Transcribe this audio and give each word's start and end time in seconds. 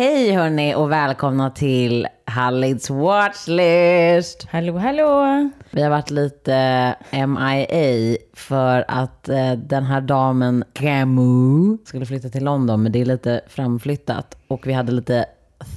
Hej 0.00 0.32
hörni 0.32 0.74
och 0.74 0.92
välkomna 0.92 1.50
till 1.50 2.06
Hallids 2.24 2.90
Watchlist. 2.90 4.46
Hallå, 4.50 4.78
hallå. 4.78 5.50
Vi 5.70 5.82
har 5.82 5.90
varit 5.90 6.10
lite 6.10 6.94
MIA 7.10 8.16
för 8.32 8.84
att 8.88 9.28
eh, 9.28 9.52
den 9.52 9.84
här 9.84 10.00
damen 10.00 10.64
Camus 10.72 11.80
skulle 11.84 12.06
flytta 12.06 12.28
till 12.28 12.44
London, 12.44 12.82
men 12.82 12.92
det 12.92 13.00
är 13.00 13.04
lite 13.04 13.40
framflyttat. 13.48 14.36
Och 14.48 14.66
vi 14.66 14.72
hade 14.72 14.92
lite 14.92 15.26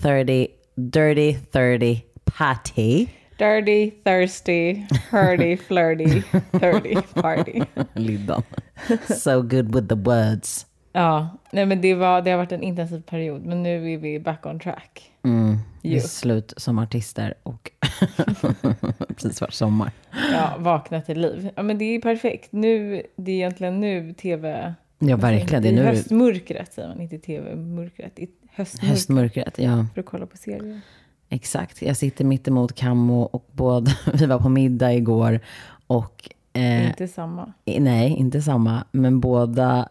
30, 0.01 0.47
dirty 0.75 1.33
30 1.51 2.01
party. 2.37 3.07
Dirty, 3.37 3.91
thirsty, 3.91 4.83
hurdy, 5.11 5.57
flirty, 5.57 6.21
30 6.51 6.95
party. 7.13 7.61
Liddan. 7.93 8.43
So 9.07 9.41
good 9.41 9.75
with 9.75 9.87
the 9.87 9.95
words. 9.95 10.65
Ja, 10.96 11.30
nej 11.52 11.66
men 11.66 11.82
det, 11.82 11.94
var, 11.94 12.21
det 12.21 12.32
har 12.32 12.38
varit 12.38 12.52
en 12.52 12.64
intensiv 12.64 13.02
period, 13.02 13.46
men 13.46 13.64
nu 13.64 13.93
är 13.93 13.98
vi 13.98 14.20
back 14.20 14.46
on 14.46 14.60
track. 14.60 15.12
Mm. 15.23 15.57
Det 15.82 15.96
är 15.96 16.00
slut 16.00 16.54
som 16.57 16.79
artister 16.79 17.34
och 17.43 17.71
precis 19.07 19.42
varit 19.42 19.54
sommar. 19.54 19.92
Ja, 20.34 20.56
vakna 20.57 21.01
till 21.01 21.21
liv. 21.21 21.50
Ja, 21.56 21.64
men 21.64 21.78
det 21.78 21.86
är 21.86 22.01
perfekt. 22.01 22.51
Nu, 22.51 23.04
det 23.15 23.32
är 23.32 23.36
egentligen 23.36 23.79
nu 23.79 24.14
tv... 24.14 24.74
Ja, 25.00 25.18
verkligen. 25.18 25.64
Det 25.64 25.70
är 25.70 25.74
I 25.74 25.75
nu 25.75 25.84
höstmörkret 25.84 26.74
säger 26.74 26.87
man, 26.87 27.01
inte 27.01 27.18
tv-mörkret. 27.18 28.20
I 28.20 28.29
höstmörkret. 28.51 28.89
höstmörkret. 28.89 29.60
Ja. 29.60 29.86
För 29.93 30.00
att 30.01 30.06
kolla 30.06 30.25
på 30.25 30.37
serier. 30.37 30.82
Exakt. 31.29 31.82
Jag 31.82 31.98
sitter 31.98 32.25
mitt 32.25 32.48
emot 32.48 32.75
Kammo 32.75 33.22
och 33.22 33.48
båda, 33.52 33.92
vi 34.14 34.25
var 34.25 34.39
på 34.39 34.50
middag 34.50 34.94
igår 34.94 35.39
och 35.88 36.30
eh, 36.53 36.88
Inte 36.88 37.08
samma. 37.08 37.53
nej, 37.66 38.09
inte 38.12 38.42
samma, 38.42 38.84
men 38.92 39.20
båda 39.20 39.89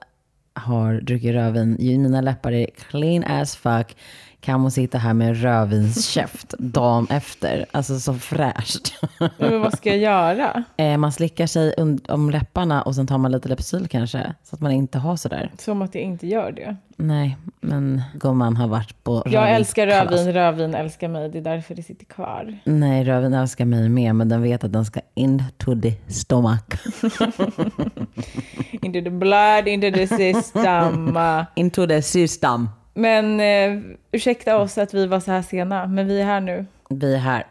har 0.54 1.00
druckit 1.00 1.34
rödvin. 1.34 1.76
Mina 1.78 2.20
läppar 2.20 2.52
är 2.52 2.66
clean 2.90 3.24
as 3.24 3.56
fuck. 3.56 3.96
Kammo 4.44 4.70
sitter 4.70 4.98
här 4.98 5.14
med 5.14 5.42
rödvinskäft 5.42 6.48
dagen 6.58 7.06
efter. 7.10 7.66
Alltså 7.70 8.00
så 8.00 8.14
fräscht. 8.14 8.94
Men 9.38 9.60
vad 9.60 9.76
ska 9.76 9.88
jag 9.90 9.98
göra? 9.98 10.64
eh, 10.76 10.96
man 10.96 11.12
slickar 11.12 11.46
sig 11.46 11.74
om 12.08 12.30
läpparna 12.30 12.82
och 12.82 12.94
sen 12.94 13.06
tar 13.06 13.18
man 13.18 13.32
lite 13.32 13.48
Lypsyl 13.48 13.88
kanske. 13.88 14.34
Så 14.42 14.56
att 14.56 14.60
man 14.60 14.72
inte 14.72 14.98
har 14.98 15.16
sådär. 15.16 15.50
Som 15.58 15.82
att 15.82 15.94
jag 15.94 16.04
inte 16.04 16.26
gör 16.26 16.52
det. 16.52 16.76
Nej, 16.96 17.36
men 17.60 18.02
gumman 18.14 18.56
har 18.56 18.68
varit 18.68 19.04
på 19.04 19.22
Jag 19.26 19.50
älskar 19.50 19.86
rödvin, 19.86 20.32
rödvin 20.32 20.74
älskar 20.74 21.08
mig. 21.08 21.28
Det 21.28 21.38
är 21.38 21.42
därför 21.42 21.74
det 21.74 21.82
sitter 21.82 22.04
kvar. 22.04 22.58
Nej, 22.64 23.04
röven 23.04 23.34
älskar 23.34 23.64
mig 23.64 23.88
med, 23.88 24.14
men 24.14 24.28
den 24.28 24.42
vet 24.42 24.64
att 24.64 24.72
den 24.72 24.84
ska 24.84 25.00
into 25.14 25.80
the 25.82 25.94
stomach. 26.12 26.64
Into 28.82 29.00
the 29.04 29.10
blood, 29.10 29.68
into 29.68 29.90
the 29.90 30.06
system. 30.06 31.18
Into 31.54 31.86
the 31.86 32.02
system. 32.02 32.68
Men 32.94 33.40
eh, 33.40 33.80
ursäkta 34.12 34.58
oss 34.58 34.78
att 34.78 34.94
vi 34.94 35.06
var 35.06 35.20
så 35.20 35.30
här 35.30 35.42
sena, 35.42 35.86
men 35.86 36.06
vi 36.06 36.20
är 36.20 36.24
här 36.24 36.40
nu. 36.40 36.66
Vi 36.90 37.14
är 37.14 37.18
här. 37.18 37.46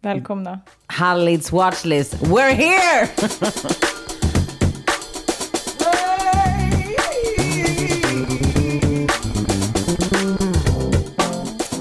Välkomna. 0.00 0.60
Hallids 0.86 1.52
watchlist. 1.52 2.14
We're 2.14 2.52
here! 2.52 3.08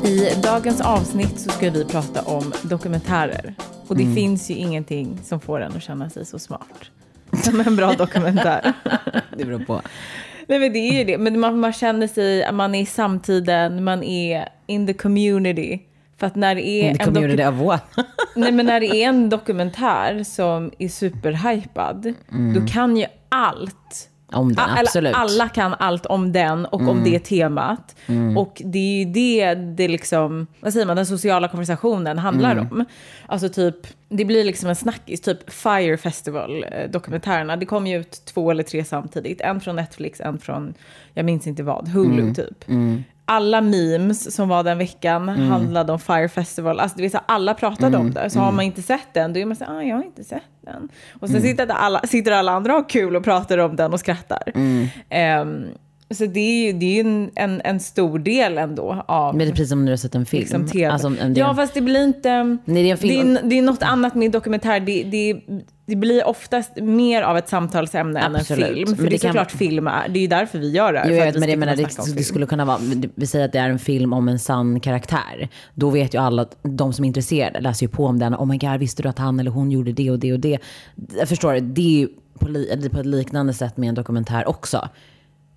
I 0.04 0.42
dagens 0.44 0.82
avsnitt 0.82 1.40
så 1.40 1.50
ska 1.50 1.70
vi 1.70 1.86
prata 1.86 2.22
om 2.22 2.54
dokumentärer. 2.64 3.54
Och 3.88 3.98
det 3.98 4.14
finns 4.16 4.50
ju 4.50 4.54
ingenting 4.54 5.20
som 5.24 5.40
får 5.40 5.60
en 5.62 5.76
att 5.76 5.84
känna 5.84 6.10
sig 6.10 6.26
så 6.26 6.40
smart 6.40 6.90
som 7.44 7.60
en 7.60 7.76
bra 7.76 7.94
dokumentär. 7.94 8.74
Det 9.38 9.46
beror 9.46 9.60
på. 9.60 9.82
Nej 10.50 10.60
men 10.60 10.74
det 10.74 10.80
är 10.80 10.94
ju 10.98 11.04
det. 11.04 11.18
Men 11.18 11.40
man, 11.40 11.60
man 11.60 11.74
känner 11.74 12.08
sig, 12.08 12.52
man 12.52 12.76
är 12.76 12.82
i 12.82 12.86
samtiden, 12.86 13.84
man 13.84 14.04
är 14.04 14.50
in 14.68 14.88
the 14.88 14.94
community. 14.94 15.80
För 16.18 16.28
att 16.28 16.36
när 16.36 16.56
det 16.56 16.68
är 16.68 16.90
In 16.90 16.98
the 16.98 17.04
en 17.04 17.14
community 17.14 17.44
doku- 17.44 17.50
of 17.62 17.68
what? 17.68 17.84
Nej 18.36 18.52
men 18.52 18.66
när 18.66 18.80
det 18.80 18.86
är 18.88 19.08
en 19.10 19.30
dokumentär 19.30 20.24
som 20.24 20.72
är 20.80 20.88
superhypad, 20.90 22.14
då 22.56 22.68
kan 22.68 22.98
ju 22.98 23.06
allt. 23.30 24.09
Om 24.32 24.56
den, 24.56 24.66
Alla- 24.66 24.82
absolut. 24.82 25.16
Mm. 25.16 25.22
Alla 25.22 25.50
kan 25.50 25.76
allt 25.80 26.06
om 26.06 26.32
den 26.32 26.66
och 26.66 26.82
om 26.88 27.02
det 27.04 27.20
temat. 27.20 27.96
Och 28.38 28.62
det 28.66 28.80
är 28.80 29.00
ju 29.00 29.06
det, 29.06 29.54
det 29.56 29.88
liksom, 29.88 30.48
vad 30.60 30.74
säger 30.74 30.86
man, 30.86 30.96
den 30.96 31.06
sociala 31.06 31.48
konversationen 31.48 32.18
handlar 32.20 32.52
Mm. 32.52 32.68
om. 32.72 32.86
Alltså 33.26 33.50
typ, 33.50 33.76
det 34.10 34.26
blir 34.26 34.44
liksom 34.44 34.70
en 34.70 34.76
snackis, 34.76 35.22
typ 35.22 35.50
Fire 35.54 35.98
Festival-dokumentärerna. 35.98 37.56
Det 37.58 37.66
kom 37.66 37.88
ju 37.88 38.00
ut 38.00 38.22
två 38.26 38.52
eller 38.52 38.64
tre 38.64 38.86
samtidigt. 38.86 39.42
En 39.42 39.62
från 39.62 39.76
Netflix, 39.76 40.22
en 40.22 40.40
från, 40.40 40.74
jag 41.14 41.26
minns 41.26 41.48
inte 41.48 41.64
vad, 41.64 41.88
Hulu 41.88 42.22
Mm. 42.22 42.36
typ. 42.36 42.66
Alla 43.32 43.62
memes 43.62 44.36
som 44.36 44.50
var 44.50 44.64
den 44.64 44.78
veckan 44.78 45.30
Mm. 45.30 45.50
handlade 45.50 45.92
om 45.94 46.00
Fire 46.00 46.30
Festival. 46.30 46.80
Alltså 46.80 46.96
det 46.98 47.02
vill 47.02 47.12
säga, 47.12 47.24
alla 47.26 47.54
pratade 47.54 47.98
om 47.98 48.12
det. 48.14 48.30
Så 48.30 48.40
har 48.40 48.52
man 48.52 48.66
inte 48.66 48.82
sett 48.82 49.14
den, 49.14 49.34
då 49.34 49.40
är 49.40 49.46
man 49.46 49.56
så 49.56 49.66
ah, 49.66 49.84
jag 49.84 49.96
har 49.96 50.04
inte 50.04 50.24
sett 50.24 50.44
den. 50.62 50.90
Och 51.20 51.30
Mm. 51.30 51.42
sen 51.42 51.50
sitter, 51.52 51.68
alla, 51.68 52.00
sitter 52.00 52.32
alla 52.32 52.52
andra 52.52 52.74
och 52.76 52.82
har 52.82 52.90
kul 52.90 53.16
och 53.16 53.24
pratar 53.24 53.58
om 53.58 53.76
den 53.76 53.94
och 53.94 54.00
skrattar. 54.00 54.42
Mm. 54.56 55.66
Ehm, 56.10 56.16
så 56.16 56.26
det 56.26 56.40
är 56.40 56.66
ju, 56.68 56.74
det 56.80 56.86
är 57.00 57.04
en, 57.04 57.32
en, 57.36 57.62
en 57.64 57.80
stor 57.80 58.20
del 58.20 58.58
ändå 58.58 59.04
av 59.08 59.36
Men 59.36 59.48
det 59.48 59.52
är 59.52 59.56
precis 59.56 59.70
som 59.70 59.80
när 59.80 59.86
du 59.86 59.92
har 59.92 59.98
sett 59.98 60.16
en 60.16 60.26
film. 60.26 60.42
liksom, 60.42 60.68
tv. 60.68 60.86
Alltså, 60.94 61.08
en, 61.22 61.34
ja, 61.36 61.56
fast 61.56 61.74
det 61.74 61.82
blir 61.82 62.04
inte... 62.04 62.44
Nej, 62.66 62.84
det 62.84 62.90
är 62.90 62.92
en 62.92 62.98
film. 62.98 63.34
Det 63.34 63.40
är, 63.40 63.44
det 63.44 63.58
är 63.58 63.62
något 63.62 63.84
annat 63.84 64.16
med 64.16 64.32
dokumentär. 64.32 64.80
Det, 64.80 65.04
det, 65.04 65.42
det 65.86 65.96
blir 65.96 66.28
oftast 66.28 66.72
mer 66.82 67.22
av 67.22 67.38
ett 67.38 67.50
samtalsämne 67.50 68.20
än 68.20 68.26
en 68.36 68.42
Absolut. 68.42 68.66
film. 68.66 68.88
För 68.96 68.96
Men 68.96 69.04
det 69.04 69.10
det 69.10 69.16
är 69.16 69.20
kan- 69.20 69.30
såklart 69.30 69.52
film 69.52 69.88
är. 69.88 70.10
Det 70.10 70.20
är 70.20 70.22
ju 70.22 70.28
därför 70.28 70.60
vi 70.60 70.72
gör 70.72 70.94
det. 70.94 71.04
Jo, 71.08 71.14
jag 71.16 71.26
vet, 71.26 71.40
men 71.40 71.50
det, 71.50 71.58
menar, 71.58 71.76
det, 71.76 71.84
det 71.84 72.06
film. 72.06 72.24
skulle 72.24 72.46
kunna 72.46 72.66
vara, 72.66 72.78
vi 73.16 73.28
säger 73.28 73.46
att 73.46 73.52
det 73.52 73.60
är 73.60 73.70
en 73.70 73.80
film 73.80 74.14
om 74.14 74.28
en 74.28 74.40
sann 74.40 74.80
karaktär. 74.80 75.50
Då 75.74 75.90
vet 75.90 76.14
ju 76.14 76.18
alla, 76.22 76.42
att 76.42 76.58
de 76.62 76.94
som 76.94 77.06
är 77.06 77.08
intresserade 77.08 77.60
läser 77.60 77.86
ju 77.86 77.90
på 77.90 78.06
om 78.06 78.20
den. 78.20 78.36
Oh 78.36 78.46
my 78.46 78.58
god, 78.58 78.80
visste 78.80 79.04
du 79.04 79.10
att 79.10 79.20
han 79.20 79.40
eller 79.40 79.52
hon 79.52 79.72
gjorde 79.72 79.92
det 79.92 80.12
och 80.12 80.20
det 80.20 80.34
och 80.34 80.40
det? 80.40 80.58
Jag 81.20 81.30
förstår? 81.30 81.54
Det 81.60 81.82
är 81.82 82.00
ju 82.00 82.08
på, 82.40 82.46
på 82.92 83.00
ett 83.00 83.06
liknande 83.06 83.54
sätt 83.54 83.78
med 83.78 83.90
en 83.90 83.96
dokumentär 83.96 84.48
också. 84.50 84.90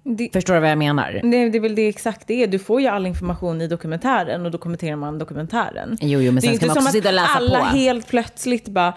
Det- 0.04 0.28
Förstår 0.32 0.54
du 0.54 0.60
vad 0.60 0.70
jag 0.70 0.78
menar? 0.78 1.20
Nej, 1.22 1.50
det 1.50 1.58
är 1.58 1.60
väl 1.62 1.74
det 1.74 1.88
exakt 1.88 2.26
det 2.26 2.42
är. 2.42 2.46
Du 2.46 2.58
får 2.58 2.80
ju 2.80 2.86
all 2.86 3.06
information 3.06 3.60
i 3.60 3.68
dokumentären 3.68 4.44
och 4.46 4.50
då 4.50 4.58
kommenterar 4.58 4.96
man 4.96 5.18
dokumentären. 5.18 5.98
Jo, 6.00 6.20
jo, 6.20 6.32
men 6.32 6.34
det 6.34 6.40
sen 6.40 6.50
är 6.50 6.54
ska 6.56 6.64
inte 6.64 6.66
man 6.66 6.74
som 6.74 6.82
också 6.82 6.92
sitta 6.92 7.08
och 7.08 7.14
att 7.14 7.14
läsa 7.14 7.32
alla 7.56 7.58
på. 7.58 7.64
helt 7.76 8.08
plötsligt 8.08 8.68
bara 8.68 8.94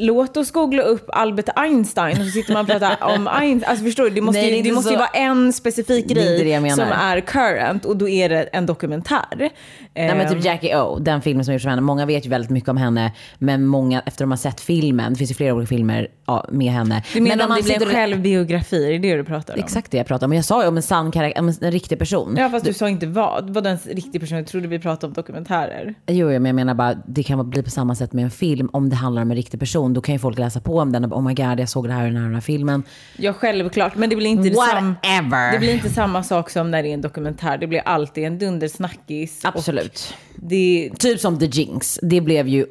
Låt 0.00 0.36
oss 0.36 0.50
googla 0.50 0.82
upp 0.82 1.10
Albert 1.12 1.48
Einstein 1.56 2.20
och 2.20 2.26
så 2.26 2.30
sitter 2.30 2.52
man 2.52 2.62
och 2.62 2.68
pratar 2.68 2.96
om 3.14 3.28
Einstein. 3.28 3.70
Alltså 3.70 3.84
förstår 3.84 4.04
du? 4.04 4.10
Det 4.10 4.20
måste, 4.20 4.40
Nej, 4.40 4.62
det 4.62 4.68
det 4.68 4.74
måste 4.74 4.90
ju 4.90 4.96
vara 4.96 5.08
en 5.08 5.52
specifik 5.52 6.08
Det 6.08 6.20
är 6.20 6.32
inte 6.32 6.44
grej 6.44 6.70
som 6.70 6.88
är 6.88 7.20
current 7.20 7.84
och 7.84 7.96
då 7.96 8.08
är 8.08 8.28
det 8.28 8.42
en 8.42 8.66
dokumentär. 8.66 9.26
Nej 9.38 9.52
men 9.94 10.20
Ehm, 10.20 10.28
typ 10.28 10.44
Jackie 10.44 10.80
O, 10.80 10.98
den 10.98 11.22
filmen 11.22 11.44
som 11.44 11.54
gjorts 11.54 11.64
om 11.64 11.70
henne. 11.70 11.82
Många 11.82 12.06
vet 12.06 12.26
ju 12.26 12.30
väldigt 12.30 12.50
mycket 12.50 12.68
om 12.68 12.76
henne. 12.76 13.12
Men 13.38 13.66
många, 13.66 14.02
efter 14.06 14.24
de 14.24 14.30
har 14.30 14.36
sett 14.36 14.60
filmen, 14.60 15.12
det 15.12 15.18
finns 15.18 15.30
ju 15.30 15.34
flera 15.34 15.54
olika 15.54 15.68
filmer 15.68 16.08
ja, 16.26 16.46
med 16.52 16.72
henne. 16.72 17.02
Du 17.14 17.20
menar 17.20 17.36
men 17.36 17.50
om 17.50 17.56
det 17.56 17.62
blir 17.62 17.82
en 17.82 17.94
självbiografi? 17.94 18.86
Är 18.86 18.90
det 18.90 18.98
det 18.98 19.16
du 19.16 19.24
pratar 19.24 19.54
om? 19.54 19.60
Exakt 19.60 19.90
det 19.90 19.96
jag 19.96 20.06
pratar 20.06 20.26
om. 20.26 20.30
Men 20.30 20.36
jag 20.36 20.44
sa 20.44 20.62
ju 20.62 20.68
om 20.68 20.76
en 20.76 20.82
sann 20.82 21.10
karaktär, 21.10 21.40
om 21.40 21.48
en, 21.48 21.70
riktig 21.72 21.98
person. 21.98 22.34
Ja 22.38 22.50
fast 22.50 22.64
du 22.64 22.72
sa 22.72 22.88
inte 22.88 23.06
vad. 23.06 23.50
Vad 23.50 23.66
en 23.66 23.76
riktig 23.76 24.20
person? 24.20 24.38
Jag 24.38 24.46
trodde 24.46 24.68
vi 24.68 24.78
pratade 24.78 25.06
om 25.06 25.12
dokumentärer. 25.12 25.94
Jo, 26.06 26.30
jo, 26.32 26.40
men 26.40 26.46
jag 26.46 26.54
menar 26.54 26.74
bara, 26.74 26.94
det 27.06 27.22
kan 27.22 27.50
bli 27.50 27.62
på 27.62 27.70
samma 27.70 27.94
sätt 27.94 28.12
med 28.12 28.24
en 28.24 28.30
film. 28.30 28.70
Om 28.72 28.90
det 28.90 28.96
handlar 28.96 29.22
om 29.22 29.30
en 29.30 29.36
riktig 29.36 29.60
person, 29.60 29.87
då 29.94 30.00
kan 30.00 30.14
ju 30.14 30.18
folk 30.18 30.38
läsa 30.38 30.60
på 30.60 30.78
om 30.78 30.92
den 30.92 31.04
oh 31.04 31.22
my 31.22 31.34
god, 31.34 31.60
jag 31.60 31.68
såg 31.68 31.88
det 31.88 31.92
här 31.92 32.02
i 32.02 32.06
den 32.06 32.16
här, 32.16 32.24
den 32.24 32.34
här 32.34 32.40
filmen. 32.40 32.82
Ja 33.16 33.32
självklart, 33.32 33.96
men 33.96 34.10
det 34.10 34.16
blir 34.16 34.26
inte 34.26 34.50
Whatever. 34.50 35.52
Det 35.52 35.58
blir 35.58 35.72
inte 35.72 35.90
samma 35.90 36.22
sak 36.22 36.50
som 36.50 36.70
när 36.70 36.82
det 36.82 36.88
är 36.88 36.94
en 36.94 37.00
dokumentär. 37.00 37.58
Det 37.58 37.66
blir 37.66 37.80
alltid 37.84 38.24
en 38.24 38.38
dundersnackis. 38.38 39.40
Absolut. 39.44 40.14
Det, 40.34 40.90
Typ 40.98 41.20
som 41.20 41.38
The 41.38 41.46
Jinx, 41.46 41.98
det 42.02 42.20
blev 42.20 42.48
ju 42.48 42.66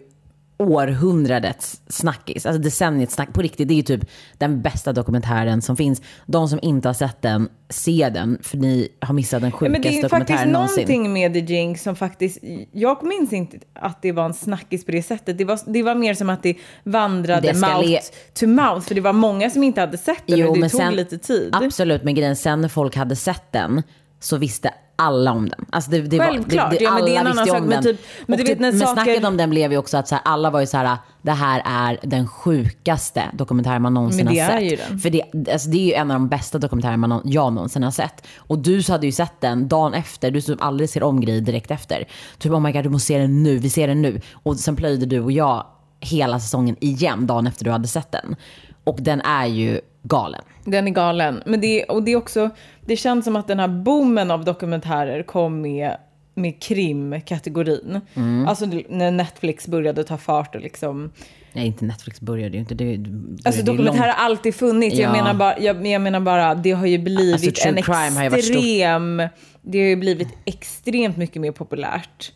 århundradets 0.59 1.81
snackis, 1.87 2.45
alltså 2.45 2.61
decenniets 2.61 3.13
snack. 3.13 3.33
På 3.33 3.41
riktigt, 3.41 3.67
det 3.67 3.73
är 3.73 3.75
ju 3.75 3.81
typ 3.81 4.09
den 4.37 4.61
bästa 4.61 4.93
dokumentären 4.93 5.61
som 5.61 5.77
finns. 5.77 6.01
De 6.25 6.47
som 6.49 6.59
inte 6.61 6.89
har 6.89 6.93
sett 6.93 7.21
den, 7.21 7.49
se 7.69 8.09
den, 8.13 8.37
för 8.41 8.57
ni 8.57 8.89
har 9.01 9.13
missat 9.13 9.41
den 9.41 9.51
sjukaste 9.51 9.71
men 9.71 9.81
det 9.81 9.87
är 9.87 9.91
faktiskt 9.91 10.11
dokumentären 10.11 10.51
någonsin. 10.51 10.75
någonting 10.83 11.13
med 11.13 11.33
The 11.33 11.39
Jinx 11.39 11.83
som 11.83 11.95
faktiskt, 11.95 12.39
jag 12.71 13.03
minns 13.03 13.33
inte 13.33 13.57
att 13.73 14.01
det 14.01 14.11
var 14.11 14.25
en 14.25 14.33
snackis 14.33 14.85
på 14.85 14.91
det 14.91 15.03
sättet. 15.03 15.37
Det 15.37 15.45
var, 15.45 15.59
det 15.65 15.83
var 15.83 15.95
mer 15.95 16.13
som 16.13 16.29
att 16.29 16.43
det 16.43 16.55
vandrade 16.83 17.47
Det 17.51 17.59
mouth 17.59 17.89
le- 17.89 17.99
to 18.33 18.47
mouth. 18.47 18.87
För 18.87 18.95
det 18.95 19.01
var 19.01 19.13
många 19.13 19.49
som 19.49 19.63
inte 19.63 19.81
hade 19.81 19.97
sett 19.97 20.23
den 20.25 20.47
och 20.47 20.55
det 20.55 20.69
tog 20.69 20.79
sen- 20.81 20.95
lite 20.95 21.17
tid. 21.17 21.49
Absolut, 21.55 22.03
men 22.03 22.15
grejen 22.15 22.35
sen 22.35 22.61
när 22.61 22.69
folk 22.69 22.95
hade 22.95 23.15
sett 23.15 23.51
den 23.51 23.83
så 24.19 24.37
visste 24.37 24.73
alla 24.99 25.31
om 25.31 25.49
den. 25.49 25.65
Alltså 25.69 25.91
det, 25.91 26.01
det 26.01 26.19
Självklart, 26.19 26.63
var, 26.63 26.71
det, 26.71 26.77
det, 26.77 26.83
ja, 26.83 26.93
men 26.93 27.05
det 27.05 27.15
är 27.15 27.19
en 27.19 27.27
annan 27.27 27.47
sak, 27.47 27.59
men 27.59 27.69
den. 27.69 27.83
typ- 27.83 28.01
men 28.25 28.39
typ, 28.39 28.59
när 28.59 28.71
men 28.71 28.79
saker- 28.79 28.93
snacket 29.03 29.25
om 29.25 29.37
den 29.37 29.49
blev 29.49 29.71
ju 29.71 29.77
också 29.77 29.97
att 29.97 30.07
så 30.07 30.15
här, 30.15 30.21
alla 30.25 30.49
var 30.49 30.59
ju 30.59 30.65
så 30.67 30.77
här, 30.77 30.97
det 31.21 31.31
här 31.31 31.61
är 31.65 31.99
den 32.03 32.27
sjukaste 32.27 33.23
dokumentär 33.33 33.79
man 33.79 33.93
någonsin 33.93 34.27
har 34.27 34.33
är 34.33 34.77
sett. 34.77 35.01
För 35.01 35.09
det, 35.09 35.23
alltså 35.51 35.69
det 35.69 35.77
är 35.77 35.85
ju 35.85 35.93
en 35.93 36.11
av 36.11 36.15
de 36.15 36.27
bästa 36.29 36.57
dokumentärer 36.57 36.97
man, 36.97 37.21
jag 37.25 37.53
någonsin 37.53 37.83
har 37.83 37.91
sett. 37.91 38.27
Och 38.37 38.59
du 38.59 38.81
hade 38.89 39.05
ju 39.05 39.11
sett 39.11 39.41
den 39.41 39.67
dagen 39.67 39.93
efter, 39.93 40.31
du 40.31 40.41
som 40.41 40.57
aldrig 40.59 40.89
ser 40.89 41.03
om 41.03 41.21
grejer 41.21 41.41
direkt 41.41 41.71
efter. 41.71 42.07
Typ 42.37 42.51
oh 42.51 42.59
my 42.59 42.71
god, 42.71 42.83
du 42.83 42.89
måste 42.89 43.07
se 43.07 43.17
den 43.17 43.43
nu, 43.43 43.57
vi 43.57 43.69
ser 43.69 43.87
den 43.87 44.01
nu. 44.01 44.21
Och 44.33 44.55
sen 44.55 44.75
plöjde 44.75 45.05
du 45.05 45.19
och 45.19 45.31
jag 45.31 45.65
hela 45.99 46.39
säsongen 46.39 46.75
igen 46.79 47.27
dagen 47.27 47.47
efter 47.47 47.65
du 47.65 47.71
hade 47.71 47.87
sett 47.87 48.11
den. 48.11 48.35
Och 48.83 48.97
den 49.01 49.21
är 49.21 49.45
ju 49.45 49.81
galen. 50.07 50.41
Den 50.65 50.87
är 50.87 50.91
galen. 50.91 51.43
Men 51.45 51.61
det, 51.61 51.83
och 51.83 52.03
det 52.03 52.11
är 52.11 52.15
också, 52.15 52.49
det 52.85 52.95
känns 52.97 53.25
som 53.25 53.35
att 53.35 53.47
den 53.47 53.59
här 53.59 53.67
boomen 53.67 54.31
av 54.31 54.45
dokumentärer 54.45 55.23
kom 55.23 55.61
med 55.61 55.97
med 56.35 56.61
krimkategorin. 56.61 58.01
Mm. 58.13 58.47
Alltså 58.47 58.65
när 58.89 59.11
Netflix 59.11 59.67
började 59.67 60.03
ta 60.03 60.17
fart 60.17 60.55
och 60.55 60.61
liksom 60.61 61.11
Nej, 61.53 61.67
inte 61.67 61.85
Netflix 61.85 62.21
började 62.21 62.53
ju 62.53 62.59
inte. 62.59 62.75
Det 62.75 62.83
började 62.97 63.37
Alltså 63.45 63.61
dokumentärer 63.63 63.85
långt- 64.07 64.15
har 64.17 64.25
alltid 64.25 64.55
funnits. 64.55 64.95
Jag, 64.95 65.09
Ja. 65.09 65.11
menar 65.13 65.33
bara, 65.33 65.59
jag, 65.59 65.87
jag 65.87 66.01
menar 66.01 66.19
bara, 66.19 66.55
det 66.55 66.71
har 66.71 66.85
ju 66.85 66.97
blivit 66.97 67.43
Alltså, 67.43 67.67
en 67.67 67.75
crime 67.81 68.15
har 68.29 68.37
extrem... 68.37 69.17
Det 69.61 69.79
har 69.79 69.85
ju 69.87 69.95
blivit 69.95 70.27
extremt 70.45 71.17
mycket 71.17 71.41
mer 71.41 71.51
populärt 71.51 72.31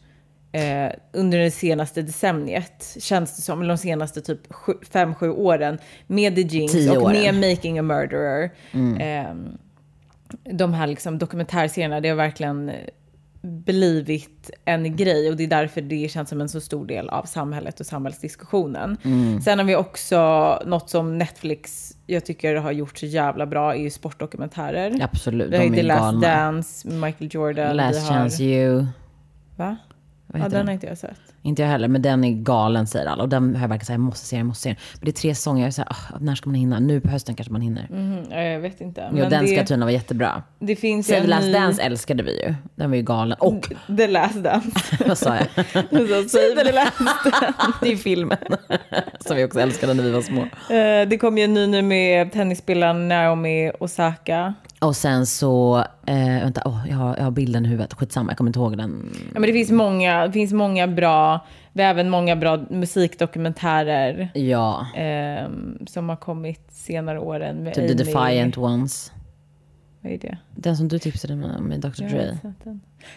eh, 0.51 0.92
under 1.13 1.38
det 1.38 1.51
senaste 1.51 2.01
decenniet, 2.01 2.98
känns 3.00 3.36
det 3.36 3.42
som. 3.42 3.59
Eller 3.59 3.69
de 3.69 3.77
senaste 3.77 4.21
typ 4.21 4.48
5-7 4.94 5.30
åren. 5.30 5.77
Med 6.07 6.36
The 6.36 6.42
Jinx 6.42 6.74
och 6.89 7.03
åren. 7.03 7.36
med 7.36 7.50
Making 7.50 7.80
a 7.80 7.81
Murderer. 7.81 8.51
Eh, 9.00 9.36
de 10.44 10.74
här 10.74 10.88
liksom 10.88 11.18
dokumentärserierna, 11.18 12.00
det 12.00 12.09
har 12.09 12.15
verkligen 12.15 12.71
blivit 13.42 14.51
en 14.65 14.95
grej 14.95 15.30
och 15.30 15.38
det 15.38 15.44
är 15.44 15.48
därför 15.48 15.81
det 15.81 16.12
känns 16.12 16.30
som 16.30 16.42
en 16.42 16.50
så 16.50 16.62
stor 16.62 16.86
del 16.86 17.09
av 17.09 17.24
samhället 17.24 17.80
och 17.80 17.86
samhällsdiskussionen. 17.86 18.97
Mm. 19.04 19.42
Sen 19.42 19.59
har 19.59 19.65
vi 19.65 19.75
också 19.75 20.19
något 20.65 20.89
som 20.89 21.18
Netflix 21.18 21.92
jag 22.06 22.25
tycker 22.25 22.56
har 22.56 22.71
gjort 22.71 22.97
så 22.97 23.06
jävla 23.06 23.45
bra 23.45 23.75
är 23.75 23.80
ju 23.80 23.89
sportdokumentärer. 23.89 25.00
Absolut, 25.01 25.51
Vi 25.51 25.57
har 25.57 25.63
ju 25.63 25.75
The 25.75 25.83
Last 25.83 26.01
galna. 26.01 26.27
Dance 26.27 26.88
Michael 26.88 27.30
Jordan. 27.33 27.77
Last 27.77 28.07
har, 28.07 28.15
chance 28.15 28.44
you. 28.44 28.86
Va? 29.56 29.77
Vad 30.33 30.42
Ja, 30.42 30.50
den 30.50 30.68
har 30.68 30.74
inte 30.74 30.88
jag 30.88 30.98
sett. 30.98 31.19
Inte 31.42 31.62
jag 31.62 31.69
heller, 31.69 31.88
men 31.88 32.01
den 32.01 32.24
är 32.24 32.31
galen 32.31 32.88
säger 32.88 33.06
alla. 33.06 33.24
Och 33.24 33.30
den 33.30 33.56
har 33.56 33.62
jag 33.62 33.69
verkligen 33.69 33.86
sagt, 33.86 33.94
jag 33.94 34.00
måste 34.00 34.25
se 34.25 34.36
den, 34.36 34.39
jag 34.39 34.48
måste 34.48 34.63
se 34.63 34.69
den. 34.69 34.78
Men 35.00 35.06
det 35.06 35.12
är 35.12 35.22
tre 35.22 35.36
säsonger, 35.36 35.62
jag 35.62 35.68
är 35.68 35.72
så 35.72 35.81
här, 35.81 35.89
"Ah, 35.92 36.18
när 36.19 36.36
ska 36.36 36.50
man 36.50 36.56
hinna? 36.56 36.80
Nu 36.80 37.01
på 37.01 37.10
hösten 37.10 37.36
kanske 37.36 37.51
man 37.51 37.62
hinner. 37.62 37.88
Ja, 38.31 38.42
jag 38.42 38.60
vet 38.60 38.81
inte. 38.81 39.07
Jo, 39.12 39.18
Men 39.18 39.30
den 39.30 39.48
ska 39.48 39.56
det, 39.56 39.62
tydligen 39.62 39.80
vara 39.81 39.92
jättebra. 39.92 40.44
det 40.60 40.75
finns 40.75 41.07
Save 41.07 41.28
Last 41.28 41.45
ny- 41.45 41.54
Dance 41.54 41.81
älskade 41.81 42.24
vi 42.24 42.44
ju. 42.44 42.54
Den 42.75 42.89
var 42.89 42.98
ju 42.98 43.04
galen. 43.04 43.38
Och, 43.39 43.74
The 43.98 44.07
Last 44.07 44.44
Dance. 44.44 44.69
vad 45.07 45.18
sa 45.18 45.36
jag? 45.36 45.48
Så 45.89 46.30
Save 46.30 46.63
the 46.66 46.72
Last 46.72 46.98
det 47.81 47.92
är 47.92 47.95
filmen. 48.12 48.38
Som 49.19 49.36
vi 49.38 49.45
också 49.45 49.60
älskade 49.60 49.94
när 49.94 50.04
vi 50.04 50.12
var 50.12 50.22
små. 50.22 50.42
Eh, 50.42 51.07
Det 51.07 51.18
kom 51.22 51.38
ju 51.38 51.44
en 51.44 51.54
ny 51.54 51.68
nu 51.68 51.81
med 51.81 52.31
tennisspelaren 52.31 53.07
Naomi 53.07 53.72
Osaka. 53.80 54.54
Och 54.81 54.95
sen 54.95 55.25
så, 55.25 55.78
eh, 56.06 56.16
vänta, 56.25 56.62
åh, 56.66 56.80
jag, 56.89 56.98
har, 56.98 57.18
jag 57.18 57.24
har 57.24 57.31
bilden 57.31 57.66
i 57.66 57.69
huvudet. 57.69 57.94
Skitsamma, 57.94 58.31
jag 58.31 58.38
kommer 58.38 58.50
inte 58.50 58.60
ihåg 58.60 58.78
den. 58.78 59.10
Ja, 59.33 59.39
men 59.39 59.42
det 59.42 59.54
finns 59.54 59.72
många, 59.72 60.28
det 60.28 60.33
finns 60.33 60.54
många 60.54 60.88
bra, 60.88 61.45
vi 61.74 61.83
har 61.83 61.89
även 61.89 62.10
många 62.10 62.36
bra 62.36 62.60
musikdokumentärer 62.69 64.30
Ja, 64.33 64.88
ehm, 64.95 65.78
som 65.88 66.10
har 66.10 66.16
kommit 66.16 66.62
senare 66.72 67.19
åren 67.19 67.63
med 67.63 67.74
typ 67.74 67.88
The 67.88 67.94
Defiant 67.94 68.57
Ones. 68.57 69.12
Vad 70.01 70.12
är 70.12 70.18
det? 70.18 70.38
Den 70.56 70.78
som 70.78 70.88
du 70.88 71.00
tipsade 71.00 71.36
mig 71.36 71.50
om 71.57 71.63
med 71.63 71.80
Dr. 71.80 72.04
Dre. 72.04 72.38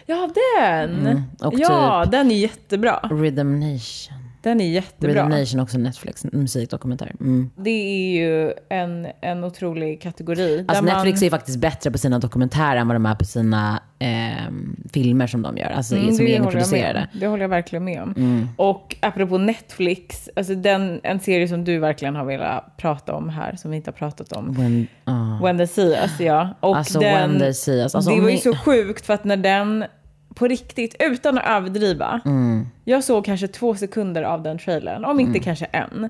Ja, 0.05 0.29
den! 0.59 0.99
Mm, 0.99 1.23
och 1.41 1.53
ja, 1.57 2.01
typ- 2.03 2.11
den 2.11 2.31
är 2.31 2.35
jättebra. 2.35 2.99
Rhythm 3.11 3.59
Nation. 3.59 4.24
Den 4.45 4.61
är 4.61 4.69
jättebra. 4.69 5.23
Rhythm 5.23 5.39
Nation 5.39 5.59
också 5.59 5.77
Netflix, 5.77 6.25
en 6.25 6.29
musikdokumentär. 6.33 7.11
Mm. 7.19 7.49
Det 7.57 7.69
är 7.69 8.15
ju 8.17 8.53
en, 8.69 9.07
en 9.21 9.43
otrolig 9.43 10.01
kategori. 10.01 10.65
Alltså 10.67 10.83
Netflix 10.83 11.21
man, 11.21 11.25
är 11.27 11.29
faktiskt 11.31 11.59
bättre 11.59 11.91
på 11.91 11.97
sina 11.97 12.19
dokumentärer 12.19 12.75
än 12.75 12.87
vad 12.87 12.95
de 12.95 13.05
är 13.05 13.15
på 13.15 13.25
sina 13.25 13.83
ehm, 13.99 14.75
filmer 14.93 15.27
som 15.27 15.41
de 15.41 15.57
gör. 15.57 15.69
Alltså 15.69 15.95
Mm, 15.95 16.15
som 16.15 16.25
är 16.25 16.29
det 16.29 16.39
håller 16.39 16.57
jag 16.57 16.57
egenproducerade. 16.57 17.07
Det 17.13 17.27
håller 17.27 17.43
jag 17.43 17.49
verkligen 17.49 17.83
med 17.83 18.01
om. 18.03 18.13
Mm. 18.17 18.47
Och 18.57 18.95
apropå 19.01 19.37
Netflix, 19.37 20.29
alltså 20.35 20.55
den, 20.55 20.99
en 21.03 21.19
serie 21.19 21.47
som 21.47 21.63
du 21.63 21.79
verkligen 21.79 22.15
har 22.15 22.25
velat 22.25 22.77
prata 22.77 23.13
om 23.13 23.29
här, 23.29 23.55
som 23.55 23.71
vi 23.71 23.77
inte 23.77 23.87
har 23.89 23.95
pratat 23.95 24.31
om. 24.33 24.53
When, 24.53 24.87
ah. 25.03 25.43
When 25.43 25.57
they 25.57 25.67
see 25.67 25.91
us, 26.03 26.19
ja. 26.19 26.49
Och 26.59 26.77
Alltså 26.77 26.99
den, 26.99 27.29
When 27.29 27.39
they 27.39 27.53
see 27.53 27.81
us. 27.83 27.95
Alltså, 27.95 28.11
det 28.11 28.21
var 28.21 28.29
ju 28.29 28.35
ni- 28.35 28.41
så 28.41 28.55
sjukt 28.55 29.05
för 29.05 29.13
att 29.13 29.23
när 29.23 29.37
den, 29.37 29.85
på 30.35 30.47
riktigt, 30.47 30.95
utan 30.99 31.37
att 31.37 31.45
överdriva, 31.47 32.19
Mm. 32.25 32.67
jag 32.83 33.03
såg 33.03 33.25
kanske 33.25 33.47
två 33.47 33.75
sekunder 33.75 34.23
av 34.23 34.43
den 34.43 34.57
trailern, 34.59 35.05
om 35.05 35.19
inte 35.19 35.39
kanske 35.39 35.65
en. 35.65 36.09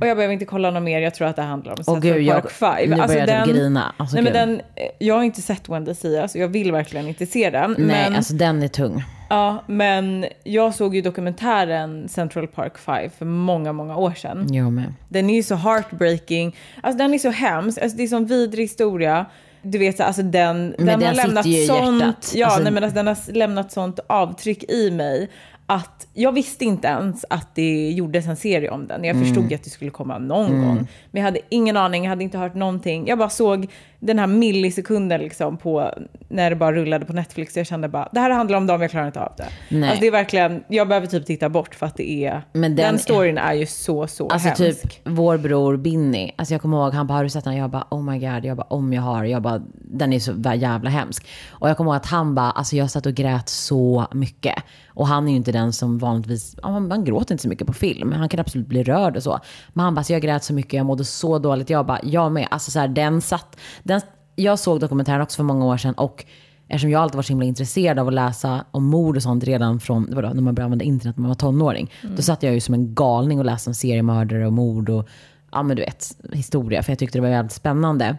Och 0.00 0.06
jag 0.06 0.16
behöver 0.16 0.32
inte 0.32 0.44
kolla 0.44 0.70
något 0.70 0.82
mer, 0.82 1.00
jag 1.00 1.14
tror 1.14 1.28
att 1.28 1.36
det 1.36 1.42
handlar 1.42 1.72
om 1.78 1.84
Central 1.84 2.22
jag, 2.22 2.42
Park 2.42 2.50
5. 2.52 2.90
nu 2.90 2.96
Alltså 2.96 3.18
börjar 3.18 3.38
jag 3.38 3.48
grina. 3.48 3.94
Alltså, 3.96 4.16
nej, 4.16 4.24
men 4.24 4.32
den, 4.32 4.54
eh, 4.60 4.62
jag 4.98 5.14
har 5.14 5.22
inte 5.22 5.42
sett 5.42 5.66
see 5.96 6.08
us, 6.16 6.34
och 6.34 6.40
jag 6.40 6.48
vill 6.48 6.72
verkligen 6.72 7.08
inte 7.08 7.26
se 7.26 7.50
den. 7.50 7.74
Nej, 7.78 7.86
men, 7.86 8.14
alltså 8.16 8.34
den 8.34 8.62
är 8.62 8.68
tung. 8.68 9.04
ja, 9.30 9.62
men 9.66 10.26
jag 10.44 10.74
såg 10.74 10.94
ju 10.94 11.02
dokumentären 11.02 12.08
Central 12.08 12.46
Park 12.46 12.78
5 12.78 13.10
för 13.18 13.24
många, 13.24 13.72
många 13.72 13.96
år 13.96 14.12
sedan. 14.14 14.46
Jag 14.54 14.72
med. 14.72 14.94
Den 15.08 15.30
är 15.30 15.34
ju 15.34 15.42
så 15.42 15.54
heartbreaking. 15.54 16.56
Alltså 16.82 16.98
den 16.98 17.14
är 17.14 17.18
så 17.18 17.30
hemsk. 17.30 17.78
Alltså, 17.82 17.96
det 17.96 18.02
är 18.02 18.06
sån 18.08 18.26
vidrig 18.26 18.64
historia. 18.64 19.26
Du 19.70 19.78
vet, 19.78 19.96
så, 19.96 20.02
alltså 20.02 20.22
den, 20.22 20.74
Men 20.78 20.86
den, 20.86 20.98
den 21.00 21.08
har 21.08 21.14
lämnat 21.14 21.46
sånt, 21.66 22.32
ja, 22.34 22.46
Alltså- 22.46 22.62
nej, 22.62 22.72
men 22.72 22.84
alltså, 22.84 22.96
den 22.96 23.06
har 23.06 23.32
lämnat 23.32 23.72
sånt 23.72 24.00
avtryck 24.06 24.70
i 24.70 24.90
mig 24.90 25.30
att 25.66 26.06
jag 26.14 26.32
visste 26.32 26.64
inte 26.64 26.88
ens 26.88 27.24
att 27.30 27.54
det 27.54 27.90
gjordes 27.90 28.26
en 28.26 28.36
serie 28.36 28.70
om 28.70 28.86
den. 28.86 29.04
Jag 29.04 29.16
Mm. 29.16 29.26
förstod 29.28 29.50
ju 29.50 29.54
att 29.56 29.64
det 29.64 29.70
skulle 29.70 29.90
komma 29.90 30.18
någon 30.18 30.62
gång. 30.62 30.76
Men 31.10 31.20
jag 31.20 31.22
hade 31.22 31.38
ingen 31.48 31.76
aning, 31.76 32.04
jag 32.04 32.10
hade 32.10 32.24
inte 32.24 32.38
hört 32.38 32.54
någonting. 32.54 33.06
Jag 33.06 33.18
bara 33.18 33.28
såg 33.28 33.66
den 34.00 34.18
här 34.18 34.26
millisekunden 34.26 35.20
liksom 35.20 35.56
på, 35.56 35.90
när 36.28 36.50
det 36.50 36.56
bara 36.56 36.72
rullade 36.72 37.04
på 37.04 37.12
Netflix. 37.12 37.56
Jag 37.56 37.66
kände 37.66 37.88
bara, 37.88 38.08
det 38.12 38.20
här 38.20 38.30
handlar 38.30 38.58
om 38.58 38.66
dem, 38.66 38.82
jag 38.82 38.90
klarar 38.90 39.06
inte 39.06 39.20
av 39.20 39.32
det. 39.36 39.46
Nej. 39.68 39.88
Alltså 39.88 40.00
det 40.00 40.06
är 40.06 40.10
verkligen, 40.10 40.64
jag 40.68 40.88
behöver 40.88 41.06
typ 41.06 41.26
titta 41.26 41.48
bort 41.48 41.74
för 41.74 41.86
att 41.86 41.96
det 41.96 42.10
är, 42.24 42.42
Men 42.52 42.62
den, 42.62 42.76
den- 42.76 42.98
storyn 42.98 43.38
är 43.38 43.52
ju 43.54 43.66
så, 43.66 44.06
så 44.06 44.28
Alltså 44.28 44.48
hemsk. 44.48 44.82
typ 44.82 44.92
vår 45.04 45.38
bror 45.38 45.76
Binny, 45.76 46.30
alltså 46.36 46.54
jag 46.54 46.62
kommer 46.62 46.76
ihåg, 46.84 46.92
han 46.94 47.06
bara, 47.06 47.14
har 47.14 47.22
du 47.24 47.30
sett 47.30 47.44
den? 47.44 47.56
Jag 47.56 47.70
bara, 47.70 47.86
oh 47.90 48.02
my 48.02 48.18
god, 48.18 48.44
jag 48.44 48.56
bara, 48.56 48.66
om 48.70 48.92
jag 48.92 49.02
har, 49.02 49.24
jag 49.24 49.42
bara, 49.42 49.62
den 49.74 50.12
är 50.12 50.18
så 50.18 50.32
jävla 50.56 50.90
hemsk. 50.90 51.26
Och 51.50 51.68
jag 51.70 51.76
kommer 51.76 51.90
ihåg 51.90 51.96
att 51.96 52.06
han 52.06 52.34
bara, 52.34 52.50
alltså 52.50 52.76
jag 52.76 52.90
satt 52.90 53.06
och 53.06 53.14
grät 53.14 53.48
så 53.48 54.06
mycket. 54.12 54.54
Och 54.96 55.06
han 55.06 55.26
är 55.26 55.30
ju 55.30 55.36
inte 55.36 55.52
den 55.52 55.72
som 55.72 55.98
vanligtvis, 55.98 56.56
han, 56.62 56.90
han 56.90 57.04
gråter 57.04 57.34
inte 57.34 57.42
så 57.42 57.48
mycket 57.48 57.66
på 57.66 57.72
film, 57.72 58.12
han 58.12 58.28
kan 58.28 58.40
absolut 58.40 58.66
bli 58.66 58.82
rörd 58.82 59.16
och 59.16 59.22
så. 59.22 59.40
Men 59.72 59.84
han 59.84 59.94
bara, 59.94 60.04
så 60.04 60.12
jag 60.12 60.22
grät 60.22 60.44
så 60.44 60.54
mycket, 60.54 60.72
jag 60.72 60.86
mådde 60.86 61.04
så 61.04 61.38
dåligt. 61.38 61.70
Jag 61.70 61.86
bara, 61.86 62.00
jag 62.02 62.32
med. 62.32 62.48
Alltså 62.50 62.70
så 62.70 62.78
här, 62.78 62.88
den 62.88 63.20
satt, 63.20 63.56
den, 63.82 64.00
jag 64.36 64.58
såg 64.58 64.80
dokumentären 64.80 65.20
också 65.20 65.36
för 65.36 65.44
många 65.44 65.64
år 65.64 65.76
sedan 65.76 65.94
och 65.94 66.24
Eftersom 66.68 66.90
jag 66.90 67.02
alltid 67.02 67.16
varit 67.16 67.26
så 67.26 67.32
himla 67.32 67.46
intresserad 67.46 67.98
av 67.98 68.08
att 68.08 68.14
läsa 68.14 68.64
om 68.70 68.84
mord 68.84 69.16
och 69.16 69.22
sånt 69.22 69.44
redan 69.44 69.80
från 69.80 70.14
vadå, 70.14 70.28
när 70.28 70.42
man 70.42 70.54
började 70.54 70.64
använda 70.64 70.84
internet 70.84 71.16
när 71.16 71.22
man 71.22 71.28
var 71.28 71.34
tonåring. 71.34 71.90
Då 72.16 72.22
satt 72.22 72.42
jag 72.42 72.54
ju 72.54 72.60
som 72.60 72.74
en 72.74 72.94
galning 72.94 73.38
och 73.38 73.44
läste 73.44 73.70
om 73.70 73.74
seriemördare 73.74 74.46
och 74.46 74.52
mord 74.52 74.88
och 74.88 75.08
ja 75.52 75.62
men 75.62 75.76
du 75.76 75.82
vet, 75.82 76.16
historia. 76.32 76.82
För 76.82 76.92
jag 76.92 76.98
tyckte 76.98 77.18
det 77.18 77.22
var 77.22 77.28
väldigt 77.28 77.52
spännande. 77.52 78.16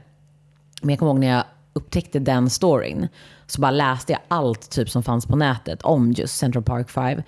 Men 0.82 0.90
jag 0.90 1.00
kommer 1.00 1.12
ihåg 1.12 1.20
när 1.20 1.28
jag 1.28 1.44
upptäckte 1.78 2.20
den 2.20 2.50
storyn. 2.50 3.08
Så 3.48 3.62
bara 3.62 3.72
läste 3.72 4.12
jag 4.12 4.22
allt 4.28 4.70
typ 4.70 4.90
som 4.90 5.04
fanns 5.04 5.26
på 5.26 5.36
nätet 5.36 5.82
om 5.82 6.12
just 6.12 6.38
Central 6.38 6.64
Park 6.64 6.90
5. 6.90 7.22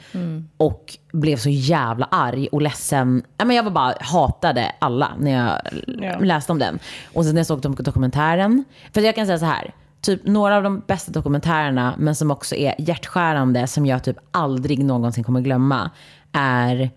Och 0.57 0.97
blev 1.13 1.37
så 1.37 1.49
jävla 1.49 2.05
arg 2.11 2.47
och 2.51 2.61
ledsen. 2.61 3.23
Men 3.37 3.55
jag 3.55 3.63
var 3.63 3.71
bara 3.71 3.93
hatade 4.01 4.71
alla 4.79 5.11
när 5.19 5.31
jag 5.31 5.59
Ja. 6.01 6.19
läste 6.19 6.51
om 6.51 6.59
den. 6.59 6.79
Och 7.13 7.25
sen 7.25 7.33
när 7.35 7.39
jag 7.39 7.47
såg 7.47 7.59
dok- 7.61 7.81
dokumentären. 7.83 8.63
För 8.93 9.01
jag 9.01 9.15
kan 9.15 9.25
säga 9.25 9.39
så 9.39 9.45
här. 9.45 9.73
Typ 10.01 10.25
några 10.25 10.57
av 10.57 10.63
de 10.63 10.79
bästa 10.87 11.11
dokumentärerna, 11.11 11.93
men 11.97 12.15
som 12.15 12.31
också 12.31 12.55
är 12.55 12.75
hjärtskärande, 12.77 13.67
som 13.67 13.85
jag 13.85 14.03
typ 14.03 14.17
aldrig 14.31 14.83
någonsin 14.85 15.23
kommer 15.23 15.41
glömma, 15.41 15.89
är 16.31 16.89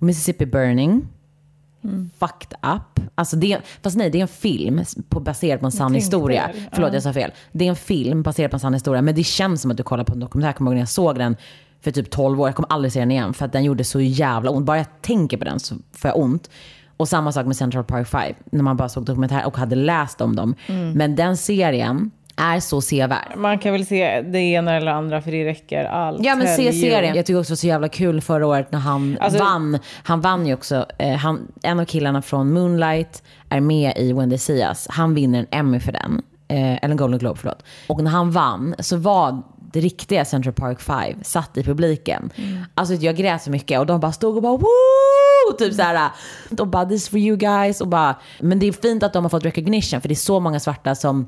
Mississippi 0.00 0.46
Burning. 0.46 1.08
Fucked 2.18 2.54
up. 2.62 2.93
Alltså 3.14 3.36
det, 3.36 3.58
fast 3.82 3.96
nej, 3.96 4.10
det 4.10 4.18
är 4.18 4.22
en 4.22 4.28
film 4.28 4.80
på, 5.08 5.20
baserad 5.20 5.60
på 5.60 5.66
en 5.66 5.72
sann 5.72 5.94
historia. 5.94 6.46
väl, 6.46 6.62
Förlåt, 6.72 6.88
ja. 6.88 6.94
jag 6.94 7.02
sa 7.02 7.12
fel. 7.12 7.32
Det 7.52 7.64
är 7.64 7.68
en 7.68 7.76
film 7.76 8.22
baserad 8.22 8.50
på 8.50 8.56
en 8.56 8.60
sann 8.60 8.74
historia, 8.74 9.02
men 9.02 9.14
det 9.14 9.24
känns 9.24 9.62
som 9.62 9.70
att 9.70 9.76
du 9.76 9.82
kollar 9.82 10.04
på 10.04 10.12
en 10.12 10.20
dokumentär. 10.20 10.48
Jag 10.48 10.56
kommer 10.56 10.70
ihåg 10.70 10.74
när 10.74 10.82
jag 10.82 10.88
såg 10.88 11.18
den 11.18 11.36
för 11.80 11.90
typ 11.90 12.10
12 12.10 12.40
år. 12.40 12.48
Jag 12.48 12.56
kommer 12.56 12.72
aldrig 12.72 12.92
se 12.92 13.00
den 13.00 13.10
igen, 13.10 13.34
för 13.34 13.44
att 13.44 13.52
den 13.52 13.64
gjorde 13.64 13.84
så 13.84 14.00
jävla 14.00 14.50
ont. 14.50 14.66
Bara 14.66 14.76
jag 14.76 15.02
tänker 15.02 15.36
på 15.36 15.44
den 15.44 15.60
så 15.60 15.74
får 15.92 16.08
jag 16.08 16.18
ont. 16.18 16.50
Och 16.96 17.08
samma 17.08 17.32
sak 17.32 17.46
med 17.46 17.56
Central 17.56 17.84
Park 17.84 18.08
5, 18.08 18.34
när 18.52 18.62
man 18.62 18.76
bara 18.76 18.88
såg 18.88 19.04
dokumentär 19.04 19.46
och 19.46 19.56
hade 19.56 19.76
läst 19.76 20.20
om 20.20 20.36
dem. 20.36 20.54
Mm. 20.66 20.92
Men 20.92 21.16
den 21.16 21.36
serien 21.36 22.10
är 22.36 22.60
så 22.60 22.80
sevärd. 22.80 23.32
Man 23.36 23.58
kan 23.58 23.72
väl 23.72 23.86
se 23.86 24.20
det 24.20 24.38
ena 24.38 24.74
eller 24.76 24.92
andra 24.92 25.22
för 25.22 25.30
det 25.30 25.44
räcker 25.44 25.84
allt. 25.84 26.24
Ja 26.24 26.34
men 26.36 26.46
se 26.56 26.72
serien. 26.72 27.16
Jag 27.16 27.26
tycker 27.26 27.40
också 27.40 27.50
det 27.50 27.52
var 27.52 27.56
så 27.56 27.66
jävla 27.66 27.88
kul 27.88 28.20
förra 28.20 28.46
året 28.46 28.72
när 28.72 28.78
han 28.78 29.18
Alltså- 29.20 29.38
vann. 29.38 29.78
Han 30.02 30.20
vann 30.20 30.46
ju 30.46 30.54
också, 30.54 30.86
eh, 30.98 31.16
han, 31.16 31.48
en 31.62 31.80
av 31.80 31.84
killarna 31.84 32.22
från 32.22 32.52
Moonlight 32.52 33.22
är 33.48 33.60
med 33.60 33.92
i 33.96 34.12
When 34.12 34.28
They 34.30 34.38
See 34.38 34.60
Us. 34.62 34.86
Han 34.90 35.14
vinner 35.14 35.38
en 35.38 35.46
Emmy 35.50 35.80
för 35.80 35.92
den. 35.92 36.22
Eh, 36.48 36.72
eller 36.72 36.88
en 36.90 36.96
Golden 36.96 37.18
Globe, 37.18 37.40
förlåt. 37.40 37.62
Och 37.88 38.04
när 38.04 38.10
han 38.10 38.30
vann 38.30 38.74
så 38.78 38.96
var 38.96 39.42
det 39.72 39.80
riktiga 39.80 40.24
Central 40.24 40.54
Park 40.54 40.80
5 40.80 41.18
satt 41.22 41.56
i 41.56 41.62
publiken. 41.62 42.30
Alltså 42.74 42.94
jag 42.94 43.16
grät 43.16 43.42
så 43.42 43.50
mycket 43.50 43.80
och 43.80 43.86
de 43.86 44.00
bara 44.00 44.12
stod 44.12 44.36
och 44.36 44.42
bara 44.42 44.56
woo! 44.56 45.56
Typ 45.58 45.74
såhär. 45.74 46.10
Och 46.58 46.66
bara 46.66 46.84
this 46.84 47.08
for 47.08 47.18
you 47.18 47.36
guys. 47.36 47.80
Och 47.80 47.88
bara, 47.88 48.16
men 48.40 48.58
det 48.58 48.66
är 48.68 48.72
fint 48.72 49.02
att 49.02 49.12
de 49.12 49.24
har 49.24 49.28
fått 49.30 49.44
recognition 49.44 50.00
för 50.00 50.08
det 50.08 50.12
är 50.12 50.16
så 50.16 50.40
många 50.40 50.60
svarta 50.60 50.94
som 50.94 51.26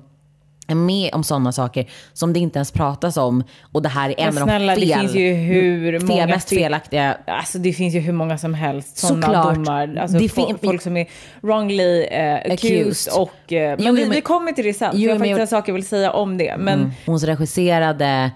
med 0.75 1.15
om 1.15 1.25
sådana 1.25 1.53
saker 1.53 1.87
som 2.13 2.33
det 2.33 2.41
inte 2.41 2.59
ens 2.59 2.71
pratas 2.73 3.17
om. 3.17 3.45
Och 3.73 3.83
det 3.83 3.89
här 3.89 4.11
är 4.11 4.15
en 4.21 4.39
av 4.39 4.47
de 4.49 4.67
det 4.67 4.75
fel, 4.75 4.99
finns 5.01 5.15
ju 5.15 5.33
hur 5.33 5.99
fel, 6.01 6.09
många 6.09 6.27
mest 6.27 6.49
fel- 6.49 6.59
felaktiga 6.59 7.17
Alltså 7.27 7.59
det 7.59 7.73
finns 7.73 7.95
ju 7.95 7.99
hur 8.01 8.13
många 8.13 8.39
som 8.39 8.55
helst 8.55 8.97
sådana 8.99 9.53
domar. 9.55 9.97
Alltså 10.01 10.19
Det 10.19 10.27
fo- 10.27 10.59
folk 10.65 10.83
som 10.83 10.97
är 10.97 11.07
wrongly 11.41 12.03
eh, 12.05 12.35
accused. 12.53 13.13
Och, 13.15 13.53
eh, 13.53 13.77
men 13.77 13.87
Jo, 13.87 13.93
vi, 13.93 14.01
men- 14.01 14.11
vi 14.11 14.21
kommer 14.21 14.53
till 14.53 14.65
det 14.65 14.75
sen. 14.75 14.91
för 14.91 14.99
Jo, 14.99 15.05
jag 15.09 15.15
har 15.15 15.19
faktiskt 15.19 15.41
en 15.41 15.47
sak 15.47 15.69
jag 15.69 15.75
vill 15.75 15.87
säga 15.87 16.11
om 16.13 16.39
det. 16.39 16.57
Men 16.59 16.93
Hon 17.07 17.19
regisserade 17.19 18.31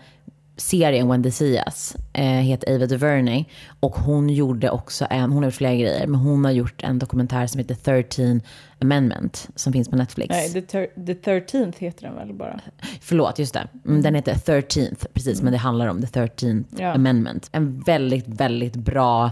serien 0.61 1.09
When 1.09 1.23
They 1.23 1.33
See 1.33 1.63
Us 1.67 1.97
eh, 2.13 2.25
heter 2.25 2.75
Ava 2.75 2.87
DuVernay. 2.87 3.45
Och 3.81 3.97
hon 3.97 4.29
gjorde 4.31 4.71
också 4.71 5.07
en, 5.11 5.33
hon 5.33 5.43
har 5.43 5.45
gjort 5.45 5.55
flera 5.55 5.75
grejer, 5.75 6.07
men 6.07 6.21
hon 6.21 6.45
har 6.45 6.53
gjort 6.53 6.83
en 6.83 6.99
dokumentär 6.99 7.47
som 7.47 7.59
heter 7.59 7.75
13 7.75 8.41
Amendment 8.83 9.49
som 9.55 9.73
finns 9.73 9.89
på 9.89 9.97
Netflix. 9.97 10.29
Nej, 10.31 10.53
the, 10.53 10.87
the 10.87 11.31
13th 11.31 11.75
heter 11.79 12.07
den 12.07 12.15
väl 12.17 12.33
bara? 12.35 12.61
Förlåt, 13.01 13.39
just 13.39 13.55
det. 13.55 13.69
Mm, 13.87 14.03
Den 14.03 14.15
heter 14.15 14.35
13th, 14.35 15.07
precis, 15.15 15.43
men 15.43 15.53
det 15.53 15.59
handlar 15.59 15.87
om 15.87 16.01
the 16.03 16.21
13th 16.21 16.65
Ja. 16.79 16.93
Amendment. 16.95 17.49
En 17.53 17.81
väldigt, 17.81 18.29
väldigt 18.29 18.77
bra, 18.77 19.31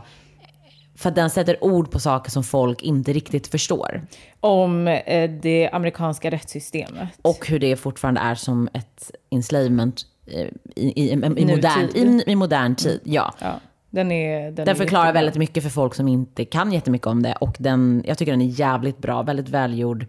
för 0.96 1.08
att 1.08 1.14
den 1.14 1.30
sätter 1.30 1.64
ord 1.64 1.90
på 1.90 2.00
saker 2.00 2.30
som 2.30 2.44
folk 2.44 2.82
inte 2.82 3.12
riktigt 3.12 3.46
förstår. 3.46 4.06
Om 4.40 4.88
eh, 4.88 5.30
det 5.30 5.70
amerikanska 5.72 6.30
rättssystemet. 6.30 7.08
Och 7.22 7.46
hur 7.48 7.58
det 7.58 7.76
fortfarande 7.76 8.20
är 8.20 8.34
som 8.34 8.68
ett 8.72 9.10
enslavement 9.30 10.02
i, 10.28 10.50
i, 10.76 11.10
i, 11.12 11.16
modern, 11.16 11.88
i, 11.94 12.22
i 12.26 12.34
modern 12.36 12.74
tid. 12.74 13.00
Ja. 13.04 13.34
Ja, 13.40 13.60
den 13.90 14.12
är... 14.12 14.50
Den, 14.50 14.66
Den 14.66 14.76
förklarar 14.76 15.04
jättebra. 15.04 15.12
väldigt 15.20 15.36
mycket 15.38 15.62
för 15.62 15.70
folk 15.70 15.94
som 15.94 16.08
inte 16.08 16.44
kan 16.44 16.72
jättemycket 16.72 17.06
om 17.06 17.22
det. 17.22 17.32
Och 17.40 17.56
den, 17.58 18.02
jag 18.06 18.18
tycker 18.18 18.32
den 18.32 18.42
är 18.42 18.60
jävligt 18.60 18.98
bra, 18.98 19.22
väldigt 19.22 19.48
välgjord. 19.48 20.06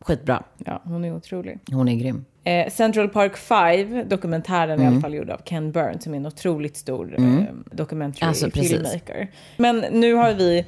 Skitbra. 0.00 0.42
Ja, 0.58 0.82
hon 0.84 1.04
är 1.04 1.14
otrolig. 1.16 1.58
Hon 1.72 1.88
är 1.88 1.94
grym. 1.94 2.24
Eh, 2.44 2.68
Central 2.70 3.08
Park 3.08 3.36
5, 3.36 4.08
dokumentären 4.08 4.70
Mm. 4.70 4.84
i 4.84 4.86
alla 4.86 5.00
fall 5.00 5.14
gjord 5.14 5.30
av 5.30 5.40
Ken 5.44 5.72
Burns, 5.72 6.04
som 6.04 6.12
är 6.14 6.16
en 6.18 6.26
otroligt 6.26 6.76
stor 6.76 7.14
eh, 7.18 7.24
documentary 7.72 8.28
Alltså, 8.28 8.50
precis. 8.50 8.70
filmmaker. 8.70 9.30
Men 9.56 9.78
nu 9.92 10.14
har 10.14 10.32
vi 10.34 10.64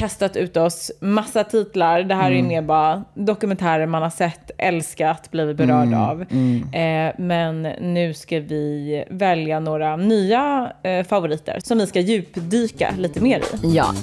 kastat 0.00 0.36
ut 0.36 0.56
oss 0.56 0.90
massa 1.00 1.44
titlar. 1.44 2.02
Det 2.02 2.14
här 2.14 2.30
Mm. 2.30 2.44
är 2.44 2.48
mer 2.48 2.62
bara 2.62 3.04
dokumentärer 3.14 3.86
man 3.86 4.02
har 4.02 4.10
sett, 4.10 4.50
älskat, 4.58 5.30
blivit 5.30 5.56
berörd 5.56 5.86
Mm. 5.86 6.00
av. 6.00 6.22
Eh, 6.74 7.12
men 7.18 7.62
nu 7.80 8.14
ska 8.14 8.40
vi 8.40 9.04
välja 9.10 9.60
några 9.60 9.96
nya 9.96 10.72
eh, 10.82 11.04
favoriter 11.04 11.58
som 11.64 11.78
vi 11.78 11.86
ska 11.86 12.00
djupdyka 12.00 12.94
lite 12.98 13.20
mer 13.20 13.38
i. 13.38 13.76
Ja. 13.76 13.94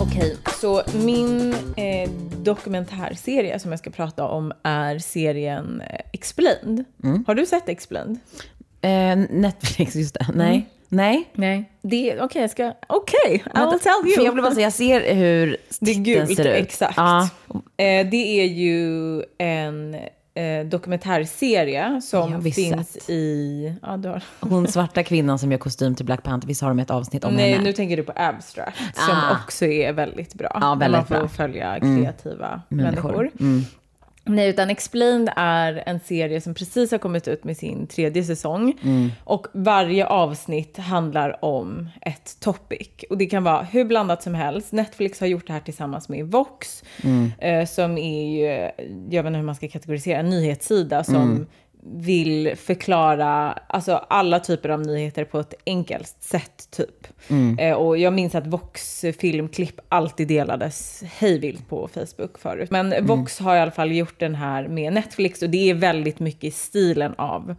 Okej, 0.00 0.36
så 0.60 0.82
min 1.04 1.54
eh, 1.76 2.10
dokumentärserie 2.42 3.58
som 3.58 3.70
jag 3.70 3.78
ska 3.78 3.90
prata 3.90 4.24
om 4.28 4.52
är 4.62 4.98
serien 4.98 5.80
eh, 5.80 6.00
Explained. 6.12 6.84
Mm. 7.04 7.24
Har 7.26 7.34
du 7.34 7.46
sett 7.46 7.68
Explained? 7.68 8.18
Eh, 8.84 9.16
Netflix, 9.30 9.96
just 9.96 10.14
det. 10.14 10.26
Nej. 10.34 10.68
Nej. 10.88 11.28
Nej. 11.34 11.70
Det, 11.82 12.20
okej, 12.20 12.40
jag 12.42 12.50
ska... 12.50 12.72
Okej, 12.86 13.34
I 13.34 13.58
will 13.70 13.80
tell 13.80 13.92
you. 14.04 14.14
För 14.16 14.24
jag 14.24 14.32
vill 14.32 14.42
bara 14.42 14.54
säga, 14.54 14.66
jag 14.66 14.72
ser 14.72 15.14
hur 15.14 15.56
titeln 15.80 16.04
gult, 16.04 16.36
ser 16.36 16.44
ut. 16.44 16.66
exakt. 16.66 16.96
Ja. 16.96 17.22
Eh, 17.76 18.06
det 18.10 18.40
är 18.40 18.44
ju 18.44 19.22
en 19.38 19.94
eh, 20.34 20.66
dokumentärserie 20.66 22.00
som 22.02 22.42
finns 22.42 22.92
sett. 22.92 23.10
i... 23.10 23.74
Ja, 23.82 23.96
du 23.96 24.08
har... 24.08 24.22
Hon 24.40 24.68
svarta 24.68 25.02
kvinnan 25.02 25.38
som 25.38 25.52
gör 25.52 25.58
kostym 25.58 25.94
till 25.94 26.06
Black 26.06 26.22
Panther, 26.22 26.48
visst 26.48 26.62
har 26.62 26.68
de 26.68 26.78
ett 26.78 26.90
avsnitt 26.90 27.24
om 27.24 27.34
Nej, 27.34 27.52
henne? 27.52 27.64
nu 27.64 27.72
tänker 27.72 27.96
du 27.96 28.02
på 28.02 28.12
Abstract 28.16 28.78
som 28.94 29.14
Ah. 29.16 29.36
också 29.44 29.64
är 29.66 29.92
väldigt 29.92 30.34
bra. 30.34 30.58
Ja, 30.60 30.74
väldigt 30.74 30.98
man 30.98 31.06
får 31.06 31.14
bra. 31.14 31.18
Mm. 31.18 31.28
följa 31.28 31.80
kreativa 31.80 32.62
Människor. 32.68 33.10
människor. 33.12 33.30
Mm. 33.40 33.62
Nej, 34.26 34.48
utan 34.48 34.70
Explained 34.70 35.32
är 35.36 35.82
en 35.86 36.00
serie 36.00 36.40
som 36.40 36.54
precis 36.54 36.90
har 36.90 36.98
kommit 36.98 37.28
ut 37.28 37.44
med 37.44 37.56
sin 37.56 37.86
tredje 37.86 38.24
säsong. 38.24 38.78
Mm. 38.82 39.10
Och 39.24 39.46
varje 39.52 40.06
avsnitt 40.06 40.76
handlar 40.76 41.44
om 41.44 41.88
ett 42.00 42.40
topic. 42.40 42.88
Och 43.10 43.18
det 43.18 43.26
kan 43.26 43.44
vara 43.44 43.62
hur 43.62 43.84
blandat 43.84 44.22
som 44.22 44.34
helst. 44.34 44.72
Netflix 44.72 45.20
har 45.20 45.26
gjort 45.26 45.46
det 45.46 45.52
här 45.52 45.60
tillsammans 45.60 46.08
med 46.08 46.26
Vox. 46.26 46.84
Mm. 47.02 47.32
Eh, 47.38 47.66
som 47.66 47.98
är 47.98 48.36
ju, 48.36 48.70
jag 49.10 49.22
vet 49.22 49.26
inte 49.26 49.38
hur 49.38 49.46
man 49.46 49.54
ska 49.54 49.68
kategorisera, 49.68 50.18
en 50.18 50.30
nyhetssida 50.30 51.04
som 51.04 51.14
Mm. 51.14 51.46
Vill 51.86 52.52
förklara 52.56 53.52
alltså 53.66 54.04
alla 54.08 54.40
typer 54.40 54.68
av 54.68 54.80
nyheter 54.80 55.24
på 55.24 55.40
ett 55.40 55.54
enkelt 55.66 56.16
sätt 56.20 56.68
typ. 56.70 57.06
Mm. 57.28 57.58
Eh, 57.58 57.72
och 57.76 57.98
jag 57.98 58.12
minns 58.12 58.34
att 58.34 58.46
Vox 58.46 59.04
filmklipp 59.20 59.80
alltid 59.88 60.28
delades 60.28 61.02
hejvilt 61.18 61.68
på 61.68 61.88
Facebook 61.94 62.38
förut. 62.38 62.70
Men 62.70 62.92
Mm. 62.92 63.06
Vox 63.06 63.38
har 63.38 63.56
i 63.56 63.60
alla 63.60 63.70
fall 63.70 63.92
gjort 63.92 64.20
den 64.20 64.34
här 64.34 64.68
med 64.68 64.92
Netflix 64.92 65.42
och 65.42 65.50
det 65.50 65.70
är 65.70 65.74
väldigt 65.74 66.20
mycket 66.20 66.44
i 66.44 66.50
stilen 66.50 67.14
av 67.18 67.54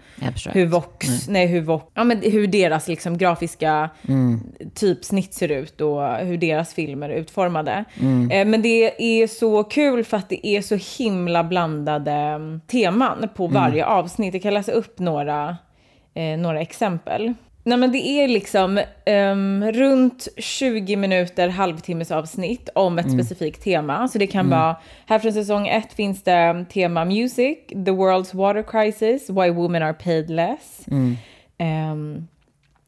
hur 0.53 0.65
Vox, 0.65 1.27
nej 1.27 1.47
hur 1.47 1.61
Vox, 1.61 1.85
ja 1.93 2.03
men 2.03 2.21
hur 2.21 2.47
deras 2.47 2.87
liksom 2.87 3.17
grafiska 3.17 3.89
Mm. 4.07 4.39
typsnitt 4.75 5.33
ser 5.33 5.51
ut 5.51 5.81
och 5.81 6.07
hur 6.15 6.37
deras 6.37 6.73
filmer 6.73 7.09
är 7.09 7.13
utformade. 7.15 7.85
Mm. 8.01 8.31
Eh, 8.31 8.45
men 8.45 8.61
det 8.61 9.03
är 9.21 9.27
så 9.27 9.63
kul 9.63 10.03
för 10.03 10.17
att 10.17 10.29
det 10.29 10.47
är 10.47 10.61
så 10.61 11.03
himla 11.03 11.43
blandade 11.43 12.11
mm, 12.11 12.61
teman 12.67 13.29
på 13.35 13.43
Mm. 13.45 13.53
varje 13.53 13.85
avsnitt. 13.85 14.14
Jag 14.17 14.41
kan 14.41 14.53
läsa 14.53 14.71
upp 14.71 14.99
några, 14.99 15.57
eh, 16.13 16.37
några 16.37 16.61
exempel. 16.61 17.33
Nej 17.63 17.77
men 17.77 17.91
det 17.91 18.07
är 18.07 18.27
liksom 18.27 18.79
ehm, 19.05 19.71
runt 19.71 20.27
20 20.37 20.95
minuter, 20.95 21.49
halvtimmes 21.49 22.11
avsnitt 22.11 22.69
om 22.75 22.99
ett 22.99 23.05
specifikt 23.13 23.63
tema. 23.63 24.07
Så 24.07 24.17
det 24.17 24.27
kan 24.27 24.49
vara, 24.49 24.75
här 25.05 25.19
från 25.19 25.33
säsong 25.33 25.67
ett 25.67 25.93
finns 25.93 26.23
det 26.23 26.65
tema 26.73 27.05
music, 27.05 27.57
the 27.67 27.91
world's 27.91 28.35
water 28.35 28.63
crisis, 28.63 29.29
why 29.29 29.49
women 29.49 29.83
are 29.83 29.93
paid 29.93 30.29
less. 30.29 30.85
Ehm, 31.57 32.27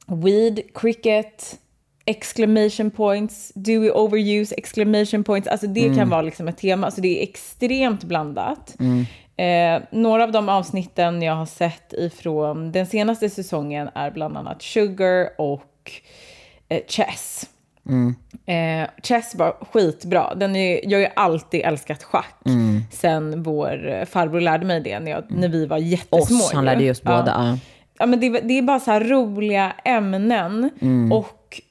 weed, 0.08 0.60
cricket, 0.76 1.60
exclamation 2.06 2.92
points, 2.92 3.52
do 3.56 3.80
we 3.82 3.92
overuse 3.92 4.56
exclamation 4.58 5.24
points? 5.24 5.48
Alltså 5.48 5.68
det 5.68 5.82
kan 5.96 6.10
vara 6.10 6.22
liksom 6.22 6.48
ett 6.48 6.58
tema, 6.58 6.92
så 6.92 7.02
det 7.02 7.20
är 7.20 7.24
extremt 7.24 8.04
blandat. 8.04 8.76
Eh, 9.38 9.82
några 9.92 10.24
av 10.24 10.32
de 10.32 10.50
avsnitten 10.50 11.22
jag 11.22 11.34
har 11.36 11.46
sett 11.46 11.94
ifrån 11.94 12.72
den 12.72 12.86
senaste 12.86 13.30
säsongen 13.30 13.90
är 13.96 14.12
bland 14.12 14.38
annat 14.38 14.62
Sugar 14.62 15.30
och 15.38 15.92
eh, 16.70 16.82
Chess. 16.88 17.50
Eh, 18.46 18.90
Chess 19.04 19.36
var 19.36 19.56
skitbra. 19.74 20.36
Den 20.36 20.56
är, 20.56 20.80
jag 20.84 20.98
har 21.00 21.04
ju 21.06 21.12
alltid 21.16 21.62
älskat 21.66 22.04
schack 22.04 22.36
sen 22.92 23.44
vår 23.44 23.90
eh, 23.90 24.06
farbror 24.06 24.42
lärde 24.42 24.66
mig 24.66 24.80
det 24.82 25.00
när, 25.00 25.12
jag, 25.12 25.24
när 25.30 25.48
vi 25.50 25.66
var 25.66 25.78
jättesmå. 25.78 26.18
Oss, 26.38 26.54
han 26.54 26.66
lärde 26.66 26.84
just 26.84 27.02
Ja. 27.06 27.18
båda. 27.18 27.32
Ja. 27.38 27.58
Ja, 28.00 28.06
men 28.06 28.20
det, 28.20 28.30
det 28.30 28.58
är 28.58 28.62
bara 28.62 28.80
så 28.80 28.92
här 28.92 29.02
roliga 29.04 29.74
ämnen 29.86 30.70
Mm. 30.82 31.12
och 31.12 31.28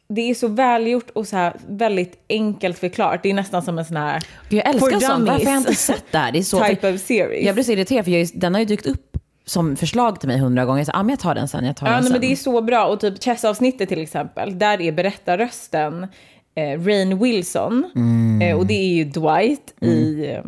det 0.09 0.31
är 0.31 0.35
så 0.35 0.49
välgjort 0.49 1.11
och 1.11 1.27
så 1.27 1.37
här 1.37 1.57
väldigt 1.69 2.25
enkelt 2.29 2.79
förklarat. 2.79 3.23
Det 3.23 3.31
är 3.31 3.35
nästan 3.35 3.63
som 3.63 3.79
en 3.79 3.85
sån 3.85 3.97
här 3.97 4.23
jag 4.49 4.69
älskar 4.69 5.01
sånt. 5.01 5.29
Varför 5.29 5.45
har 5.45 5.53
jag 5.53 5.61
inte 5.61 5.75
sett 5.75 6.05
det 6.11 6.19
här? 6.19 6.33
Det 6.33 6.39
är 6.39 6.43
så... 6.43 6.65
type 6.69 6.95
of 6.95 7.01
series. 7.01 7.47
Jag 7.47 7.55
blir 7.55 7.65
så 7.65 7.73
irriterad 7.73 8.05
för 8.05 8.13
jag, 8.13 8.29
den 8.35 8.55
har 8.55 8.61
ju 8.61 8.67
dykt 8.67 8.87
upp 8.87 9.17
som 9.45 9.77
förslag 9.77 10.21
till 10.21 10.29
mig 10.29 10.39
hundra 10.39 10.65
gånger. 10.65 10.85
Så, 10.85 10.91
ah, 10.95 11.03
men 11.03 11.11
jag 11.11 11.19
tar 11.19 11.35
den 11.35 11.49
sen, 11.49 11.65
jag 11.65 11.77
tar 11.77 11.87
Ja, 11.87 11.93
den 11.93 12.03
sen. 12.03 12.13
men 12.13 12.21
det 12.21 12.33
är 12.33 12.37
så 12.37 12.61
bra. 12.61 12.87
Och 12.87 13.01
typ 13.01 13.25
Chess-avsnittet 13.25 13.89
till 13.89 14.01
exempel, 14.01 14.59
där 14.59 14.81
är 14.81 14.93
berättarrösten 14.93 16.07
eh, 16.55 16.81
Rain 16.85 17.19
Wilson. 17.19 17.91
Mm. 17.95 18.43
Eh, 18.43 18.59
och 18.59 18.67
det 18.67 18.75
är 18.75 18.95
ju 18.95 19.05
Dwight 19.05 19.75
i 19.81 20.27
eh, 20.31 20.43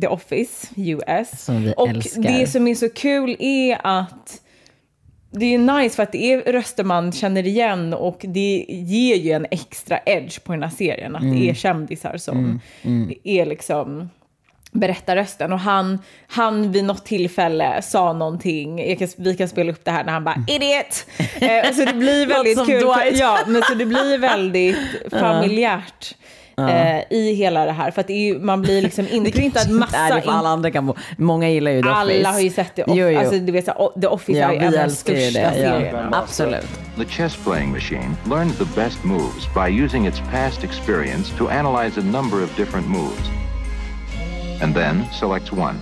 The 0.00 0.06
Office, 0.06 0.66
US. 0.76 1.44
Som 1.44 1.62
vi 1.62 1.74
och 1.76 1.88
älskar. 1.88 2.22
det 2.22 2.46
som 2.46 2.68
är 2.68 2.74
så 2.74 2.88
kul 2.88 3.36
är 3.38 3.80
att 3.84 4.40
det 5.30 5.54
är 5.54 5.58
nice 5.58 5.96
för 5.96 6.02
att 6.02 6.12
det 6.12 6.32
är 6.32 6.52
röster 6.52 6.84
man 6.84 7.12
känner 7.12 7.46
igen 7.46 7.94
och 7.94 8.20
det 8.28 8.64
ger 8.68 9.16
ju 9.16 9.32
en 9.32 9.46
extra 9.50 9.98
edge 10.06 10.44
på 10.44 10.52
den 10.52 10.62
här 10.62 10.70
serien. 10.70 11.16
Att 11.16 11.22
Mm. 11.22 11.40
det 11.40 11.50
är 11.50 11.54
kändisar 11.54 12.16
som 12.16 12.60
är 13.24 13.46
liksom 13.46 14.10
berättarrösten. 14.72 15.52
Och 15.52 15.58
han, 15.60 15.98
han 16.28 16.72
vid 16.72 16.84
något 16.84 17.06
tillfälle 17.06 17.82
sa 17.82 18.12
någonting, 18.12 18.96
kan, 18.98 19.08
vi 19.16 19.36
kan 19.36 19.48
spela 19.48 19.72
upp 19.72 19.84
det 19.84 19.90
här 19.90 20.04
när 20.04 20.12
han 20.12 20.24
bara 20.24 20.44
idiot! 20.48 21.06
Eh, 21.40 21.72
så 21.74 21.84
det 21.84 21.94
blir 21.94 22.26
väldigt 22.34 22.66
kul. 22.66 22.80
För, 22.80 23.20
ja, 23.20 23.38
men 23.46 23.62
så 23.62 23.74
det 23.74 23.86
blir 23.86 24.18
väldigt 24.18 24.76
familjärt. 25.10 26.14
Eh, 26.58 27.02
I 27.10 27.34
hela 27.34 27.64
det 27.64 27.72
här, 27.72 27.90
för 27.90 28.00
att 28.00 28.06
det 28.06 28.12
är 28.12 28.34
ju, 28.34 28.38
man 28.38 28.62
blir 28.62 28.82
liksom 28.82 29.08
inprintad 29.10 29.62
Nej, 29.68 29.78
massa 29.78 30.14
det 30.14 30.22
får 30.22 30.30
alla 30.32 30.48
andra 30.48 30.70
kan 30.70 30.86
få. 30.86 30.96
Många 31.16 31.48
gillar 31.48 31.70
ju 31.70 31.82
The 31.82 31.88
Office. 31.88 32.00
alla 32.00 32.30
har 32.32 32.40
ju 32.40 32.50
sett 32.50 32.74
The 32.76 32.82
Office. 32.82 33.00
Jo, 33.00 33.08
jo. 33.08 33.18
Alltså, 33.18 33.38
du 33.38 33.52
vet, 33.52 33.68
The 34.00 34.06
Office 34.06 34.38
ja, 34.38 34.48
är 34.48 34.52
ju 34.52 34.58
en 34.58 34.66
av 34.66 34.72
de 34.72 34.90
största 34.90 35.40
det. 35.40 35.40
Ja, 35.40 35.52
serierna. 35.52 36.10
absolut. 36.12 36.66
The 36.98 37.04
chess 37.04 37.36
playing 37.36 37.72
machine 37.72 38.16
learns 38.30 38.58
the 38.58 38.80
best 38.80 39.04
moves 39.04 39.48
by 39.54 39.84
using 39.84 40.06
its 40.06 40.20
past 40.32 40.64
experience 40.64 41.36
to 41.38 41.48
analyze 41.48 42.00
a 42.00 42.04
number 42.04 42.42
of 42.44 42.56
different 42.56 42.88
moves. 42.88 43.30
And 44.62 44.74
then 44.74 45.04
selects 45.20 45.52
one. 45.52 45.74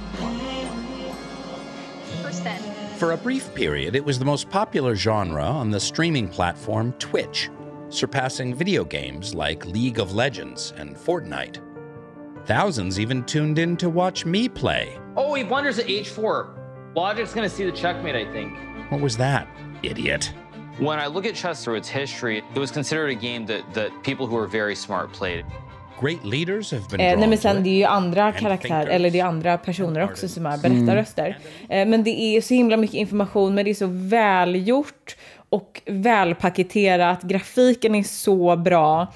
For 2.99 3.13
a 3.13 3.17
brief 3.17 3.55
period, 3.55 3.95
it 3.95 4.05
was 4.05 4.19
the 4.19 4.25
most 4.25 4.49
popular 4.49 4.95
genre 4.97 5.45
on 5.45 5.71
the 5.71 5.79
streaming 5.81 6.29
platform 6.29 6.93
Twitch, 6.99 7.51
surpassing 7.89 8.55
video 8.55 8.85
games 8.85 9.35
like 9.35 9.65
League 9.67 9.99
of 9.99 10.15
Legends 10.15 10.73
and 10.77 10.97
Fortnite. 10.97 11.61
Thousands 12.47 13.01
even 13.01 13.25
tuned 13.25 13.59
in 13.59 13.77
to 13.77 13.89
watch 13.89 14.25
me 14.25 14.49
play. 14.49 14.99
Oh, 15.17 15.35
he 15.35 15.43
blunders 15.45 15.79
at 15.79 15.87
h4. 15.87 16.95
Logic's 16.95 17.35
gonna 17.35 17.49
see 17.49 17.65
the 17.65 17.73
checkmate, 17.73 18.15
I 18.15 18.31
think. 18.33 18.53
What 18.91 19.01
was 19.01 19.17
that, 19.17 19.47
idiot? 19.83 20.33
When 20.79 20.99
I 20.99 21.07
look 21.07 21.27
at 21.27 21.35
chess 21.35 21.65
through 21.65 21.77
its 21.77 21.89
history, 21.89 22.43
it 22.55 22.59
was 22.59 22.71
considered 22.71 23.11
a 23.11 23.15
game 23.15 23.47
that, 23.47 23.63
that 23.75 23.91
people 24.03 24.27
who 24.27 24.37
were 24.37 24.47
very 24.47 24.75
smart 24.75 25.13
played. 25.13 25.45
Great 26.01 26.25
leaders 26.25 26.71
have 26.71 26.89
been 26.91 27.01
Eh, 27.01 27.19
nej 27.19 27.29
men 27.29 27.39
sen 27.39 27.63
det 27.63 27.71
är 27.71 27.75
ju 27.75 27.85
andra 27.85 28.25
And 28.25 28.37
karaktärer, 28.37 28.79
thinkers 28.81 28.95
eller 28.95 29.11
det 29.11 29.21
är 29.21 29.25
andra 29.25 29.59
personer 29.59 30.01
också 30.01 30.29
som 30.29 30.47
är 30.47 30.59
berättarröster. 30.59 31.39
Eh, 31.69 31.87
men 31.89 32.05
det 32.05 32.11
är 32.11 32.41
så 32.41 32.55
himla 32.55 32.77
mycket 32.77 32.95
information, 32.95 33.55
men 33.55 33.65
det 33.65 33.71
är 33.71 33.75
så 33.75 33.87
välgjort 33.91 35.17
och 35.57 35.83
välpaketerat. 35.87 37.23
Grafiken 37.23 37.95
är 37.95 38.03
så 38.03 38.57
bra. 38.57 39.13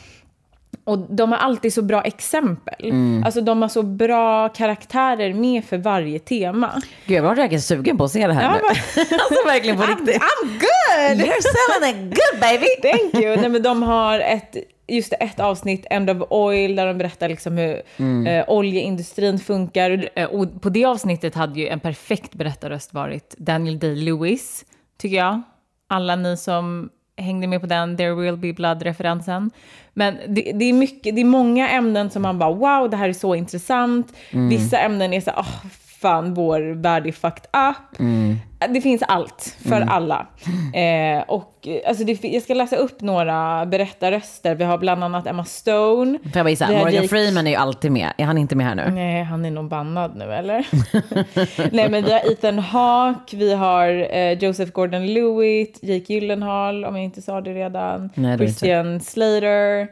Och 0.85 0.99
de 0.99 1.33
har 1.33 1.39
alltid 1.39 1.73
så 1.73 1.83
bra 1.83 2.03
exempel. 2.03 2.93
Alltså 3.25 3.41
de 3.41 3.63
har 3.63 3.69
så 3.69 3.83
bra 3.83 4.49
karaktärer 4.49 5.35
med 5.35 5.65
för 5.65 5.79
varje 5.79 6.19
tema. 6.19 6.83
Gud, 7.07 7.17
jag 7.17 7.23
var 7.23 7.35
verkligen 7.35 7.63
sugen 7.63 7.99
på 7.99 8.05
att 8.05 8.11
se 8.11 8.27
det 8.27 8.33
här 8.33 8.43
Ja, 8.43 8.53
nu. 8.53 8.61
men- 8.63 9.21
alltså 9.21 9.47
verkligen 9.47 9.77
på 9.77 9.83
I'm, 9.83 9.89
riktigt. 9.89 10.23
I'm 10.23 10.47
good! 10.49 11.29
You're 11.29 11.81
selling 11.81 12.07
it 12.07 12.19
good 12.19 12.41
baby! 12.41 12.67
Thank 12.83 13.25
you. 13.25 13.37
Nej, 13.37 13.49
men 13.49 13.63
de 13.63 13.83
har 13.83 14.21
ett, 14.21 14.57
just 14.89 15.13
ett 15.21 15.41
avsnitt, 15.41 15.87
End 15.91 16.11
of 16.11 16.17
Oil, 16.31 16.77
där 16.77 16.87
de 16.87 16.99
berättar 16.99 17.29
liksom 17.29 17.57
hur 17.59 17.83
eh, 18.29 18.45
oljeindustrin 18.49 19.39
funkar. 19.39 20.09
Eh, 20.15 20.25
Och 20.27 20.63
på 20.63 20.69
det 20.69 20.85
avsnittet 20.85 21.35
hade 21.35 21.61
ju 21.61 21.69
en 21.69 21.81
perfekt 21.81 22.35
berättarröst 22.35 22.95
varit 22.95 23.35
Daniel 23.39 23.79
Day-Lewis, 23.79 24.65
tycker 24.99 25.17
jag. 25.17 25.43
Alla 25.91 26.17
ni 26.17 26.37
som 26.37 26.91
hängde 27.17 27.47
med 27.47 27.61
på 27.61 27.67
den 27.67 27.97
There 27.97 28.15
will 28.15 28.37
be 28.37 28.53
blood-referensen. 28.53 29.51
Men 29.93 30.17
det, 30.29 30.53
det, 30.55 30.65
är 30.65 30.73
mycket, 30.73 31.15
det 31.15 31.21
är 31.21 31.25
många 31.25 31.69
ämnen 31.69 32.11
som 32.11 32.23
man 32.23 32.39
bara 32.39 32.53
wow, 32.53 32.91
det 32.91 32.97
här 32.97 33.09
är 33.09 33.13
så 33.13 33.35
intressant. 33.35 34.13
Vissa 34.49 34.79
ämnen 34.79 35.13
är 35.13 35.21
så 35.21 35.31
här, 35.31 35.43
oh, 35.43 35.67
fan, 36.01 36.35
vår 36.35 36.61
värld 36.61 37.07
är 37.07 37.13
fucked 37.13 37.47
up. 37.71 38.01
Det 38.69 38.81
finns 38.81 39.03
allt 39.09 39.57
för 39.69 39.81
alla. 39.81 40.27
Eh, 40.75 41.23
och 41.29 41.55
eh, 41.69 41.89
alltså 41.89 42.05
det, 42.05 42.25
jag 42.25 42.43
ska 42.43 42.55
läsa 42.55 42.77
upp 42.77 43.01
några 43.01 43.67
berättarröster. 43.67 44.55
Vi 44.55 44.65
har 44.65 44.79
bland 44.79 45.05
annat 45.05 45.27
Emma 45.27 45.45
Stone. 45.45 46.19
Får 46.19 46.31
jag 46.35 46.45
bara 46.45 46.51
gissa, 46.51 46.67
Morgan 46.67 46.93
Jake- 46.93 47.09
Freeman 47.09 47.47
är 47.47 47.51
ju 47.51 47.57
alltid 47.57 47.93
med. 47.93 48.13
Är 48.17 48.25
han 48.25 48.39
inte 48.39 48.57
med 48.57 48.67
här 48.67 48.75
nu? 48.75 48.91
Nej, 48.91 49.23
han 49.23 49.45
är 49.45 49.51
nog 49.51 49.69
bannad 49.69 50.17
nu 50.17 50.33
eller? 50.33 50.67
Nej, 51.73 51.89
men 51.91 52.05
vi 52.05 52.13
har 52.13 52.33
Ethan 52.33 52.59
Hawke, 52.59 53.37
vi 53.37 53.55
har 53.55 53.89
eh, 54.17 54.33
Joseph 54.33 54.73
Gordon-Lewitt, 54.73 55.79
Jake 55.83 56.13
Gyllenhaal, 56.13 56.85
om 56.85 56.97
jag 56.97 57.05
inte 57.05 57.23
sa 57.23 57.41
det 57.41 57.55
redan, 57.55 58.11
Nej, 58.15 58.37
det 58.37 58.45
Christian 58.45 59.01
Slater, 59.01 59.89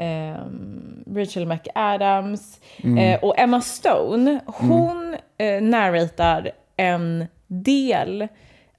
ehm, 0.00 1.04
Rachel 1.16 1.46
McAdams 1.46 2.60
eh, 2.98 3.18
och 3.24 3.38
Emma 3.38 3.60
Stone. 3.60 4.40
Hon 4.46 5.16
eh, 5.38 5.62
narratar 5.62 6.50
en 6.76 7.26
del 7.46 8.28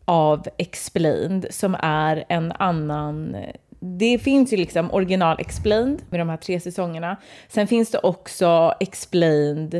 av 0.06 0.48
Explained 0.58 1.48
som 1.50 1.76
är 1.80 2.26
en 2.30 2.52
annan 2.52 3.36
det 3.80 4.20
finns 4.20 4.54
ju 4.54 4.58
liksom 4.58 4.92
original 4.94 5.40
Explained 5.40 6.02
med 6.10 6.20
de 6.20 6.30
här 6.30 6.38
tre 6.38 6.60
säsongerna. 6.60 7.18
Sen 7.48 7.68
finns 7.68 7.92
det 7.92 7.98
också 7.98 8.74
Explained 8.80 9.76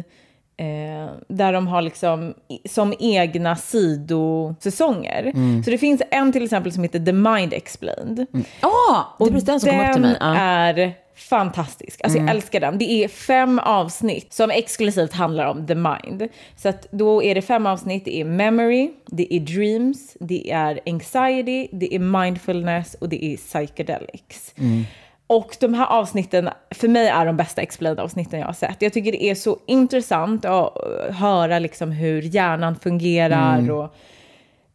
eh, 0.58 1.10
där 1.28 1.54
de 1.54 1.68
har 1.68 1.82
liksom 1.82 2.34
som 2.70 2.94
egna 3.00 3.56
sidosäsonger. 3.56 5.32
Så 5.64 5.72
det 5.72 5.78
finns 5.78 6.02
en 6.12 6.32
till 6.32 6.44
exempel 6.44 6.72
som 6.72 6.84
heter 6.84 7.00
The 7.00 7.14
Mind 7.14 7.54
Explained. 7.54 8.26
Åh! 8.64 9.06
det 9.20 9.26
är 9.26 9.30
precis 9.30 9.46
den 9.46 9.60
som 9.60 9.70
kom 9.70 9.80
upp 9.80 9.94
till 9.94 10.02
mig. 10.02 10.18
Ja. 10.20 10.36
är 10.36 11.05
fantastisk. 11.16 12.02
Alltså 12.04 12.18
Mm. 12.18 12.28
jag 12.28 12.36
älskar 12.36 12.60
den. 12.60 12.78
Det 12.78 12.92
är 13.04 13.08
fem 13.08 13.60
avsnitt 13.60 14.34
som 14.34 14.52
exklusivt 14.52 15.14
handlar 15.14 15.46
om 15.46 15.68
the 15.68 15.76
mind. 15.76 16.28
Så 16.56 16.70
att 16.70 16.88
då 16.92 17.24
är 17.24 17.36
det 17.36 17.42
fem 17.42 17.66
avsnitt. 17.66 18.06
Det 18.06 18.22
är 18.22 18.26
memory, 18.26 18.92
det 19.06 19.34
är 19.36 19.40
dreams, 19.40 20.18
det 20.20 20.52
är 20.52 20.80
anxiety, 20.86 21.68
det 21.72 21.96
är 21.96 22.00
mindfulness 22.00 22.94
och 22.94 23.10
det 23.10 23.26
är 23.26 23.38
psychedelics. 23.38 24.54
Mm. 24.58 24.84
Och 25.28 25.58
de 25.60 25.74
här 25.74 25.86
avsnitten, 25.86 26.50
för 26.72 26.88
mig 26.88 27.08
är 27.08 27.26
de 27.26 27.38
bästa 27.38 27.62
explained 27.62 28.00
avsnitten 28.00 28.40
jag 28.40 28.48
har 28.48 28.54
sett. 28.54 28.82
Jag 28.82 28.94
tycker 28.94 29.12
det 29.12 29.24
är 29.24 29.36
så 29.36 29.58
intressant 29.68 30.46
att 30.46 30.74
eh, 31.10 31.16
höra 31.16 31.60
liksom 31.60 31.92
hur 31.92 32.22
hjärnan 32.22 32.76
fungerar 32.76 33.58
Mm. 33.60 33.76
och 33.76 33.96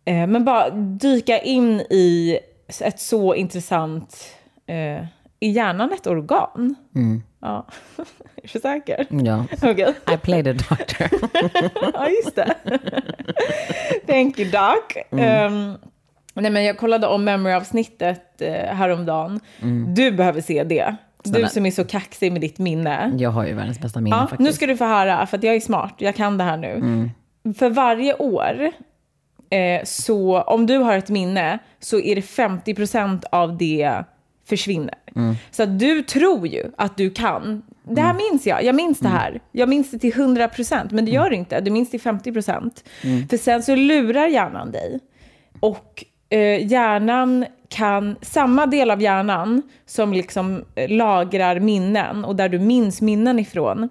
Eh, 0.05 0.27
men 0.27 0.45
bara 0.45 0.71
dyka 0.71 1.39
in 1.39 1.81
i 1.81 2.39
ett 2.81 3.01
så 3.01 3.35
intressant... 3.35 4.17
Eh, 4.67 5.05
är 5.41 5.49
hjärnan 5.51 5.93
ett 5.93 6.07
organ? 6.07 6.75
Ja. 7.41 7.67
är 8.37 8.51
du 8.53 8.61
säker? 8.61 9.07
ja. 9.11 9.45
Okej. 9.63 9.95
I 10.15 10.17
played 10.17 10.49
a 10.49 10.53
doctor. 10.53 11.09
ja, 11.95 12.09
just 12.09 12.37
det. 12.37 12.55
Thank 14.07 14.39
you, 14.39 14.51
Doc. 14.51 15.21
Ehm, 15.21 15.75
nej, 16.35 16.51
men 16.51 16.65
jag 16.65 16.79
kollade 16.79 17.07
om 17.07 17.25
memory-avsnittet 17.25 18.43
eh, 18.43 18.53
häromdagen. 18.53 19.41
Du 19.95 20.11
behöver 20.13 20.41
se 20.41 20.65
det. 20.65 20.97
Du 21.23 21.31
Snälla. 21.31 21.49
som 21.49 21.67
är 21.67 21.71
så 21.71 21.85
kaxig 21.85 22.33
med 22.33 22.41
ditt 22.41 22.59
minne. 22.59 23.13
Jag 23.19 23.31
har 23.31 23.47
ju 23.47 23.55
världens 23.55 23.81
bästa 23.81 24.01
minne 24.01 24.17
Ja, 24.17 24.21
faktiskt. 24.21 24.41
nu 24.41 24.53
ska 24.53 24.67
du 24.67 24.77
få 24.77 24.85
höra, 24.85 25.27
för 25.27 25.37
att 25.39 25.43
jag 25.45 25.55
är 25.55 25.61
smart. 25.61 25.95
Jag 25.99 26.15
kan 26.17 26.39
det 26.39 26.45
här 26.45 26.57
nu. 26.57 27.11
För 27.59 27.71
varje 27.71 28.15
år, 28.15 28.71
eh, 29.51 29.85
så 29.85 30.43
om 30.43 30.67
du 30.67 30.79
har 30.79 30.97
ett 30.97 31.09
minne, 31.11 31.59
så 31.81 32.01
är 32.01 32.15
det 32.15 32.21
50% 32.21 33.25
av 33.33 33.57
det 33.57 34.05
försvinner. 34.51 34.95
Så 35.51 35.63
att 35.63 35.79
du 35.79 36.03
tror 36.03 36.47
ju 36.47 36.71
att 36.77 36.97
du 36.97 37.11
kan. 37.11 37.63
Det 37.83 38.01
här 38.01 38.15
minns 38.15 38.47
jag. 38.47 38.65
Jag 38.65 38.75
minns 38.75 38.99
det 38.99 39.09
här. 39.09 39.41
Jag 39.53 39.69
minns 39.69 39.91
det 39.91 39.99
till 39.99 40.13
100%, 40.13 40.89
men 40.91 41.05
det 41.05 41.11
gör 41.11 41.31
det 41.31 41.37
inte. 41.37 41.61
Du 41.61 41.71
minns 41.71 41.91
till 41.91 42.01
50%. 42.01 42.71
För 43.31 43.37
sen 43.37 43.63
så 43.63 43.75
lurar 43.75 44.27
hjärnan 44.27 44.73
dig. 44.73 45.01
Och 45.61 46.05
eh, 46.29 46.67
hjärnan 46.67 47.47
kan, 47.69 48.17
samma 48.23 48.67
del 48.67 48.91
av 48.91 49.03
hjärnan 49.03 49.63
som 49.87 50.13
liksom 50.13 50.65
eh, 50.75 50.91
lagrar 50.91 51.61
minnen 51.61 52.25
och 52.25 52.37
där 52.37 52.49
du 52.49 52.59
minns 52.59 53.01
minnen 53.01 53.39
ifrån, 53.39 53.89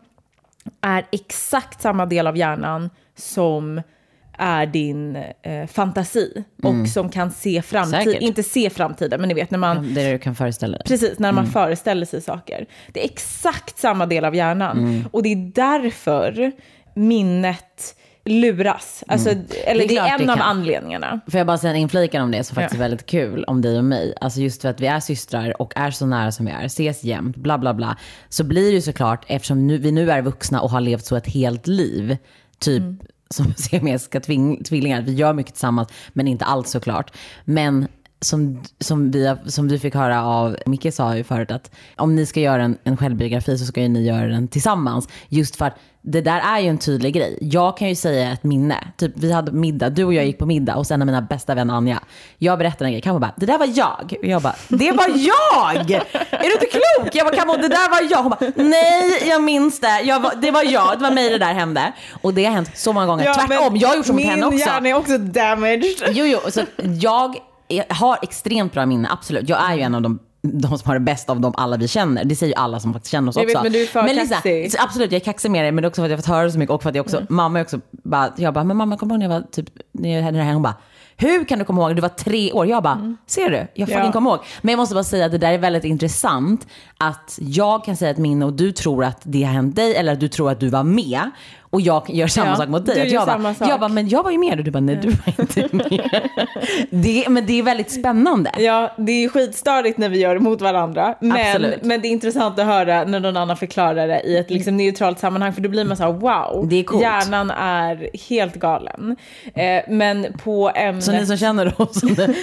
är 0.81 1.05
exakt 1.11 1.81
samma 1.81 2.05
del 2.05 2.27
av 2.27 2.37
hjärnan 2.37 2.89
som 3.15 3.81
är 4.39 4.65
din 4.65 5.15
eh, 5.15 5.67
fantasi 5.67 6.43
och 6.63 6.89
som 6.89 7.09
kan 7.09 7.31
se 7.31 7.61
framtiden. 7.61 8.21
Inte 8.21 8.43
se 8.43 8.69
framtiden, 8.69 9.19
men 9.19 9.27
ni 9.27 9.33
vet 9.33 9.51
när 9.51 9.57
man 9.59 9.93
Det 9.93 10.01
är 10.01 10.05
det 10.05 10.11
du 10.11 10.19
kan 10.19 10.35
föreställa 10.35 10.77
dig. 10.77 10.85
Precis, 10.87 11.19
när 11.19 11.31
man 11.31 11.45
föreställer 11.47 12.05
sig 12.05 12.21
saker. 12.21 12.65
Det 12.93 13.01
är 13.01 13.05
exakt 13.05 13.77
samma 13.79 14.05
del 14.05 14.25
av 14.25 14.35
hjärnan. 14.35 15.05
Och 15.11 15.23
det 15.23 15.29
är 15.31 15.51
därför 15.55 16.51
minnet 16.95 17.95
luras. 18.25 19.03
Alltså, 19.07 19.29
Eller 19.29 19.87
det 19.87 19.97
är, 19.97 20.17
det 20.17 20.23
en 20.23 20.29
av 20.29 20.35
kan. 20.35 20.45
anledningarna. 20.45 21.19
Får 21.27 21.37
jag 21.37 21.47
bara 21.47 21.57
säga 21.57 21.71
en 21.71 21.77
inflikan 21.79 22.23
om 22.23 22.31
det 22.31 22.43
som 22.43 22.55
faktiskt 22.55 22.73
Ja. 22.79 22.85
är 22.85 22.89
väldigt 22.89 23.05
kul 23.05 23.43
om 23.43 23.61
dig 23.61 23.77
och 23.77 23.83
mig. 23.83 24.13
Alltså 24.21 24.39
just 24.39 24.61
för 24.61 24.69
att 24.69 24.81
vi 24.81 24.87
är 24.87 24.99
systrar 24.99 25.61
och 25.61 25.73
är 25.75 25.91
så 25.91 26.05
nära 26.05 26.31
som 26.31 26.45
vi 26.45 26.51
är, 26.51 26.65
ses 26.65 27.03
jämt, 27.03 27.35
bla 27.37 27.57
bla 27.57 27.73
bla. 27.73 27.97
Så 28.29 28.43
blir 28.43 28.63
det 28.69 28.75
ju 28.75 28.81
såklart, 28.81 29.25
eftersom 29.27 29.67
nu, 29.67 29.77
vi 29.77 29.91
nu 29.91 30.11
är 30.11 30.21
vuxna 30.21 30.61
och 30.61 30.69
har 30.69 30.81
levt 30.81 31.05
så 31.05 31.15
ett 31.15 31.27
helt 31.27 31.67
liv, 31.67 32.17
typ 32.59 32.83
som 33.33 33.53
siamesiska 33.57 34.19
tvillingar, 34.19 35.01
vi 35.01 35.13
gör 35.13 35.33
mycket 35.33 35.53
tillsammans, 35.53 35.89
men 36.13 36.27
inte 36.27 36.45
allt 36.45 36.67
såklart. 36.67 37.11
Men 37.45 37.87
som, 38.21 38.63
som, 38.79 39.11
vi, 39.11 39.35
som 39.45 39.67
du 39.67 39.79
fick 39.79 39.95
höra 39.95 40.25
av, 40.25 40.57
Micke 40.65 40.93
sa 40.93 41.15
ju 41.15 41.23
förut 41.23 41.51
att 41.51 41.71
om 41.97 42.15
ni 42.15 42.25
ska 42.25 42.39
göra 42.39 42.63
en, 42.63 42.77
en 42.83 42.97
självbiografi 42.97 43.57
så 43.57 43.65
ska 43.65 43.81
ju 43.81 43.87
ni 43.87 44.05
göra 44.07 44.27
den 44.27 44.47
tillsammans. 44.47 45.07
Just 45.29 45.55
för 45.55 45.65
att 45.65 45.75
det 46.01 46.21
där 46.21 46.39
är 46.39 46.59
ju 46.59 46.67
en 46.67 46.77
tydlig 46.77 47.13
grej. 47.13 47.37
Jag 47.41 47.77
kan 47.77 47.89
ju 47.89 47.95
säga 47.95 48.31
ett 48.31 48.43
minne. 48.43 48.87
Typ 48.97 49.11
vi 49.15 49.31
hade 49.31 49.51
middag, 49.51 49.89
du 49.89 50.03
och 50.03 50.13
jag 50.13 50.25
gick 50.25 50.37
på 50.37 50.45
middag 50.45 50.75
och 50.75 50.87
sen 50.87 51.01
av 51.01 51.05
mina 51.05 51.21
bästa 51.21 51.55
vänner 51.55 51.73
Anja. 51.73 51.99
Jag 52.37 52.59
berättade 52.59 52.85
en 52.85 52.91
grej, 52.91 53.01
Kammo 53.01 53.19
bara, 53.19 53.33
det 53.37 53.45
där 53.45 53.57
var 53.57 53.69
jag. 53.73 54.13
Och 54.19 54.25
jag 54.25 54.41
bara, 54.41 54.55
det 54.67 54.91
var 54.91 55.07
jag! 55.07 55.91
Är 56.31 56.43
du 56.43 56.51
inte 56.51 56.65
klok? 56.65 57.09
Jag 57.13 57.25
bara, 57.27 57.35
Kammo 57.35 57.53
det 57.53 57.67
där 57.67 57.89
var 57.89 58.11
jag. 58.11 58.23
Hon 58.23 58.29
bara, 58.29 58.51
nej 58.55 59.29
jag 59.29 59.43
minns 59.43 59.79
det. 59.79 60.01
Jag 60.01 60.19
var, 60.19 60.33
det 60.41 60.51
var 60.51 60.63
jag, 60.63 60.97
det 60.97 61.03
var 61.03 61.11
mig 61.11 61.29
det 61.29 61.37
där 61.37 61.53
hände. 61.53 61.93
Och 62.21 62.33
det 62.33 62.45
har 62.45 62.53
hänt 62.53 62.71
så 62.75 62.93
många 62.93 63.05
gånger. 63.05 63.33
Tvärtom, 63.33 63.77
jag 63.77 63.89
har 63.89 63.95
gjort 63.95 64.05
så 64.05 64.13
mot 64.13 64.23
henne 64.23 64.45
också. 64.45 64.49
Min 64.49 64.59
hjärna 64.59 64.89
är 64.89 64.93
också 64.93 65.17
damaged. 65.17 65.85
Jo, 66.09 66.25
jo, 66.25 66.39
så 66.51 66.61
jag 67.01 67.35
är- 67.69 67.85
har 67.93 68.17
extremt 68.21 68.73
bra 68.73 68.85
minne, 68.85 69.09
absolut. 69.11 69.49
Jag 69.49 69.71
är 69.71 69.75
ju 69.75 69.81
en 69.81 69.95
av 69.95 70.01
de 70.01 70.19
de 70.41 70.77
som 70.77 70.87
har 70.87 70.93
det 70.93 70.99
bästa 70.99 71.31
av 71.31 71.39
dem 71.41 71.53
alla 71.57 71.77
vi 71.77 71.87
känner. 71.87 72.25
Det 72.25 72.35
säger 72.35 72.53
ju 72.55 72.61
alla 72.61 72.79
som 72.79 72.93
faktiskt 72.93 73.11
känner 73.11 73.29
oss 73.29 73.35
Jag 73.35 73.45
vet, 73.45 73.55
också. 73.55 73.63
men 73.63 73.71
du 73.73 73.81
är 73.81 73.85
för 73.87 74.03
Lisa, 74.07 74.35
kaxig. 74.35 74.71
absolut, 74.79 75.11
jag 75.11 75.21
är 75.21 75.25
kaxig 75.25 75.51
med 75.51 75.65
det, 75.65 75.71
men 75.71 75.81
det 75.81 75.85
är 75.85 75.89
också 75.89 76.01
för 76.01 76.05
att 76.05 76.09
jag 76.11 76.17
har 76.17 76.21
fått 76.21 76.35
höra 76.35 76.51
så 76.51 76.59
mycket 76.59 76.73
och 76.73 76.83
för 76.83 76.89
att 76.89 76.95
jag 76.95 77.03
också, 77.05 77.17
Mm. 77.17 77.27
mamma 77.29 77.59
är 77.59 77.63
också 77.63 77.79
bara, 77.91 78.33
jag 78.37 78.53
bara, 78.53 78.63
men 78.63 78.77
mamma 78.77 78.97
kommer 78.97 79.13
ihåg 79.15 79.19
när 79.19 79.25
jag 79.25 79.41
var 79.41 79.47
typ, 79.51 79.69
när 79.91 80.21
jag 80.21 80.33
det 80.33 80.41
här, 80.41 80.53
hon 80.53 80.61
bara, 80.61 80.75
hur 81.17 81.45
kan 81.45 81.59
du 81.59 81.65
komma 81.65 81.81
ihåg? 81.81 81.95
Du 81.95 82.01
var 82.01 82.09
tre 82.09 82.51
år. 82.51 82.67
Jag 82.67 82.83
bara, 82.83 83.15
ser 83.27 83.49
du? 83.49 83.67
Jag 83.73 83.87
fucking 83.89 84.05
Ja. 84.05 84.11
kommer 84.11 84.29
ihåg. 84.31 84.39
Men 84.61 84.71
jag 84.71 84.77
måste 84.77 84.95
bara 84.95 85.03
säga 85.03 85.25
att 85.25 85.31
det 85.31 85.37
där 85.37 85.51
är 85.53 85.57
väldigt 85.57 85.83
intressant. 85.83 86.67
Att 86.97 87.39
jag 87.41 87.85
kan 87.85 87.97
säga 87.97 88.11
ett 88.11 88.17
minne 88.17 88.45
och 88.45 88.53
du 88.53 88.71
tror 88.71 89.03
att 89.03 89.21
det 89.23 89.43
har 89.43 89.53
hänt 89.53 89.75
dig 89.75 89.95
eller 89.95 90.13
att 90.13 90.19
du 90.19 90.27
tror 90.27 90.51
att 90.51 90.59
du 90.59 90.69
var 90.69 90.83
med. 90.83 91.31
Och 91.71 91.81
jag 91.81 92.03
gör 92.09 92.27
samma 92.27 92.49
Ja, 92.49 92.55
sak 92.55 92.69
mot 92.69 92.85
dig. 92.85 93.01
Att 93.01 93.11
jag, 93.11 93.27
bara, 93.27 93.55
jag 93.59 93.79
bara, 93.79 93.87
men 93.89 94.09
jag 94.09 94.23
var 94.23 94.31
ju 94.31 94.37
med 94.37 94.57
och 94.59 94.65
du 94.65 94.71
bara, 94.71 94.79
nej 94.79 94.99
du 95.01 95.09
var 95.09 95.33
inte 95.39 95.75
med. 95.77 96.19
det, 96.89 97.25
men 97.29 97.45
det 97.45 97.59
är 97.59 97.63
väldigt 97.63 97.91
spännande. 97.91 98.51
Ja, 98.57 98.91
det 98.97 99.11
är 99.23 99.29
skitstörigt 99.29 99.97
när 99.97 100.09
vi 100.09 100.19
gör 100.19 100.33
det 100.33 100.39
mot 100.39 100.61
varandra. 100.61 101.15
Men, 101.21 101.31
Absolut. 101.31 101.83
men 101.83 102.01
det 102.01 102.07
är 102.07 102.09
intressant 102.09 102.59
att 102.59 102.65
höra 102.65 103.03
när 103.03 103.19
någon 103.19 103.37
annan 103.37 103.57
förklarar 103.57 104.07
det 104.07 104.21
i 104.21 104.37
ett 104.37 104.49
liksom 104.49 104.77
neutralt 104.77 105.19
sammanhang. 105.19 105.53
För 105.53 105.61
då 105.61 105.69
blir 105.69 105.85
man 105.85 105.97
så 105.97 106.03
här, 106.03 106.11
wow, 106.11 106.67
Det 106.69 106.75
är 106.79 106.83
coolt. 106.83 107.01
hjärnan 107.01 107.51
är 107.51 108.09
helt 108.29 108.55
galen. 108.55 109.15
Eh, 109.55 109.81
men 109.89 110.27
på 110.43 110.71
ämnet... 110.75 111.03
Så 111.03 111.11
ni 111.11 111.25
som 111.25 111.37
känner 111.37 111.81
oss, 111.81 112.03
om 112.03 112.15
det 112.15 112.33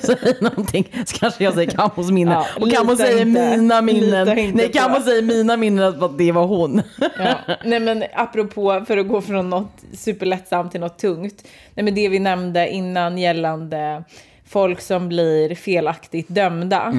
säger 0.00 0.42
någonting 0.44 0.88
så 1.06 1.18
kanske 1.18 1.44
jag 1.44 1.54
säger 1.54 1.70
Campos 1.70 2.10
minne. 2.10 2.32
Ja, 2.32 2.46
och 2.60 2.72
Campo 2.72 2.96
säger 2.96 3.26
inte- 3.26 3.56
mina 3.56 3.82
minnen. 3.82 4.26
Nej, 4.54 4.70
Campo 4.74 5.00
säger 5.02 5.22
mina 5.22 5.56
minnen 5.56 6.02
att 6.04 6.18
det 6.18 6.32
var 6.32 6.46
hon. 6.46 6.82
Ja. 7.00 7.34
Nej 7.64 7.80
men 7.80 8.04
apropå, 8.14 8.75
för 8.84 8.96
att 8.96 9.08
gå 9.08 9.20
från 9.20 9.50
något 9.50 9.84
superlättsamt 9.92 10.72
till 10.72 10.80
något 10.80 10.98
tungt. 10.98 11.44
Nej 11.74 11.84
men 11.84 11.94
det 11.94 12.08
vi 12.08 12.18
nämnde 12.18 12.68
innan 12.68 13.18
gällande 13.18 14.04
folk 14.46 14.80
som 14.80 15.08
blir 15.08 15.54
felaktigt 15.54 16.28
dömda. 16.28 16.92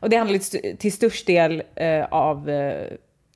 Och 0.00 0.10
det 0.10 0.16
handlar 0.16 0.76
till 0.76 0.92
störst 0.92 1.26
del 1.26 1.62
eh, 1.74 2.04
av 2.10 2.50
eh, 2.50 2.72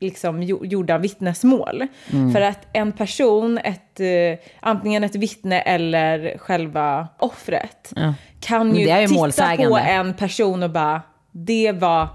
liksom 0.00 0.42
jo- 0.42 0.64
gjorda 0.66 0.98
vittnesmål. 0.98 1.86
För 2.32 2.40
att 2.40 2.58
en 2.72 2.92
person, 2.92 3.58
ett, 3.58 4.00
eh, 4.00 4.48
antingen 4.60 5.04
ett 5.04 5.14
vittne 5.16 5.60
eller 5.60 6.38
själva 6.38 7.08
offret, 7.18 7.92
kan 8.40 8.68
Men 8.68 8.76
ju 8.76 8.82
ju 9.00 9.06
titta 9.08 9.56
på 9.56 9.76
en 9.78 10.14
person 10.14 10.62
och 10.62 10.70
bara, 10.70 11.02
det 11.32 11.72
var 11.72 12.08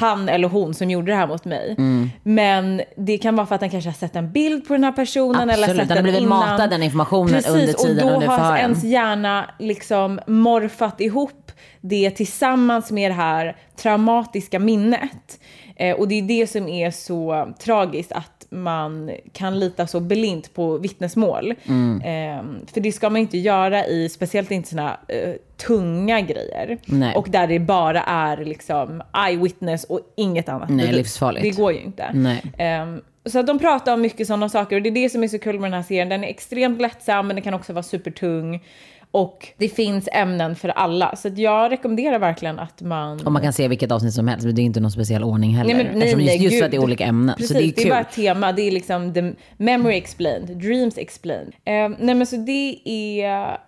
han 0.00 0.28
eller 0.28 0.48
hon 0.48 0.74
som 0.74 0.90
gjorde 0.90 1.12
det 1.12 1.16
här 1.16 1.26
mot 1.26 1.44
mig. 1.44 1.76
Men 2.22 2.82
det 2.96 3.18
kan 3.18 3.36
vara 3.36 3.46
för 3.46 3.54
att 3.54 3.60
den 3.60 3.70
kanske 3.70 3.90
har 3.90 3.94
sett 3.94 4.16
en 4.16 4.32
bild 4.32 4.66
på 4.68 4.72
den 4.74 4.84
här 4.84 4.92
personen 4.92 5.50
eller 5.50 5.62
Absolut, 5.62 5.76
sett 5.80 5.88
den 5.88 5.94
den 5.96 6.02
blivit 6.04 6.20
innan. 6.22 6.38
matad 6.38 6.70
den 6.70 6.82
informationen 6.82 7.28
Precis, 7.34 7.52
under 7.52 7.72
tiden 7.72 8.04
och 8.04 8.10
då 8.10 8.14
under 8.14 8.26
har 8.26 8.36
förhören. 8.38 8.58
ens 8.60 8.84
hjärna 8.84 9.50
liksom 9.58 10.20
morfat 10.26 11.00
ihop 11.00 11.52
det 11.80 12.10
tillsammans 12.10 12.90
med 12.90 13.10
det 13.10 13.14
här 13.14 13.56
traumatiska 13.82 14.58
minnet. 14.58 15.40
Eh, 15.76 15.96
och 15.96 16.08
det 16.08 16.14
är 16.14 16.22
det 16.22 16.46
som 16.46 16.68
är 16.68 16.90
så 16.90 17.52
tragiskt, 17.64 18.12
att 18.12 18.33
man 18.54 19.10
kan 19.32 19.58
lita 19.58 19.86
så 19.86 20.00
blint 20.00 20.54
på 20.54 20.78
vittnesmål. 20.78 21.54
Mm. 21.64 22.00
Eh, 22.00 22.66
för 22.72 22.80
det 22.80 22.92
ska 22.92 23.10
man 23.10 23.20
inte 23.20 23.38
göra 23.38 23.86
i, 23.86 24.08
speciellt 24.08 24.50
inte 24.50 24.68
såna 24.68 24.96
eh, 25.08 25.34
tunga 25.66 26.20
grejer. 26.20 26.78
Nej. 26.84 27.16
Och 27.16 27.30
där 27.30 27.46
det 27.46 27.58
bara 27.58 28.02
är 28.02 28.44
liksom 28.44 29.02
eyewitness 29.28 29.84
och 29.84 30.00
inget 30.16 30.48
annat. 30.48 30.68
Nej, 30.68 30.86
bevis. 30.86 30.96
livsfarligt. 30.96 31.42
Det 31.42 31.62
går 31.62 31.72
ju 31.72 31.80
inte. 31.80 32.10
Nej. 32.14 32.42
Ehm, 32.58 33.00
så 33.26 33.42
de 33.42 33.58
pratar 33.58 33.94
om 33.94 34.00
mycket 34.00 34.26
sådana 34.26 34.48
saker 34.48 34.76
och 34.76 34.82
det 34.82 34.88
är 34.88 34.94
det 34.94 35.10
som 35.10 35.22
är 35.22 35.28
så 35.28 35.38
kul 35.38 35.60
med 35.60 35.70
den 35.70 35.74
här 35.74 35.82
serien. 35.82 36.08
Den 36.08 36.24
är 36.24 36.28
extremt 36.28 36.80
lättsam 36.80 37.26
men 37.26 37.36
den 37.36 37.42
kan 37.42 37.54
också 37.54 37.72
vara 37.72 37.82
supertung. 37.82 38.62
Och 39.10 39.48
det 39.56 39.68
finns 39.68 40.08
ämnen 40.12 40.56
för 40.56 40.68
alla. 40.68 41.16
Så 41.16 41.28
att 41.28 41.38
jag 41.38 41.72
rekommenderar 41.72 42.18
verkligen 42.18 42.58
att 42.58 42.80
man... 42.80 43.26
Och 43.26 43.32
man 43.32 43.42
kan 43.42 43.52
se 43.52 43.68
vilket 43.68 43.92
avsnitt 43.92 44.14
som 44.14 44.28
helst, 44.28 44.46
men 44.46 44.54
det 44.54 44.62
är 44.62 44.64
inte 44.64 44.80
någon 44.80 44.90
speciell 44.90 45.24
ordning 45.24 45.50
heller. 45.50 45.74
Nej, 45.74 45.84
men, 45.84 45.98
nej, 45.98 46.08
Eftersom 46.08 46.20
just, 46.20 46.40
just 46.40 46.58
för 46.58 46.64
att 46.64 46.70
det 46.70 46.76
är 46.76 46.82
olika 46.82 47.04
ämnen. 47.04 47.34
Precis, 47.36 47.48
så 47.48 47.58
det 47.58 47.64
är 47.64 47.72
kul. 47.72 47.90
bara 47.90 48.00
ett 48.00 48.12
tema. 48.12 48.52
Det 48.52 48.62
är 48.62 48.70
liksom 48.70 49.14
the 49.14 49.32
memory 49.56 49.96
explained, 49.96 50.56
dreams 50.56 50.98
explained. 50.98 51.52
Ehm, 51.64 51.96
nej 51.98 52.14
men 52.14 52.26
så 52.26 52.36
det 52.36 52.80
är 53.22 53.58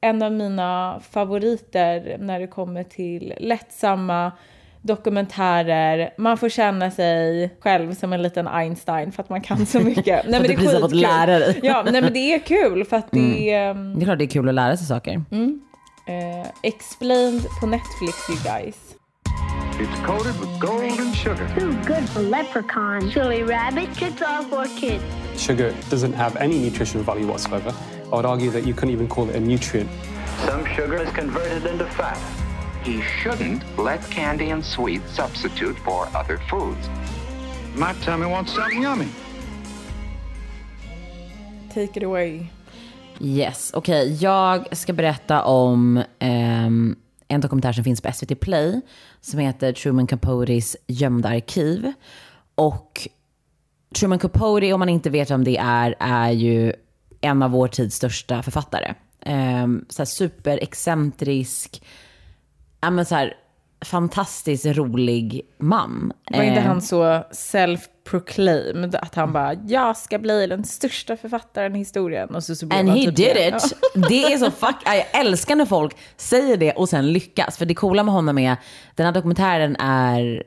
en 0.00 0.22
av 0.22 0.32
mina 0.32 1.00
favoriter 1.10 2.16
när 2.20 2.40
det 2.40 2.46
kommer 2.46 2.82
till 2.82 3.34
lättsamma 3.40 4.32
dokumentärer. 4.84 6.10
Man 6.18 6.38
får 6.38 6.48
känna 6.48 6.90
sig 6.90 7.50
själv 7.60 7.94
som 7.94 8.12
en 8.12 8.22
liten 8.22 8.48
Einstein 8.48 9.12
för 9.12 9.22
att 9.22 9.28
man 9.30 9.40
kan 9.40 9.66
så 9.66 9.80
mycket. 9.80 10.06
nej, 10.28 10.40
att 10.40 10.46
du 10.48 10.54
precis 10.54 10.72
har 10.72 10.80
fått 10.80 10.90
skitkul. 10.90 11.00
lära 11.00 11.38
dig. 11.38 11.60
ja, 11.62 11.82
nej 11.92 12.02
men 12.02 12.12
det 12.12 12.34
är 12.34 12.38
kul 12.38 12.84
för 12.84 12.96
att 12.96 13.10
det 13.10 13.50
är 13.50 13.70
ehm, 13.70 13.94
Det 13.94 14.02
är 14.02 14.04
klart 14.04 14.18
det 14.18 14.24
är 14.24 14.28
kul 14.28 14.48
att 14.48 14.54
lära 14.54 14.76
sig 14.76 14.86
saker. 14.86 15.12
eh, 16.06 16.46
explained 16.62 17.42
på 17.60 17.66
Netflix 17.66 18.14
you 18.30 18.38
guys. 18.44 18.76
It's 19.80 20.06
coated 20.06 20.34
with 20.40 20.58
gold 20.60 21.00
and 21.00 21.14
sugar. 21.16 21.48
Too 21.58 21.72
good 21.86 22.08
for 22.08 22.20
leprechauns. 22.22 23.12
Silly 23.14 23.42
rabbit, 23.42 23.88
it's 23.96 24.22
all 24.22 24.44
for 24.44 24.80
kids. 24.80 25.02
Sugar 25.36 25.72
doesn't 25.90 26.14
have 26.14 26.36
any 26.44 26.58
nutritional 26.58 27.04
value 27.06 27.26
whatsoever. 27.26 27.72
I 28.12 28.16
would 28.16 28.24
argue 28.26 28.50
that 28.50 28.64
you 28.66 28.74
couldn't 28.74 28.94
even 28.94 29.08
call 29.08 29.30
it 29.30 29.36
a 29.36 29.40
nutrient. 29.40 29.90
Some 30.46 30.64
sugar 30.76 31.02
is 31.02 31.10
converted 31.10 31.66
into 31.72 31.84
fat. 31.86 32.18
He 32.84 33.00
shouldn't 33.00 33.62
let 33.78 34.10
candy 34.10 34.50
and 34.50 34.64
sweets 34.64 35.16
substitute 35.16 35.76
for 35.84 36.06
other 36.14 36.38
foods. 36.50 36.88
My 37.76 37.92
tummy 38.04 38.26
wants 38.26 38.54
something 38.54 38.82
yummy. 38.82 39.08
Take 41.74 41.96
it 41.96 42.02
away. 42.02 42.46
Yes, 43.20 43.70
okej. 43.74 44.18
Jag 44.20 44.76
ska 44.76 44.92
berätta 44.92 45.44
om 45.44 46.02
ehm, 46.18 46.96
en 47.28 47.40
dokumentär 47.40 47.72
som 47.72 47.84
finns 47.84 48.00
på 48.00 48.12
SVT 48.12 48.40
Play 48.40 48.80
som 49.20 49.40
heter 49.40 49.72
Truman 49.72 50.06
Capotes 50.06 50.76
gömda 50.86 51.28
arkiv. 51.28 51.92
Och 52.54 53.08
Truman 53.94 54.18
Capote, 54.18 54.72
om 54.72 54.78
man 54.78 54.88
inte 54.88 55.10
vet 55.10 55.30
vem 55.30 55.44
det 55.44 55.56
är, 55.56 55.94
är 55.98 56.30
ju 56.30 56.72
en 57.20 57.42
av 57.42 57.50
vår 57.50 57.68
tids 57.68 57.96
största 57.96 58.42
författare. 58.42 58.94
Um, 59.26 59.84
så 59.88 60.02
här 60.02 60.06
superexcentrisk, 60.06 61.82
ja 62.84 62.90
men 62.90 63.04
så 63.04 63.14
här 63.14 63.34
fantastiskt 63.84 64.66
rolig 64.66 65.42
man. 65.58 66.12
Var 66.30 66.42
inte 66.42 66.60
Eh, 66.60 66.66
han 66.66 66.82
så 66.82 67.24
self-proclaimed 67.32 68.96
att 69.02 69.14
han 69.14 69.32
bara, 69.32 69.54
jag 69.54 69.96
ska 69.96 70.18
bli 70.18 70.46
den 70.46 70.64
största 70.64 71.16
författaren 71.16 71.76
i 71.76 71.78
historien. 71.78 72.34
Och 72.34 72.44
så, 72.44 72.54
så 72.54 72.66
And 72.66 72.88
han 72.88 72.98
he 72.98 73.04
typ 73.04 73.16
did 73.16 73.34
det. 73.34 73.48
it. 73.48 73.72
Det 74.08 74.24
är 74.24 74.38
så 74.38 74.50
fuck, 74.50 74.76
jag 74.84 75.20
älskar 75.20 75.56
när 75.56 75.66
folk 75.66 75.96
säger 76.16 76.56
det 76.56 76.72
och 76.72 76.88
sen 76.88 77.12
lyckas. 77.12 77.58
För 77.58 77.66
det 77.66 77.74
coola 77.74 78.02
med 78.02 78.14
honom 78.14 78.38
är, 78.38 78.56
den 78.94 79.06
här 79.06 79.12
dokumentären 79.12 79.76
är, 79.76 80.42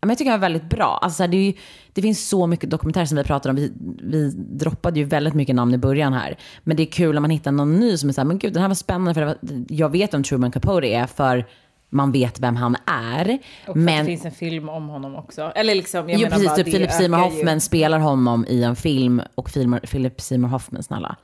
men 0.00 0.08
jag 0.08 0.18
tycker 0.18 0.30
den 0.30 0.40
är 0.40 0.42
väldigt 0.42 0.70
bra. 0.70 0.98
Alltså, 1.02 1.26
det, 1.26 1.36
ju, 1.36 1.52
det 1.92 2.02
finns 2.02 2.28
så 2.28 2.46
mycket 2.46 2.70
dokumentärer 2.70 3.06
som 3.06 3.18
vi 3.18 3.24
pratar 3.24 3.50
om. 3.50 3.56
Vi, 3.56 3.72
vi 4.02 4.30
droppade 4.36 5.00
ju 5.00 5.04
väldigt 5.04 5.34
mycket 5.34 5.54
namn 5.54 5.74
i 5.74 5.78
början 5.78 6.12
här. 6.12 6.38
Men 6.64 6.76
det 6.76 6.82
är 6.82 6.92
kul 6.92 7.16
om 7.16 7.22
man 7.22 7.30
hittar 7.30 7.52
någon 7.52 7.80
ny 7.80 7.96
som 7.96 8.08
är 8.08 8.12
så 8.12 8.20
här, 8.20 8.26
men 8.26 8.38
gud 8.38 8.52
den 8.52 8.62
här 8.62 8.68
var 8.68 8.74
spännande 8.74 9.14
för 9.14 9.24
var, 9.24 9.36
jag 9.68 9.88
vet 9.88 10.14
vem 10.14 10.22
Truman 10.22 10.52
Capote 10.52 10.86
är 10.86 11.06
för 11.06 11.46
man 11.94 12.12
vet 12.12 12.40
vem 12.40 12.56
han 12.56 12.76
är. 12.86 13.38
Och 13.68 13.76
men 13.76 13.98
det 13.98 14.04
finns 14.04 14.24
en 14.24 14.32
film 14.32 14.68
om 14.68 14.88
honom 14.88 15.16
också. 15.16 15.52
Eller 15.54 15.74
liksom, 15.74 16.08
jag 16.10 16.20
jo, 16.20 16.26
menar 16.26 16.36
precis, 16.36 16.54
typ 16.54 16.64
Philip 16.66 16.90
Seymour 16.92 17.18
ökar 17.18 17.30
ju. 17.30 17.36
Hoffman 17.36 17.60
spelar 17.60 17.98
honom 17.98 18.44
i 18.48 18.62
en 18.62 18.76
film 18.76 19.22
och 19.34 19.48
Philip- 19.48 19.86
Philip 19.86 20.20
Seymour 20.20 20.48
Hoffman, 20.48 20.82
snälla. 20.82 21.16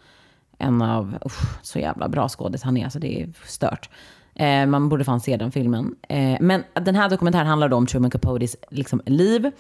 En 0.59 0.83
av, 0.83 1.19
usch, 1.27 1.65
så 1.67 1.79
jävla 1.79 2.09
bra 2.09 2.29
skådis 2.29 2.63
han 2.63 2.77
är, 2.77 2.89
så 2.89 2.99
det 2.99 3.23
är 3.23 3.29
stört. 3.45 3.91
Eh, 4.35 4.67
man 4.67 4.89
borde 4.89 5.05
fan 5.05 5.21
se 5.21 5.37
den 5.37 5.53
filmen. 5.53 5.95
Eh, 6.09 6.37
men 6.41 6.65
den 6.75 6.95
här 6.95 7.11
dokumentären 7.11 7.47
handlar 7.47 7.69
då 7.69 7.77
om 7.77 7.87
Truman 7.87 8.11
Capotes 8.11 8.57
liksom, 8.71 9.03
liv 9.07 9.51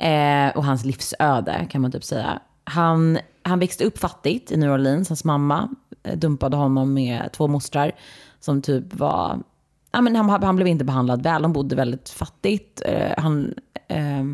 eh, 0.00 0.48
och 0.56 0.64
hans 0.64 0.84
livsöde 0.84 1.66
kan 1.70 1.82
man 1.82 1.92
typ 1.92 2.04
säga. 2.04 2.40
Han, 2.64 3.18
han 3.42 3.58
växte 3.58 3.84
upp 3.84 3.98
fattigt 3.98 4.52
i 4.52 4.56
New 4.56 4.70
Orleans. 4.72 5.08
Hans 5.08 5.24
mamma 5.24 5.68
eh, 6.02 6.16
dumpade 6.18 6.56
honom 6.56 6.94
med 6.94 7.28
två 7.32 7.48
mostrar 7.48 7.92
som 8.40 8.62
typ 8.62 8.94
var 8.94 9.38
Ja, 9.92 10.00
men 10.00 10.16
han, 10.16 10.42
han 10.42 10.56
blev 10.56 10.68
inte 10.68 10.84
behandlad 10.84 11.22
väl. 11.22 11.42
Han 11.42 11.52
bodde 11.52 11.76
väldigt 11.76 12.08
fattigt. 12.08 12.82
Eh, 12.84 13.12
han, 13.16 13.54
eh, 13.88 14.24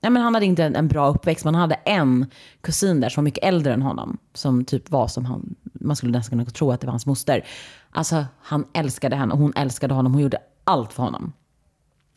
ja, 0.00 0.10
men 0.10 0.16
han 0.16 0.34
hade 0.34 0.46
inte 0.46 0.64
en, 0.64 0.76
en 0.76 0.88
bra 0.88 1.08
uppväxt. 1.08 1.44
Man 1.44 1.54
hade 1.54 1.74
en 1.74 2.26
kusin 2.60 3.00
där 3.00 3.08
som 3.08 3.22
var 3.22 3.24
mycket 3.24 3.44
äldre 3.44 3.72
än 3.72 3.82
honom. 3.82 4.18
Som 4.34 4.64
typ 4.64 4.90
var 4.90 5.08
som 5.08 5.24
han, 5.24 5.54
man 5.72 5.96
skulle 5.96 6.12
nästan 6.12 6.38
kunna 6.38 6.50
tro 6.50 6.72
att 6.72 6.80
det 6.80 6.86
var 6.86 6.92
hans 6.92 7.06
moster. 7.06 7.44
Alltså 7.90 8.24
han 8.42 8.64
älskade 8.74 9.16
henne 9.16 9.32
och 9.32 9.38
hon 9.38 9.52
älskade 9.56 9.94
honom. 9.94 10.12
Hon 10.12 10.22
gjorde 10.22 10.38
allt 10.64 10.92
för 10.92 11.02
honom. 11.02 11.32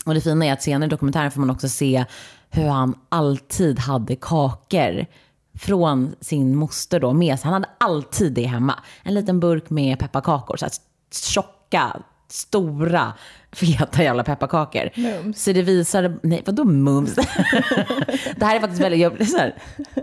Och 0.06 0.14
det 0.14 0.22
fina 0.22 0.46
är 0.46 0.54
att 0.54 0.64
senare 0.64 0.88
i 0.88 0.90
dokumentären 0.90 1.32
får 1.32 1.40
man 1.40 1.50
också 1.50 1.70
se 1.70 2.06
hur 2.50 2.68
han 2.68 2.96
alltid 3.10 3.80
hade 3.80 4.16
kakor 4.16 5.06
från 5.54 6.16
sin 6.22 6.56
moster 6.56 7.00
då 7.00 7.14
med 7.14 7.40
sig. 7.40 7.46
Han 7.46 7.54
hade 7.54 7.74
alltid 7.78 8.34
det 8.34 8.46
hemma. 8.46 8.80
En 9.04 9.14
liten 9.14 9.40
burk 9.40 9.70
med 9.70 10.00
pepparkakor. 10.00 10.58
Så 10.58 10.66
här 10.66 10.72
tjocka, 11.12 12.02
stora, 12.32 13.14
feta 13.52 14.04
jävla 14.04 14.24
pepparkakor. 14.24 14.90
Mums. 14.96 15.44
Så 15.44 15.52
det 15.52 15.62
visar, 15.62 16.20
nej 16.24 16.44
vadå 16.46 16.64
mums? 16.64 17.16
det 18.36 18.46
här 18.46 18.56
är 18.56 18.60
faktiskt 18.60 18.82
väldigt, 18.82 19.02
jag 19.02 19.14
blir 19.14 19.26
så 19.26 19.38
här 19.38 19.56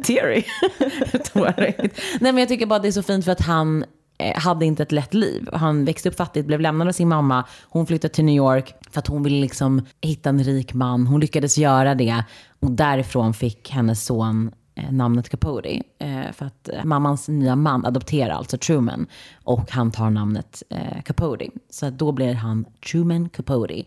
teary. 0.02 0.44
Nej 2.20 2.32
men 2.32 2.38
jag 2.38 2.48
tycker 2.48 2.66
bara 2.66 2.78
det 2.78 2.88
är 2.88 2.92
så 2.92 3.02
fint 3.02 3.24
för 3.24 3.32
att 3.32 3.40
han 3.40 3.84
eh, 4.18 4.38
hade 4.38 4.66
inte 4.66 4.82
ett 4.82 4.92
lätt 4.92 5.14
liv. 5.14 5.48
Han 5.52 5.84
växte 5.84 6.08
upp 6.08 6.16
fattigt, 6.16 6.46
blev 6.46 6.60
lämnad 6.60 6.88
av 6.88 6.92
sin 6.92 7.08
mamma. 7.08 7.44
Hon 7.68 7.86
flyttade 7.86 8.14
till 8.14 8.24
New 8.24 8.36
York 8.36 8.74
för 8.90 8.98
att 8.98 9.06
hon 9.06 9.22
ville 9.22 9.40
liksom 9.40 9.86
hitta 10.00 10.28
en 10.28 10.44
rik 10.44 10.74
man. 10.74 11.06
Hon 11.06 11.20
lyckades 11.20 11.58
göra 11.58 11.94
det 11.94 12.24
och 12.60 12.70
därifrån 12.70 13.34
fick 13.34 13.70
hennes 13.70 14.04
son 14.04 14.50
namnet 14.90 15.28
Capote. 15.28 15.82
Eh, 15.98 16.32
för 16.32 16.46
att 16.46 16.68
eh, 16.68 16.84
mammans 16.84 17.28
nya 17.28 17.56
man 17.56 17.86
adopterar 17.86 18.34
alltså 18.34 18.58
Truman 18.58 19.06
och 19.44 19.70
han 19.70 19.90
tar 19.90 20.10
namnet 20.10 20.62
eh, 20.70 21.02
Capote. 21.02 21.48
Så 21.70 21.86
att 21.86 21.98
då 21.98 22.12
blir 22.12 22.34
han 22.34 22.64
Truman 22.90 23.28
Capote. 23.28 23.82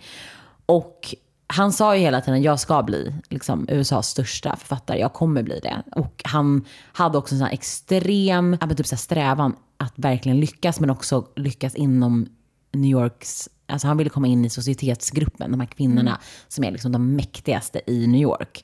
Och 0.65 1.15
han 1.47 1.73
sa 1.73 1.95
ju 1.95 2.02
hela 2.02 2.21
tiden, 2.21 2.41
jag 2.41 2.60
ska 2.60 2.84
bli 2.84 3.13
liksom, 3.30 3.65
USAs 3.69 4.08
största 4.08 4.56
författare, 4.56 4.99
jag 4.99 5.13
kommer 5.13 5.43
bli 5.43 5.60
det. 5.60 5.84
Och 5.95 6.21
han 6.25 6.65
hade 6.93 7.17
också 7.17 7.36
en 7.36 7.39
sån 7.39 7.47
extrem 7.47 8.58
typ 8.78 8.88
så 8.88 8.97
strävan 8.97 9.56
att 9.78 9.93
verkligen 9.95 10.39
lyckas, 10.39 10.80
men 10.80 10.89
också 10.89 11.28
lyckas 11.36 11.75
inom 11.75 12.28
New 12.71 12.91
Yorks, 12.91 13.49
alltså 13.67 13.88
han 13.88 13.97
ville 13.97 14.10
komma 14.10 14.28
in 14.28 14.45
i 14.45 14.49
societetsgruppen, 14.49 15.52
de 15.52 15.60
här 15.60 15.67
kvinnorna 15.67 16.19
som 16.47 16.63
är 16.63 16.71
liksom 16.71 16.91
de 16.91 17.15
mäktigaste 17.15 17.82
i 17.88 18.08
New 18.08 18.21
York. 18.21 18.63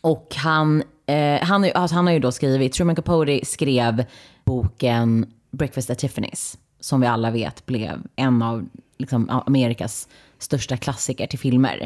Och 0.00 0.34
han, 0.36 0.82
eh, 1.06 1.42
han, 1.42 1.70
alltså 1.74 1.96
han 1.96 2.06
har 2.06 2.14
ju 2.14 2.20
då 2.20 2.32
skrivit, 2.32 2.72
Truman 2.72 2.96
Capote 2.96 3.40
skrev 3.44 4.04
boken 4.44 5.26
Breakfast 5.50 5.90
at 5.90 6.02
Tiffany's, 6.02 6.56
som 6.80 7.00
vi 7.00 7.06
alla 7.06 7.30
vet 7.30 7.66
blev 7.66 8.02
en 8.16 8.42
av 8.42 8.68
liksom, 8.98 9.42
Amerikas 9.46 10.08
största 10.38 10.76
klassiker 10.76 11.26
till 11.26 11.38
filmer. 11.38 11.80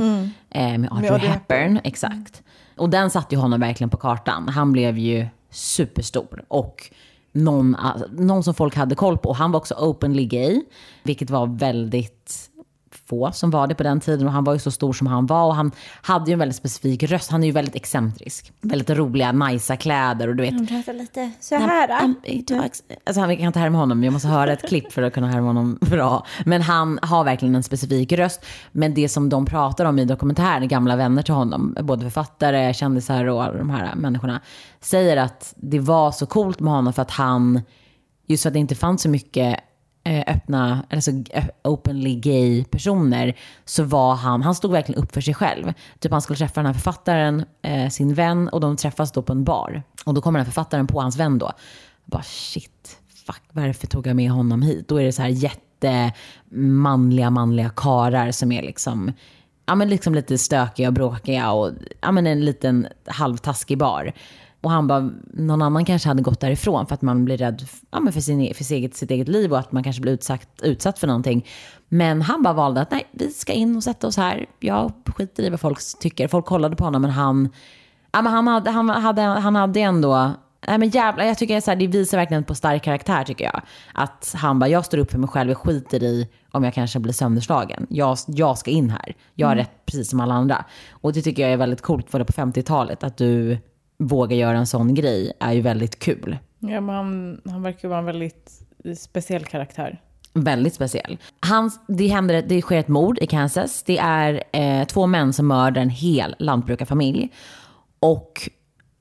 Eh, 0.51 0.79
med 0.79 0.93
Audrey 0.93 1.11
Audrey 1.11 1.31
Hepburn, 1.31 1.81
exakt. 1.85 2.43
Och 2.77 2.91
den 2.91 3.11
satte 3.11 3.35
ju 3.35 3.41
honom 3.41 3.61
verkligen 3.61 3.91
på 3.91 3.97
kartan. 3.97 4.49
Han 4.49 4.73
blev 4.73 4.99
ju 4.99 5.27
superstor. 5.51 6.45
Och 6.49 6.91
någon, 7.33 7.75
alltså, 7.75 8.07
någon 8.13 8.45
som 8.45 8.55
folk 8.55 8.77
hade 8.77 8.95
koll 8.95 9.19
på. 9.19 9.33
Han 9.33 9.53
var 9.53 9.61
också 9.61 9.75
openly 9.75 10.25
gay, 10.25 10.63
vilket 11.03 11.31
var 11.31 11.47
väldigt 11.47 12.48
få 13.09 13.33
som 13.33 13.51
var 13.51 13.67
det 13.67 13.75
på 13.75 13.83
den 13.83 14.01
tiden. 14.01 14.27
Och 14.27 14.33
han 14.33 14.45
var 14.45 14.53
ju 14.53 14.59
så 14.59 14.71
stor 14.71 14.93
som 14.93 15.07
han 15.07 15.27
var. 15.27 15.45
Och 15.47 15.55
han 15.55 15.71
hade 16.03 16.27
ju 16.31 16.33
en 16.33 16.39
väldigt 16.39 16.57
specifik 16.57 17.03
röst. 17.03 17.31
Han 17.31 17.43
är 17.43 17.47
ju 17.47 17.53
väldigt 17.53 17.75
excentrisk. 17.77 18.53
Väldigt 18.61 18.91
roliga, 18.91 19.33
najsa 19.33 19.77
kläder 19.77 20.29
och 20.29 20.37
du 20.37 20.43
vet. 20.43 20.53
Han 20.55 20.67
pratar 20.67 20.93
lite 20.93 21.31
så 21.41 21.55
här. 21.55 22.15
Du 22.47 22.55
har 22.55 22.65
ex- 22.65 22.83
alltså, 23.07 23.21
han- 23.21 23.29
vi 23.29 23.37
kan 23.37 23.47
inte 23.47 23.59
härma 23.59 23.79
honom, 23.79 24.05
jag 24.05 24.13
måste 24.13 24.29
höra 24.29 24.53
ett 24.53 24.69
klipp 24.69 24.93
för 24.93 25.03
att 25.03 25.13
kunna 25.15 25.27
härma 25.27 25.47
honom 25.47 25.79
bra. 25.81 26.27
Men 26.45 26.63
han 26.63 26.99
har 27.03 27.25
verkligen 27.25 27.55
en 27.55 27.63
specifik 27.63 28.13
röst. 28.13 28.45
Men 28.73 28.95
det 28.95 29.09
som 29.09 29.29
de 29.29 29.47
pratar 29.47 29.85
om 29.85 29.99
i 29.99 30.05
dokumentären, 30.05 30.69
gamla 30.69 30.97
vänner 30.97 31.23
till 31.23 31.35
honom, 31.35 31.77
både 31.83 32.03
författare, 32.03 32.75
kändisar 32.75 33.25
och 33.25 33.45
alla 33.45 33.59
de 33.59 33.71
här 33.71 33.95
människorna, 33.95 34.41
säger 34.81 35.17
att 35.17 35.55
det 35.57 35.79
var 35.79 36.11
så 36.13 36.27
coolt 36.27 36.61
med 36.61 36.73
honom 36.73 36.93
för 36.93 37.03
att 37.03 37.11
han, 37.11 37.61
just 38.27 38.43
för 38.43 38.51
att 38.51 38.55
det 38.55 38.59
inte 38.61 38.75
fanns 38.75 39.03
så 39.03 39.09
mycket 39.09 39.47
eh, 39.55 39.61
Eh, 40.09 40.25
öppna, 40.27 40.85
alltså 40.91 41.11
openly 41.65 42.15
gay 42.15 42.65
personer, 42.65 43.37
så 43.65 43.83
var 43.83 44.15
han, 44.15 44.43
han 44.43 44.55
stod 44.55 44.71
verkligen 44.71 45.03
upp 45.03 45.13
för 45.13 45.21
sig 45.21 45.35
själv. 45.35 45.73
Typ 45.99 46.13
han 46.13 46.23
skulle 46.23 46.37
träffa 46.37 46.61
den 46.61 46.67
här 46.67 46.73
författaren, 46.73 47.45
eh, 47.63 47.89
sin 47.89 48.15
vän, 48.15 48.49
och 48.49 48.61
de 48.61 48.77
träffas 48.77 49.13
då 49.13 49.23
på 49.23 49.33
en 49.33 49.45
bar. 49.45 49.83
Och 50.05 50.15
då 50.15 50.21
kommer 50.21 50.39
den 50.39 50.47
här 50.47 50.53
författaren 50.53 50.87
på 50.87 51.01
hans 51.01 51.17
vän 51.17 51.39
då. 51.39 51.47
Jag 51.47 52.11
bara 52.11 52.23
shit, 52.23 52.99
fuck, 53.27 53.43
varför 53.53 53.87
tog 53.87 54.07
jag 54.07 54.17
med 54.17 54.31
honom 54.31 54.63
hit? 54.63 54.89
Då 54.89 55.01
är 55.01 55.05
det 55.05 55.13
så 55.13 55.23
här 55.23 55.29
jättemanliga, 55.29 57.31
manliga 57.31 57.71
karar 57.77 58.31
som 58.31 58.53
är 58.53 58.63
liksom, 58.63 59.13
ja 59.67 59.75
men 59.75 59.89
liksom 59.89 60.15
lite 60.15 60.39
stökiga 60.39 60.89
och 60.89 60.95
bråkiga 60.95 61.53
och 61.53 61.71
ja 62.01 62.13
men 62.13 62.27
en 62.27 62.45
liten 62.45 62.87
halvtaskig 63.07 63.79
bar. 63.79 64.13
Och 64.61 64.71
han 64.71 64.87
bara, 64.87 65.11
någon 65.33 65.63
annan 65.63 65.85
kanske 65.85 66.09
hade 66.09 66.23
gått 66.23 66.41
därifrån 66.41 66.87
för 66.87 66.95
att 66.95 67.03
man 67.03 67.25
blir 67.25 67.37
rädd 67.37 67.63
ja, 67.91 68.01
men 68.01 68.13
för, 68.13 68.21
sin, 68.21 68.55
för 68.55 68.65
sitt, 68.65 68.77
eget, 68.77 68.97
sitt 68.97 69.11
eget 69.11 69.29
liv 69.29 69.53
och 69.53 69.59
att 69.59 69.73
man 69.73 69.83
kanske 69.83 70.03
blir 70.03 70.13
utsatt, 70.13 70.49
utsatt 70.63 70.99
för 70.99 71.07
någonting. 71.07 71.47
Men 71.89 72.23
han 72.23 72.43
bara 72.43 72.55
valde 72.55 72.81
att 72.81 72.91
nej, 72.91 73.09
vi 73.13 73.31
ska 73.31 73.53
in 73.53 73.77
och 73.77 73.85
sätta 73.85 74.07
oss 74.07 74.17
här. 74.17 74.47
Jag 74.61 74.93
skiter 75.17 75.43
i 75.43 75.51
vad 75.51 75.61
folk 75.61 75.79
tycker. 76.01 76.29
Folk 76.29 76.47
kollade 76.47 76.77
på 76.77 76.85
honom 76.85 77.03
men 77.03 77.11
han, 77.11 77.49
ja, 78.13 78.23
men 78.23 78.33
han, 78.33 78.47
hade, 78.47 78.71
han, 78.71 78.89
hade, 78.89 79.23
han 79.23 79.57
hade 79.57 79.81
ändå, 79.81 80.33
nej 80.67 80.79
men 80.79 80.89
jävlar, 80.89 81.25
jag 81.25 81.39
tycker 81.39 81.61
så 81.61 81.71
här, 81.71 81.79
det 81.79 81.87
visar 81.87 82.19
verkligen 82.19 82.45
på 82.45 82.55
stark 82.55 82.83
karaktär 82.83 83.25
tycker 83.25 83.45
jag. 83.45 83.63
Att 83.95 84.35
han 84.37 84.59
bara, 84.59 84.69
jag 84.69 84.85
står 84.85 84.99
upp 84.99 85.11
för 85.11 85.19
mig 85.19 85.29
själv, 85.29 85.51
jag 85.51 85.59
skiter 85.59 86.03
i 86.03 86.29
om 86.51 86.65
jag 86.65 86.75
kanske 86.75 86.99
blir 86.99 87.13
sönderslagen. 87.13 87.87
Jag, 87.91 88.19
jag 88.27 88.59
ska 88.59 88.71
in 88.71 88.91
här. 88.91 89.17
Jag 89.35 89.49
har 89.49 89.57
rätt 89.57 89.87
precis 89.87 90.11
som 90.11 90.21
alla 90.21 90.35
andra. 90.35 90.65
Och 90.91 91.13
det 91.13 91.23
tycker 91.23 91.43
jag 91.43 91.53
är 91.53 91.57
väldigt 91.57 91.83
coolt 91.83 92.11
för 92.11 92.19
det 92.19 92.25
på 92.25 92.33
50-talet. 92.33 93.05
Att 93.05 93.17
du 93.17 93.59
vågar 93.99 94.37
göra 94.37 94.59
en 94.59 94.67
sån 94.67 94.95
grej 94.95 95.33
är 95.41 95.53
ju 95.53 95.61
väldigt 95.61 95.99
kul. 95.99 96.39
Ja, 96.59 96.81
men 96.81 96.95
han, 96.95 97.41
han 97.45 97.63
verkar 97.63 97.89
vara 97.89 97.99
en 97.99 98.05
väldigt 98.05 98.53
speciell 98.99 99.45
karaktär. 99.45 100.01
Väldigt 100.33 100.75
speciell. 100.75 101.19
Hans, 101.41 101.81
det, 101.89 102.07
händer, 102.07 102.43
det 102.49 102.63
sker 102.63 102.79
ett 102.79 102.89
mord 102.89 103.19
i 103.19 103.27
Kansas. 103.27 103.83
Det 103.83 103.99
är 103.99 104.43
eh, 104.53 104.85
två 104.85 105.07
män 105.07 105.33
som 105.33 105.47
mördar 105.47 105.83
en 105.83 105.91
hel 105.91 106.37
lantbrukarfamilj. 106.39 107.29
Och 108.01 108.51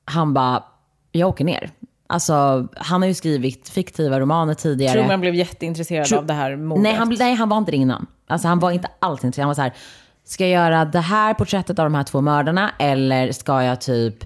han 0.05 0.33
bara, 0.33 0.63
jag 1.11 1.29
åker 1.29 1.45
ner. 1.45 1.69
Alltså, 2.07 2.67
han 2.75 3.01
har 3.01 3.07
ju 3.07 3.13
skrivit 3.13 3.69
fiktiva 3.69 4.19
romaner 4.19 4.53
tidigare. 4.53 4.93
Tror 4.93 5.07
man 5.07 5.21
blev 5.21 5.35
jätteintresserad 5.35 6.05
Tror- 6.05 6.19
av 6.19 6.25
det 6.25 6.33
här 6.33 6.55
mordet. 6.55 6.83
Nej 6.83 6.93
han, 6.93 7.15
nej, 7.19 7.33
han 7.33 7.49
var 7.49 7.57
inte 7.57 7.71
det 7.71 7.77
innan. 7.77 8.07
Alltså, 8.27 8.47
han 8.47 8.59
var 8.59 8.71
inte 8.71 8.87
alls 8.99 9.23
intresserad. 9.23 9.43
Han 9.43 9.49
var 9.49 9.55
så 9.55 9.61
här, 9.61 9.73
ska 10.23 10.47
jag 10.47 10.51
göra 10.51 10.85
det 10.85 10.99
här 10.99 11.33
porträttet 11.33 11.79
av 11.79 11.85
de 11.85 11.95
här 11.95 12.03
två 12.03 12.21
mördarna 12.21 12.71
eller 12.79 13.31
ska 13.31 13.63
jag 13.63 13.81
typ 13.81 14.23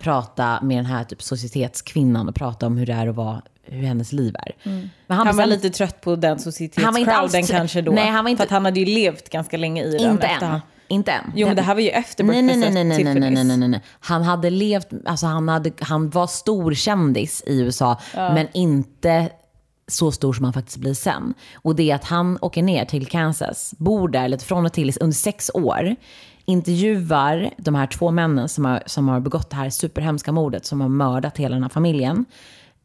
prata 0.00 0.58
med 0.62 0.78
den 0.78 0.86
här 0.86 1.04
typ 1.04 1.22
societetskvinnan 1.22 2.28
och 2.28 2.34
prata 2.34 2.66
om 2.66 2.76
hur 2.76 2.86
det 2.86 2.92
är 2.92 3.06
att 3.06 3.14
vara, 3.14 3.42
hur 3.62 3.82
hennes 3.82 4.12
liv 4.12 4.34
är. 4.38 4.52
Men 4.62 4.90
Han, 5.08 5.18
var 5.18 5.24
bestämde- 5.24 5.54
lite 5.56 5.70
trött 5.70 6.00
på 6.00 6.16
den 6.16 6.28
Han 6.30 6.36
var 6.36 6.42
societetscrowden 6.42 7.46
kanske 7.46 7.82
då. 7.82 7.92
Nej, 7.92 8.08
han 8.08 8.24
var 8.24 8.30
inte- 8.30 8.40
För 8.40 8.44
att 8.44 8.50
han 8.50 8.64
hade 8.64 8.80
ju 8.80 8.86
levt 8.86 9.28
ganska 9.28 9.56
länge 9.56 9.84
i 9.84 9.98
den. 9.98 10.10
Inte 10.10 10.26
än. 10.26 10.42
han- 10.48 10.60
Inte 10.88 11.12
än. 11.12 11.32
Jo, 11.36 11.46
men 11.46 11.56
det 11.56 11.62
här 11.62 11.74
var 11.74 11.80
ju 11.82 11.88
efter 11.88 12.24
nej, 12.24 12.42
nej, 12.42 12.56
nej, 12.56 12.70
nej, 12.70 12.84
nej, 12.84 13.04
nej, 13.04 13.30
nej, 13.30 13.44
nej, 13.44 13.56
nej, 13.56 13.68
nej. 13.68 13.82
Han 14.00 14.22
hade 14.22 14.50
levt, 14.50 14.88
alltså 15.06 15.26
han, 15.26 15.48
hade, 15.48 15.72
han 15.80 16.10
var 16.10 16.26
stor 16.26 16.74
kändis 16.74 17.42
i 17.46 17.60
USA, 17.60 18.00
men 18.14 18.46
inte 18.54 19.28
så 19.88 20.12
stor 20.12 20.32
som 20.32 20.44
han 20.44 20.52
faktiskt 20.52 20.76
blir 20.78 20.94
sen. 20.94 21.34
Och 21.54 21.76
det 21.76 21.90
är 21.90 21.94
att 21.94 22.04
han 22.04 22.38
åker 22.40 22.62
ner 22.62 22.84
till 22.84 23.06
Kansas, 23.06 23.74
bor 23.78 24.08
där 24.08 24.28
lite 24.28 24.44
från 24.44 24.66
och 24.66 24.72
till 24.72 24.92
under 25.00 25.14
sex 25.14 25.50
år, 25.54 25.96
intervjuar 26.50 27.50
de 27.58 27.74
här 27.74 27.86
två 27.86 28.10
männen 28.10 28.48
som 28.48 28.64
har, 28.64 28.82
som 28.86 29.08
har 29.08 29.20
begått 29.20 29.50
det 29.50 29.56
här 29.56 29.70
superhemska 29.70 30.32
mordet, 30.32 30.66
som 30.66 30.80
har 30.80 30.88
mördat 30.88 31.38
hela 31.38 31.54
den 31.54 31.62
här 31.62 31.70
familjen. 31.70 32.24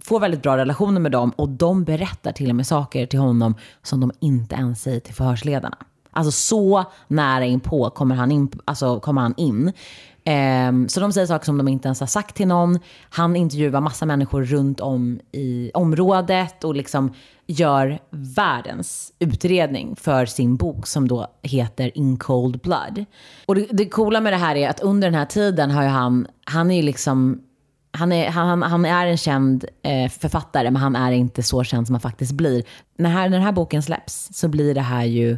Får 0.02 0.20
väldigt 0.20 0.42
bra 0.42 0.58
relationer 0.58 1.02
med 1.02 1.12
dem 1.12 1.32
och 1.36 1.50
de 1.50 1.84
berättar 1.84 2.32
till 2.32 2.50
och 2.50 2.56
med 2.56 2.68
saker 2.68 3.06
till 3.06 3.20
honom 3.20 3.56
som 3.84 4.00
de 4.00 4.12
inte 4.20 4.56
ens 4.56 4.82
säger 4.82 5.00
till 5.00 5.14
förhörsledarna. 5.14 5.78
Alltså 6.12 6.32
så 6.32 6.84
nära 7.08 7.46
inpå 7.46 7.90
kommer 7.90 8.16
han 8.16 8.32
in. 8.32 8.52
Alltså 8.66 9.00
kommer 9.00 9.22
han 9.22 9.34
in. 9.38 9.72
Um, 10.70 10.90
så 10.90 11.00
de 11.00 11.14
säger 11.14 11.28
saker 11.28 11.46
som 11.46 11.58
de 11.58 11.68
inte 11.68 11.88
ens 11.88 12.00
har 12.00 12.08
sagt 12.08 12.36
till 12.36 12.48
någon. 12.48 12.80
Han 13.10 13.36
intervjuar 13.36 13.82
massa 13.82 14.06
människor 14.06 14.44
runt 14.44 14.80
om 14.80 15.20
i 15.32 15.72
området 15.74 16.64
och 16.64 16.76
liksom 16.76 17.14
gör 17.48 18.00
världens 18.10 19.12
utredning 19.20 19.96
för 19.96 20.26
sin 20.26 20.56
bok 20.56 20.88
som 20.88 21.08
då 21.08 21.28
heter 21.42 21.98
In 21.98 22.18
Cold 22.18 22.60
Blood. 22.60 23.06
Och 23.46 23.56
det, 23.56 23.68
det 23.72 23.86
coola 23.86 24.22
med 24.22 24.34
det 24.34 24.38
här 24.38 24.56
är 24.56 24.70
att 24.70 24.80
under 24.80 25.08
den 25.08 25.20
här 25.20 25.26
tiden 25.26 25.72
har 25.72 25.84
ju 25.84 25.90
han, 25.90 26.28
han 26.46 26.72
är 26.72 26.76
ju 26.76 26.82
liksom 26.82 27.42
han 27.92 28.12
är, 28.12 28.30
han, 28.30 28.64
han 28.64 28.86
är 28.86 29.08
en 29.08 29.18
känd 29.18 29.66
eh, 29.84 30.10
författare, 30.10 30.72
men 30.72 30.82
han 30.82 30.96
är 30.96 31.12
inte 31.12 31.44
så 31.44 31.64
känd 31.64 31.88
som 31.88 31.94
han 31.94 32.02
faktiskt 32.02 32.32
blir. 32.32 32.64
När, 32.98 33.10
här, 33.10 33.30
när 33.30 33.38
den 33.38 33.46
här 33.46 33.52
boken 33.52 33.84
släpps 33.84 34.30
så 34.34 34.48
blir 34.48 34.74
det 34.74 34.82
här 34.82 35.04
ju 35.04 35.38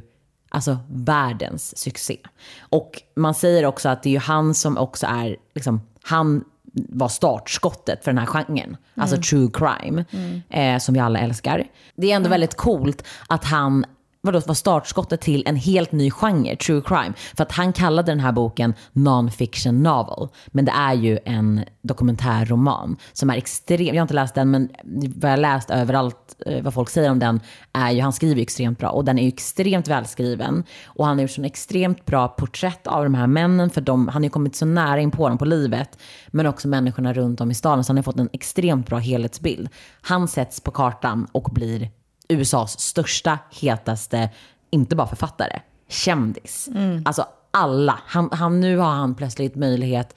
alltså 0.49 0.77
världens 0.89 1.77
succé. 1.77 2.17
Och 2.59 3.01
man 3.15 3.33
säger 3.33 3.65
också 3.65 3.89
att 3.89 4.03
det 4.03 4.09
är 4.09 4.11
ju 4.11 4.19
han 4.19 4.53
som 4.53 4.77
också 4.77 5.05
är, 5.09 5.37
liksom, 5.55 5.81
han 6.01 6.43
var 6.73 7.07
startskottet 7.07 8.03
för 8.03 8.11
den 8.11 8.17
här 8.17 8.25
genren. 8.25 8.77
Alltså 8.95 9.17
true 9.21 9.49
crime, 9.53 10.05
eh, 10.49 10.79
som 10.79 10.93
vi 10.93 10.99
alla 10.99 11.19
älskar. 11.19 11.63
Det 11.95 12.11
är 12.11 12.15
ändå 12.15 12.29
väldigt 12.29 12.55
coolt 12.55 13.03
att 13.27 13.45
han 13.45 13.85
vadå, 14.21 14.39
var 14.39 14.53
startskottet 14.53 15.21
till 15.21 15.43
en 15.45 15.55
helt 15.55 15.91
ny 15.91 16.11
genre, 16.11 16.55
true 16.55 16.81
crime. 16.85 17.13
För 17.37 17.43
att 17.43 17.51
han 17.51 17.73
kallade 17.73 18.11
den 18.11 18.19
här 18.19 18.31
boken 18.31 18.73
non-fiction 18.93 19.71
novel. 19.71 20.29
Men 20.47 20.65
det 20.65 20.71
är 20.71 20.93
ju 20.93 21.19
en 21.25 21.63
dokumentärroman 21.81 22.97
som 23.13 23.29
är 23.29 23.37
extrem. 23.37 23.85
jag 23.85 23.95
har 23.95 24.01
inte 24.01 24.13
läst 24.13 24.35
den 24.35 24.51
men 24.51 24.69
vad 25.15 25.31
jag 25.31 25.39
läst 25.39 25.69
överallt, 25.69 26.35
eh, 26.45 26.63
vad 26.63 26.73
folk 26.73 26.89
säger 26.89 27.11
om 27.11 27.19
den, 27.19 27.39
är 27.73 27.91
ju, 27.91 28.01
han 28.01 28.13
skriver 28.13 28.35
ju 28.35 28.41
extremt 28.41 28.79
bra 28.79 28.89
och 28.89 29.05
den 29.05 29.19
är 29.19 29.23
ju 29.23 29.27
extremt 29.27 29.87
välskriven. 29.87 30.63
Och 30.85 31.05
han 31.05 31.17
har 31.17 31.21
gjort 31.21 31.31
så 31.31 31.43
extremt 31.43 32.05
bra 32.05 32.27
porträtt 32.27 32.87
av 32.87 33.03
de 33.03 33.13
här 33.13 33.27
männen 33.27 33.69
för 33.69 33.81
de, 33.81 34.07
han 34.07 34.15
har 34.15 34.23
ju 34.23 34.29
kommit 34.29 34.55
så 34.55 34.65
nära 34.65 34.99
in 34.99 35.11
på 35.11 35.29
dem 35.29 35.37
på 35.37 35.45
livet. 35.45 35.97
Men 36.27 36.45
också 36.45 36.67
människorna 36.67 37.13
runt 37.13 37.41
om 37.41 37.51
i 37.51 37.53
staden 37.53 37.83
så 37.83 37.89
han 37.89 37.97
har 37.97 38.03
fått 38.03 38.19
en 38.19 38.29
extremt 38.33 38.87
bra 38.87 38.97
helhetsbild. 38.97 39.69
Han 40.01 40.27
sätts 40.27 40.61
på 40.61 40.71
kartan 40.71 41.27
och 41.31 41.49
blir 41.51 41.89
USAs 42.27 42.79
största, 42.79 43.39
hetaste, 43.51 44.29
inte 44.69 44.95
bara 44.95 45.07
författare, 45.07 45.59
kändis. 45.89 46.69
Alltså 47.05 47.25
alla. 47.51 47.99
Han, 48.05 48.29
han, 48.31 48.59
nu 48.59 48.77
har 48.77 48.89
han 48.89 49.15
plötsligt 49.15 49.55
möjlighet 49.55 50.15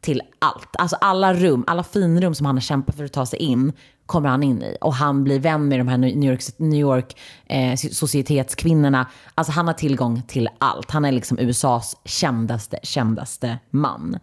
till 0.00 0.22
allt. 0.38 0.76
Alltså 0.78 0.96
alla 1.00 1.34
rum, 1.34 1.64
alla 1.66 1.84
finrum 1.84 2.34
som 2.34 2.46
han 2.46 2.56
har 2.56 2.60
kämpat 2.60 2.96
för 2.96 3.04
att 3.04 3.12
ta 3.12 3.26
sig 3.26 3.38
in 3.38 3.72
kommer 4.06 4.28
han 4.28 4.42
in 4.42 4.62
i. 4.62 4.76
Och 4.80 4.94
han 4.94 5.24
blir 5.24 5.38
vän 5.38 5.68
med 5.68 5.80
de 5.80 5.88
här 5.88 5.98
New 5.98 6.30
York, 6.30 6.42
New 6.56 6.80
York 6.80 7.16
eh, 7.46 7.76
societetskvinnorna. 7.76 9.06
Alltså 9.34 9.52
han 9.52 9.66
har 9.66 9.74
tillgång 9.74 10.22
till 10.22 10.48
allt. 10.58 10.90
Han 10.90 11.04
är 11.04 11.12
liksom 11.12 11.38
USAs 11.38 11.96
kändaste, 12.04 12.78
kändaste 12.82 13.58
man. 13.70 14.18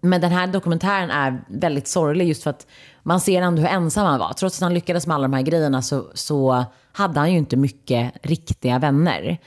Men 0.00 0.20
den 0.20 0.32
här 0.32 0.46
dokumentären 0.46 1.10
är 1.10 1.44
väldigt 1.48 1.88
sorglig 1.88 2.28
just 2.28 2.42
för 2.42 2.50
att 2.50 2.66
man 3.02 3.20
ser 3.20 3.42
ändå 3.42 3.62
hur 3.62 3.68
ensam 3.68 4.06
han 4.06 4.18
var. 4.18 4.32
Trots 4.32 4.58
att 4.58 4.62
han 4.62 4.74
lyckades 4.74 5.06
med 5.06 5.14
alla 5.14 5.28
de 5.28 5.32
här 5.32 5.42
grejerna 5.42 5.82
så, 5.82 6.04
så 6.14 6.64
hade 6.92 7.20
han 7.20 7.32
ju 7.32 7.38
inte 7.38 7.56
mycket 7.56 8.12
riktiga 8.22 8.78
vänner. 8.78 9.38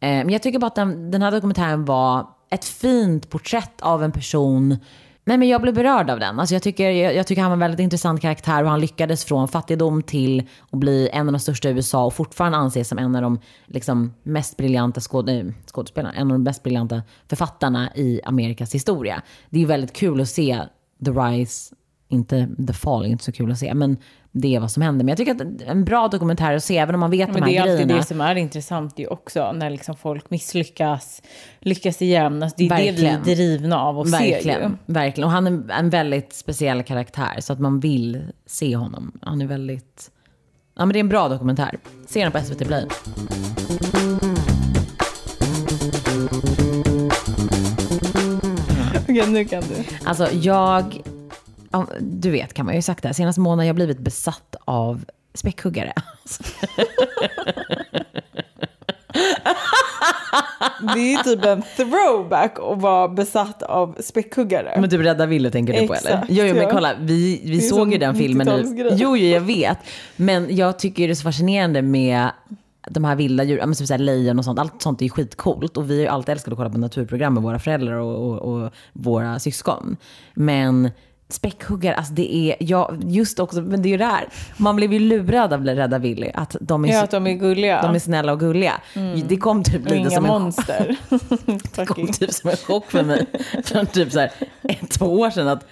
Eh, 0.00 0.08
men 0.08 0.30
jag 0.30 0.42
tycker 0.42 0.58
bara 0.58 0.66
att 0.66 0.74
den, 0.74 1.10
den 1.10 1.22
här 1.22 1.30
dokumentären 1.30 1.84
var 1.84 2.26
ett 2.50 2.64
fint 2.64 3.30
porträtt 3.30 3.80
av 3.80 4.04
en 4.04 4.12
person 4.12 4.76
Nej 5.30 5.38
men 5.38 5.48
jag 5.48 5.62
blev 5.62 5.74
berörd 5.74 6.10
av 6.10 6.20
den. 6.20 6.40
Alltså 6.40 6.54
jag, 6.54 6.62
tycker, 6.62 6.90
jag, 6.90 7.14
jag 7.14 7.26
tycker 7.26 7.42
han 7.42 7.50
var 7.50 7.56
en 7.56 7.60
väldigt 7.60 7.80
intressant 7.80 8.20
karaktär 8.20 8.62
och 8.64 8.70
han 8.70 8.80
lyckades 8.80 9.24
från 9.24 9.48
fattigdom 9.48 10.02
till 10.02 10.48
att 10.70 10.78
bli 10.78 11.08
en 11.12 11.26
av 11.26 11.32
de 11.32 11.38
största 11.38 11.68
i 11.68 11.72
USA 11.72 12.04
och 12.04 12.14
fortfarande 12.14 12.58
anses 12.58 12.88
som 12.88 12.98
en 12.98 13.16
av 13.16 13.22
de 13.22 13.40
liksom, 13.66 14.14
mest 14.22 14.56
briljanta 14.56 15.00
skåd, 15.00 15.28
eh, 15.28 15.44
skådespelarna, 15.66 16.14
en 16.14 16.22
av 16.22 16.32
de 16.32 16.42
mest 16.42 16.62
briljanta 16.62 17.02
författarna 17.28 17.90
i 17.94 18.20
Amerikas 18.24 18.74
historia. 18.74 19.22
Det 19.50 19.56
är 19.56 19.60
ju 19.60 19.66
väldigt 19.66 19.92
kul 19.92 20.20
att 20.20 20.28
se 20.28 20.60
The 21.04 21.10
Rise, 21.10 21.74
inte 22.08 22.48
The 22.66 22.72
Fall, 22.72 23.06
inte 23.06 23.24
så 23.24 23.32
kul 23.32 23.52
att 23.52 23.58
se, 23.58 23.74
men 23.74 23.96
det 24.32 24.54
är 24.56 24.60
vad 24.60 24.70
som 24.70 24.82
händer. 24.82 25.04
Men 25.04 25.08
jag 25.08 25.18
tycker 25.18 25.34
att 25.34 25.62
en 25.66 25.84
bra 25.84 26.08
dokumentär 26.08 26.54
att 26.54 26.64
se, 26.64 26.78
även 26.78 26.94
om 26.94 27.00
man 27.00 27.10
vet 27.10 27.28
Men 27.28 27.34
de 27.34 27.40
här 27.42 27.50
det 27.50 27.56
är 27.56 27.62
alltid 27.62 27.76
grejerna. 27.76 27.96
det 27.96 28.06
som 28.06 28.20
är 28.20 28.34
intressant 28.34 28.98
ju 28.98 29.06
också, 29.06 29.52
när 29.52 29.70
liksom 29.70 29.96
folk 29.96 30.30
misslyckas, 30.30 31.22
lyckas 31.60 32.02
igen. 32.02 32.42
Alltså 32.42 32.56
det 32.58 32.64
är 32.64 32.68
Verkligen. 32.68 32.94
det 32.94 33.24
vi 33.24 33.32
är 33.32 33.36
drivna 33.36 33.80
av 33.80 33.98
att 33.98 34.08
se 34.10 34.26
ju. 34.26 34.32
Verkligen, 34.32 34.78
verkligen. 34.86 35.24
Och 35.26 35.32
han 35.32 35.46
är 35.46 35.72
en 35.72 35.90
väldigt 35.90 36.32
speciell 36.32 36.82
karaktär 36.82 37.36
så 37.40 37.52
att 37.52 37.60
man 37.60 37.80
vill 37.80 38.22
se 38.46 38.76
honom. 38.76 39.18
Han 39.22 39.40
är 39.42 39.46
väldigt... 39.46 40.10
Ja 40.76 40.86
men 40.86 40.92
det 40.92 40.98
är 40.98 41.00
en 41.00 41.08
bra 41.08 41.28
dokumentär. 41.28 41.78
Se 42.08 42.22
den 42.22 42.32
på 42.32 42.38
SVT 42.40 42.66
Play. 42.66 42.86
Okej, 49.02 49.26
nu 49.28 49.44
kan 49.44 49.62
du. 49.62 49.84
Alltså 50.04 50.28
jag... 50.32 51.02
Du 52.00 52.30
vet 52.30 52.54
kan 52.54 52.66
man 52.66 52.74
ju 52.74 52.82
sagt 52.82 53.02
det 53.02 53.08
här. 53.08 53.12
Senaste 53.14 53.40
månaden 53.40 53.58
har 53.58 53.66
jag 53.66 53.76
blivit 53.76 53.98
besatt 53.98 54.56
av 54.64 55.04
späckhuggare. 55.34 55.92
Det 60.94 61.14
är 61.14 61.22
typ 61.22 61.44
en 61.44 61.62
throwback 61.76 62.58
att 62.58 62.82
vara 62.82 63.08
besatt 63.08 63.62
av 63.62 63.96
späckhuggare. 64.00 64.76
Men 64.80 64.90
typ 64.90 65.00
Rädda 65.00 65.26
Willy 65.26 65.50
tänker 65.50 65.72
du 65.80 65.86
på 65.86 65.94
eller? 65.94 66.10
Exakt, 66.10 66.26
Jo, 66.30 66.44
jo 66.44 66.54
men 66.54 66.70
kolla, 66.70 66.94
vi, 67.00 67.42
vi 67.44 67.60
såg 67.60 67.92
ju 67.92 67.98
den 67.98 68.14
filmen 68.14 68.46
nu. 68.46 68.52
90-talsgrej. 68.52 68.94
Jo, 68.96 69.16
jo, 69.16 69.26
jag 69.26 69.40
vet. 69.40 69.78
Men 70.16 70.56
jag 70.56 70.78
tycker 70.78 71.06
det 71.08 71.12
är 71.12 71.14
så 71.14 71.22
fascinerande 71.22 71.82
med 71.82 72.30
de 72.88 73.04
här 73.04 73.16
vilda 73.16 73.44
djuren, 73.44 73.68
men 73.68 73.76
typ 73.76 73.98
lejon 73.98 74.38
och 74.38 74.44
sånt. 74.44 74.58
Allt 74.58 74.82
sånt 74.82 75.00
är 75.00 75.04
ju 75.04 75.10
skitcoolt. 75.10 75.76
Och 75.76 75.90
vi 75.90 75.94
har 75.94 76.02
ju 76.02 76.08
alltid 76.08 76.32
älskat 76.32 76.52
att 76.52 76.56
kolla 76.58 76.70
på 76.70 76.78
naturprogram 76.78 77.34
med 77.34 77.42
våra 77.42 77.58
föräldrar 77.58 77.94
och, 77.94 78.30
och, 78.30 78.38
och 78.38 78.70
våra 78.92 79.38
syskon. 79.38 79.96
Men 80.34 80.90
späckhuggare, 81.32 81.94
alltså 81.94 82.12
det 82.12 82.34
är, 82.34 82.56
ja 82.60 82.92
just 83.00 83.38
också, 83.38 83.60
men 83.62 83.82
det 83.82 83.88
är 83.88 83.90
ju 83.90 83.96
det 83.96 84.04
här. 84.04 84.28
Man 84.56 84.76
blev 84.76 84.92
ju 84.92 84.98
lurad 84.98 85.52
av 85.52 85.64
Rädda 85.64 85.98
Willy. 85.98 86.30
Att 86.34 86.56
de 86.60 86.84
är, 86.84 86.92
Ja, 86.92 87.02
att 87.04 87.10
de 87.10 87.26
är 87.26 87.32
gulliga. 87.34 87.82
de 87.82 87.94
är 87.94 87.98
snälla 87.98 88.32
och 88.32 88.40
gulliga. 88.40 88.80
Det 89.28 89.36
kom 89.36 89.62
typ 89.62 89.86
Och 89.86 89.90
lite 89.96 90.10
som 90.10 90.24
en 90.24 90.30
monster. 90.30 90.96
det 91.76 91.86
kom 91.86 92.12
typ 92.12 92.32
som 92.32 92.50
en 92.50 92.56
chock 92.56 92.90
för 92.90 93.02
mig. 93.02 93.26
För 93.64 93.84
typ 93.84 94.12
så 94.12 94.20
här, 94.20 94.30
ett, 94.62 94.90
två 94.90 95.06
år 95.06 95.30
sedan 95.30 95.48
att 95.48 95.66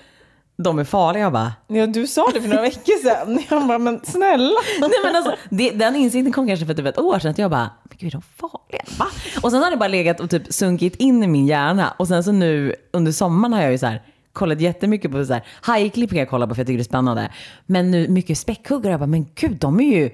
de 0.63 0.79
är 0.79 0.85
farliga. 0.85 1.23
Jag 1.23 1.33
bara, 1.33 1.53
Ja, 1.67 1.87
du 1.87 2.07
sa 2.07 2.31
det 2.35 2.41
för 2.41 2.49
några 2.49 2.63
veckor 2.63 3.03
sedan. 3.03 3.43
Jag 3.51 3.67
bara, 3.67 3.79
men 3.79 4.01
snälla. 4.05 4.61
nej 4.81 4.91
men 5.05 5.17
alltså, 5.17 5.35
det, 5.51 5.71
den 5.71 5.97
insikten 5.97 6.33
kom 6.33 6.47
kanske 6.47 6.67
för 6.67 6.75
typ 6.75 6.87
ett 6.87 6.99
år 6.99 7.19
sedan. 7.19 7.31
Att 7.31 7.39
jag 7.39 7.51
bara, 7.51 7.71
men 7.85 7.99
gud 8.01 8.07
är 8.09 8.13
de 8.13 8.23
farliga? 8.37 8.85
Va? 8.99 9.07
Och 9.43 9.51
sen 9.51 9.63
har 9.63 9.71
det 9.71 9.77
bara 9.77 9.89
legat 9.89 10.21
och 10.21 10.31
typ 10.31 10.53
sunkit 10.53 10.97
in 10.97 11.23
i 11.23 11.27
min 11.27 11.47
hjärna. 11.47 11.95
Och 11.99 12.09
sen 12.09 12.25
så 12.25 12.33
nu 12.33 12.75
under 12.93 13.13
sommaren 13.13 13.53
har 13.53 13.63
jag 13.63 13.73
ju 13.73 13.79
så 13.79 13.87
här 13.87 14.03
kollat 14.39 14.61
jättemycket 14.61 15.11
på 15.11 15.25
så 15.25 15.33
här, 15.33 15.43
hajklipp 15.61 16.11
kan 16.11 16.19
jag 16.19 16.31
kolla 16.31 16.47
på 16.47 16.55
för 16.55 16.61
jag 16.61 16.67
tycker 16.67 16.79
det 16.79 16.83
är 16.83 16.85
spännande. 16.85 17.31
Men 17.67 17.91
nu 17.91 18.09
mycket 18.09 18.39
späckhuggare. 18.39 18.93
Jag 18.93 19.01
bara, 19.01 19.07
men 19.07 19.27
gud 19.35 19.57
de 19.57 19.81
är 19.81 19.99
ju, 19.99 20.11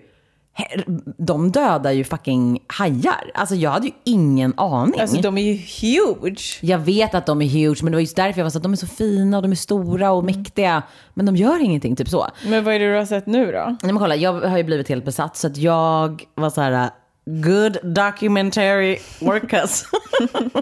de 1.19 1.53
dödar 1.53 1.91
ju 1.91 2.05
fucking 2.05 2.61
hajar. 2.67 3.31
Alltså 3.35 3.55
jag 3.55 3.71
hade 3.71 3.87
ju 3.87 3.93
ingen 4.05 4.55
aning. 4.57 5.01
Alltså 5.01 5.21
de 5.21 5.39
är 5.39 5.43
ju 5.43 5.55
huge. 5.55 6.59
Jag 6.61 6.79
vet 6.79 7.15
att 7.15 7.27
de 7.27 7.43
är 7.43 7.49
huge, 7.49 7.83
men 7.83 7.93
det 7.93 7.97
var 7.97 8.01
just 8.01 8.17
därför 8.17 8.41
jag 8.41 8.45
var 8.45 8.51
så 8.51 8.59
att 8.59 8.63
de 8.63 8.73
är 8.73 8.77
så 8.77 8.87
fina 8.87 9.37
och 9.37 9.43
de 9.43 9.51
är 9.53 9.57
stora 9.57 10.13
och 10.13 10.25
mäktiga. 10.25 10.83
Men 11.15 11.27
de 11.27 11.37
gör 11.37 11.65
ingenting, 11.65 11.97
typ 11.97 12.09
så. 12.09 12.27
Men 12.47 12.65
vad 12.65 12.75
är 12.75 12.79
det 12.79 12.93
du 12.93 12.99
har 12.99 13.07
sett 13.07 13.27
nu 13.27 13.53
då? 13.53 13.77
Nej 13.83 13.93
men 13.93 13.99
kolla, 13.99 14.17
jag 14.17 14.33
har 14.33 14.57
ju 14.57 14.65
blivit 14.65 14.89
helt 14.89 15.05
besatt 15.05 15.37
så 15.37 15.47
att 15.47 15.57
jag 15.57 16.25
var 16.35 16.51
så 16.51 16.61
här, 16.61 16.91
good 17.25 17.77
documentary 17.83 18.99
orcas. 19.21 19.85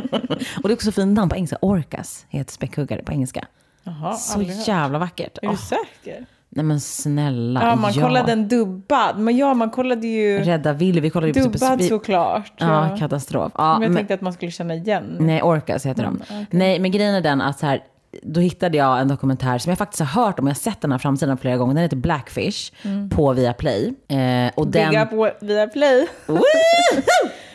och 0.63 0.69
det 0.69 0.69
är 0.69 0.73
också 0.75 0.93
fint 0.93 1.17
namn 1.17 1.29
på 1.31 1.37
engelska, 1.37 1.57
orcas 1.63 2.27
heter 2.29 2.53
späckhuggare 2.53 3.03
på 3.03 3.13
engelska. 3.13 3.47
Jaha, 3.85 4.13
Så 4.15 4.43
jävla 4.43 4.99
vackert. 4.99 5.39
Är 5.43 5.47
Åh, 5.49 5.53
du 5.53 5.57
säker? 5.59 6.27
nej 6.49 6.65
men 6.65 6.81
snälla, 6.81 7.63
Ja, 7.63 7.77
man 7.77 7.93
kollade 7.93 8.27
den 8.27 8.49
dubbad. 8.49 9.19
Men 9.19 9.37
ja, 9.37 9.55
man 9.55 9.71
kollade 9.71 10.07
ju 10.07 10.39
Rädda 10.39 10.73
Willy, 10.73 11.01
vi 11.01 11.11
kollade 11.11 11.33
ju 11.33 11.45
på 11.45 11.49
dubbad 11.51 11.79
vi- 11.79 11.89
såklart. 11.89 12.53
Ja, 12.57 12.97
katastrof. 12.99 13.53
Ja, 13.55 13.73
men 13.73 13.83
jag 13.83 13.91
men- 13.91 13.97
tänkte 13.97 14.15
att 14.15 14.21
man 14.21 14.33
skulle 14.33 14.51
känna 14.51 14.75
igen. 14.75 15.17
Nej, 15.21 15.43
Orcas 15.43 15.87
heter 15.87 16.03
de. 16.03 16.23
Nej, 16.51 16.79
men 16.79 16.91
grejen 16.91 17.15
är 17.15 17.21
den 17.21 17.41
att 17.41 17.59
så 17.59 17.67
här, 17.67 17.83
då 18.23 18.41
hittade 18.41 18.77
jag 18.77 19.01
en 19.01 19.09
dokumentär 19.09 19.59
som 19.59 19.71
jag 19.71 19.79
faktiskt 19.79 20.01
har 20.01 20.25
hört 20.25 20.39
om. 20.39 20.47
Jag 20.47 20.55
har 20.55 20.59
sett 20.61 20.81
den 20.81 20.93
här 20.93 20.99
framsidan 20.99 21.39
flera 21.39 21.57
gånger. 21.57 21.75
Den 21.75 21.83
heter 21.83 21.97
Blackfish 21.97 22.73
på 23.11 23.33
Viaplay. 23.33 23.95
Eh, 24.09 24.51
och 24.55 24.67
Big 24.67 24.83
den... 24.83 25.03
up 25.03 25.11
på 25.11 25.31
Viaplay. 25.41 26.07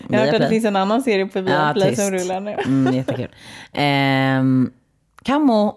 Jag 0.10 0.20
har 0.20 0.26
hört 0.26 0.36
att 0.36 0.42
det 0.42 0.50
finns 0.50 0.66
en 0.66 0.76
annan 0.76 1.04
serie 1.04 1.26
på 1.26 1.42
Viaplay 1.42 1.90
tyst. 1.90 2.02
som 2.02 2.12
rullar 2.12 2.40
nu. 2.40 2.52
Mm, 2.52 2.96
jättekul. 2.96 3.28
Ehm, 3.74 4.72
Camo, 5.24 5.76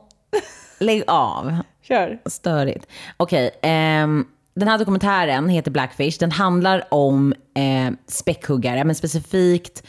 lägg 0.79 1.03
av. 1.07 1.57
Kör. 1.83 2.21
Störigt. 2.27 2.87
Okej, 3.17 3.51
ehm, 3.63 4.25
den 4.55 4.69
här 4.69 4.79
dokumentären 4.79 5.49
heter 5.49 5.71
Blackfish. 5.71 6.19
Den 6.21 6.31
handlar 6.31 6.85
om 6.91 7.35
eh, 7.55 7.93
späckhuggare, 8.07 8.85
men 8.85 8.95
specifikt... 8.95 9.83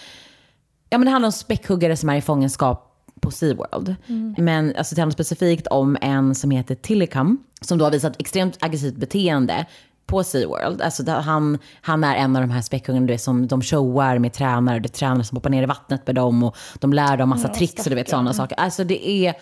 Ja, 0.89 0.97
men 0.97 1.06
det 1.06 1.12
handlar 1.12 1.27
om 1.27 1.32
späckhuggare 1.32 1.97
som 1.97 2.10
är 2.10 2.15
i 2.15 2.21
fångenskap 2.21 2.90
på 3.22 3.32
SeaWorld. 3.32 3.96
Men 4.38 4.76
alltså, 4.78 4.96
det 4.96 5.02
handlar 5.02 5.14
specifikt 5.14 5.68
om 5.68 5.98
en 6.02 6.36
som 6.36 6.52
heter 6.52 6.76
Tillicum, 6.76 7.38
som 7.62 7.78
då 7.78 7.86
har 7.86 7.92
visat 7.92 8.22
extremt 8.22 8.58
aggressivt 8.60 8.96
beteende 8.96 9.66
på 10.06 10.24
SeaWorld. 10.24 10.82
Alltså, 10.82 11.12
han, 11.12 11.58
han 11.82 12.04
är 12.04 12.16
en 12.16 12.36
av 12.36 12.42
de 12.42 12.52
här 12.52 13.00
du 13.00 13.14
vet, 13.14 13.22
som 13.22 13.48
de 13.48 13.62
showar 13.62 14.18
med 14.18 14.34
tränare. 14.34 14.80
Det 14.80 14.88
är 14.88 14.90
tränare 14.90 15.24
som 15.24 15.38
hoppar 15.38 15.50
ner 15.50 15.64
i 15.64 15.66
vattnet 15.66 16.08
med 16.08 16.16
dem 16.16 16.44
och 16.44 16.58
de 16.80 16.94
lär 16.94 17.18
dem 17.18 17.30
massa 17.30 17.48
tricks 17.48 17.86
och 17.86 17.90
du 17.90 17.96
vet 17.96 18.10
sådana 18.10 18.34
saker. 18.34 18.60
Alltså 18.60 18.84
det 18.84 19.10
är 19.10 19.34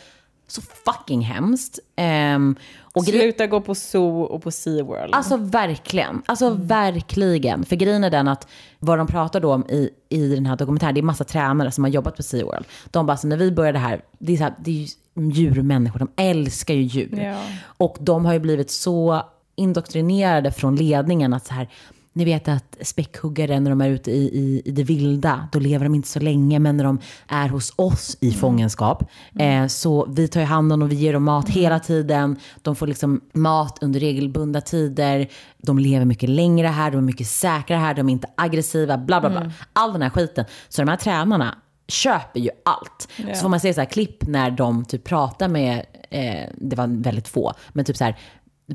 så 0.51 0.62
fucking 0.62 1.21
hemskt. 1.21 1.79
Ehm, 1.95 2.55
och 2.93 3.05
Sluta 3.05 3.47
gå 3.47 3.62
på 3.62 3.75
Zoo 3.75 4.21
och 4.21 4.43
på 4.43 4.51
SeaWorld. 4.51 5.09
Alltså 5.15 5.38
verkligen. 5.38 6.21
Alltså 6.25 6.49
verkligen. 6.49 7.65
För 7.65 7.75
grejen 7.75 8.03
är 8.03 8.09
den 8.09 8.27
att 8.27 8.47
vad 8.79 8.97
de 8.97 9.07
pratar 9.07 9.39
då 9.39 9.53
om 9.53 9.65
i, 9.69 9.89
i 10.09 10.35
den 10.35 10.45
här 10.45 10.55
dokumentären, 10.55 10.93
det 10.93 10.99
är 10.99 11.03
massa 11.03 11.23
tränare 11.23 11.71
som 11.71 11.83
har 11.83 11.91
jobbat 11.91 12.15
på 12.15 12.23
SeaWorld. 12.23 12.65
De 12.91 13.05
bara, 13.05 13.17
så 13.17 13.27
när 13.27 13.38
vi 13.38 13.51
började 13.51 13.79
här, 13.79 14.01
det 14.19 14.33
är, 14.33 14.38
så 14.38 14.43
här, 14.43 14.53
det 14.59 14.71
är 14.71 14.75
ju 14.75 14.88
djurmänniskor, 15.31 15.99
de 15.99 16.12
älskar 16.15 16.73
ju 16.73 16.81
djur. 16.81 17.19
Ja. 17.23 17.38
Och 17.65 17.97
de 17.99 18.25
har 18.25 18.33
ju 18.33 18.39
blivit 18.39 18.71
så 18.71 19.23
indoktrinerade 19.55 20.51
från 20.51 20.75
ledningen 20.75 21.33
att 21.33 21.45
så 21.45 21.53
här, 21.53 21.69
ni 22.13 22.26
vet 22.26 22.48
att 22.48 22.78
späckhuggare 22.82 23.60
när 23.60 23.69
de 23.69 23.82
är 23.82 23.89
ute 23.89 24.12
i, 24.12 24.24
i, 24.24 24.62
i 24.65 24.72
det 24.72 24.84
vilda, 24.84 25.48
då 25.52 25.60
lever 25.60 25.86
de 25.86 25.95
inte 25.95 26.08
så 26.08 26.19
länge. 26.19 26.60
Men 26.60 26.78
när 26.78 26.84
de 26.84 27.00
är 27.28 27.50
hos 27.50 27.74
oss 27.76 28.17
i 28.22 28.32
fångenskap, 28.32 29.04
eh, 29.39 29.67
så 29.67 30.06
vi 30.06 30.28
tar 30.28 30.39
ju 30.39 30.45
hand 30.45 30.74
om 30.74 30.80
dem, 30.80 30.89
vi 30.89 30.95
ger 30.95 31.13
dem 31.13 31.24
mat 31.24 31.50
hela 31.50 31.80
tiden. 31.80 32.36
De 32.62 32.76
får 32.76 32.88
liksom 32.88 33.22
mat 33.34 33.78
under 33.82 34.00
regelbundna 34.00 34.62
tider. 34.62 35.28
De 35.58 35.80
lever 35.80 36.06
mycket 36.06 36.30
längre 36.30 36.67
här, 36.67 36.91
de 36.91 36.98
är 36.98 37.02
mycket 37.02 37.28
säkrare 37.28 37.80
här, 37.80 37.93
de 37.93 38.10
är 38.10 38.13
inte 38.13 38.28
aggressiva, 38.38 38.98
bla 38.98 39.22
bla 39.22 39.30
bla. 39.30 39.52
All 39.74 39.93
den 39.93 40.02
här 40.02 40.10
skiten. 40.10 40.45
Så 40.69 40.82
de 40.82 40.88
här 40.89 40.98
tränarna 40.98 41.58
köper 41.88 42.39
ju 42.39 42.50
allt. 42.65 43.08
Så 43.36 43.41
får 43.41 43.50
man 43.50 43.60
se 43.60 43.74
så 43.74 43.82
här 43.82 43.86
klipp 43.86 44.28
när 44.28 44.52
de 44.52 44.86
typ 44.86 45.04
pratar 45.04 45.48
med, 45.48 45.86
eh, 46.10 46.50
det 46.58 46.76
var 46.76 46.88
väldigt 47.04 47.28
få, 47.28 47.54
men 47.74 47.86
typ 47.86 47.98
så 47.98 48.04
här 48.04 48.17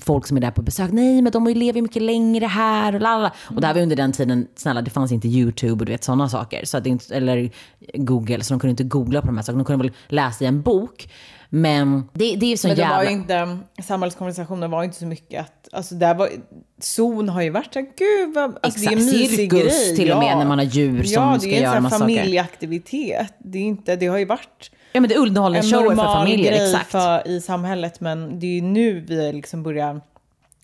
folk 0.00 0.26
som 0.26 0.36
är 0.36 0.40
där 0.40 0.50
på 0.50 0.62
besök. 0.62 0.92
Nej, 0.92 1.22
men 1.22 1.32
de 1.32 1.46
lever 1.46 1.78
ju 1.78 1.82
mycket 1.82 2.02
längre 2.02 2.46
här 2.46 2.94
och 2.94 3.00
lalala. 3.00 3.32
Och 3.54 3.60
det 3.60 3.66
här 3.66 3.74
var 3.74 3.80
under 3.82 3.96
den 3.96 4.12
tiden, 4.12 4.48
snälla, 4.56 4.82
det 4.82 4.90
fanns 4.90 5.12
inte 5.12 5.28
YouTube 5.28 5.72
och 5.82 5.86
du 5.86 5.92
vet 5.92 6.04
sådana 6.04 6.28
saker. 6.28 6.64
Så 6.64 6.76
att 6.76 6.84
det 6.84 6.90
inte, 6.90 7.14
eller 7.16 7.50
Google, 7.94 8.44
så 8.44 8.54
de 8.54 8.60
kunde 8.60 8.70
inte 8.70 8.84
googla 8.84 9.20
på 9.20 9.26
de 9.26 9.36
här 9.36 9.42
sakerna. 9.42 9.62
De 9.62 9.66
kunde 9.66 9.84
väl 9.84 9.92
läsa 10.08 10.44
i 10.44 10.46
en 10.46 10.62
bok. 10.62 11.08
Men 11.48 12.08
det, 12.12 12.36
det 12.36 12.46
är 12.46 12.50
ju 12.50 12.56
så 12.56 12.68
Men 12.68 12.76
det 12.76 12.82
jävla... 12.82 12.96
var 12.96 13.04
ju 13.04 13.10
inte, 13.10 13.58
samhällskonversationen 13.82 14.70
var 14.70 14.82
ju 14.82 14.86
inte 14.86 14.98
så 14.98 15.06
mycket 15.06 15.40
att, 15.40 15.68
alltså 15.72 15.94
där 15.94 16.14
var, 16.14 16.28
zon 16.80 17.28
har 17.28 17.42
ju 17.42 17.50
varit 17.50 17.72
så 17.72 17.78
här, 17.78 17.86
gud 17.96 18.34
vad, 18.34 18.58
alltså 18.62 18.80
det 18.80 18.86
är 18.86 18.92
en 18.92 18.98
Exakt, 18.98 19.16
mysig 19.18 19.50
grej. 19.50 19.96
till 19.96 20.12
och 20.12 20.18
med 20.18 20.38
när 20.38 20.46
man 20.46 20.58
har 20.58 20.64
djur 20.64 21.02
som 21.02 21.22
ja, 21.22 21.38
ska 21.38 21.48
det 21.50 21.56
är 21.56 21.62
göra 21.62 21.70
en 21.70 21.74
sån 21.76 21.82
massa 21.82 21.96
här 21.96 22.00
saker. 22.00 22.16
familjeaktivitet. 22.16 23.34
Det 23.38 23.58
är 23.58 23.62
inte, 23.62 23.96
det 23.96 24.06
har 24.06 24.18
ju 24.18 24.24
varit 24.24 24.70
Ja, 24.94 25.00
men 25.00 25.08
det 25.08 25.14
är 25.14 25.18
underhållningsshower 25.18 25.96
för 25.96 26.04
familjer, 26.04 26.52
grej 26.52 26.64
exakt. 26.64 26.90
För, 26.90 27.28
i 27.28 27.40
samhället, 27.40 28.00
men 28.00 28.40
det 28.40 28.46
är 28.46 28.54
ju 28.54 28.60
nu 28.60 29.00
vi 29.00 29.32
liksom 29.32 29.62
börjar 29.62 30.00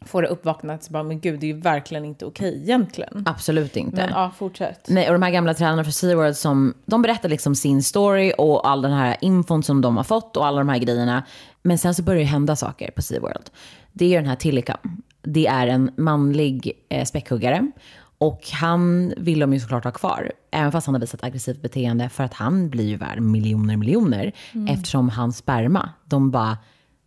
få 0.00 0.20
det 0.20 0.28
uppvaknat, 0.28 0.84
så 0.84 0.92
bara, 0.92 1.02
men 1.02 1.20
gud, 1.20 1.40
det 1.40 1.46
är 1.46 1.54
ju 1.54 1.60
verkligen 1.60 2.04
inte 2.04 2.26
okej 2.26 2.62
egentligen. 2.62 3.24
Absolut 3.26 3.76
inte. 3.76 3.96
Men 3.96 4.10
ja, 4.10 4.30
fortsätt. 4.38 4.86
Nej, 4.88 5.06
och 5.06 5.12
de 5.12 5.22
här 5.22 5.30
gamla 5.30 5.54
tränarna 5.54 5.84
för 5.84 5.90
SeaWorld 5.90 6.36
som, 6.36 6.74
de 6.84 7.02
berättar 7.02 7.28
liksom 7.28 7.54
sin 7.54 7.82
story 7.82 8.32
och 8.38 8.68
all 8.68 8.82
den 8.82 8.92
här 8.92 9.16
infon 9.20 9.62
som 9.62 9.80
de 9.80 9.96
har 9.96 10.04
fått 10.04 10.36
och 10.36 10.46
alla 10.46 10.58
de 10.58 10.68
här 10.68 10.78
grejerna. 10.78 11.24
Men 11.62 11.78
sen 11.78 11.94
så 11.94 12.02
börjar 12.02 12.20
det 12.20 12.26
hända 12.26 12.57
saker 12.57 12.90
på 12.90 13.02
SeaWorld. 13.02 13.50
Det 13.92 14.14
är 14.14 14.18
den 14.18 14.28
här 14.28 14.36
Tillicum. 14.36 15.02
Det 15.22 15.46
är 15.46 15.66
en 15.66 15.90
manlig 15.96 16.72
eh, 16.88 17.05
späckhuggare. 17.05 17.70
Och 18.20 18.48
han 18.52 19.12
vill 19.16 19.38
de 19.38 19.52
ju 19.52 19.60
såklart 19.60 19.84
ha 19.84 19.90
kvar, 19.90 20.32
även 20.50 20.72
fast 20.72 20.86
han 20.86 20.94
har 20.94 21.00
visat 21.00 21.24
aggressivt 21.24 21.62
beteende, 21.62 22.08
för 22.08 22.24
att 22.24 22.34
han 22.34 22.70
blir 22.70 22.84
ju 22.84 22.96
värd 22.96 23.20
miljoner 23.20 23.76
miljoner, 23.76 24.32
eftersom 24.68 25.08
hans 25.08 25.36
sperma, 25.36 25.90
de 26.04 26.30
bara 26.30 26.58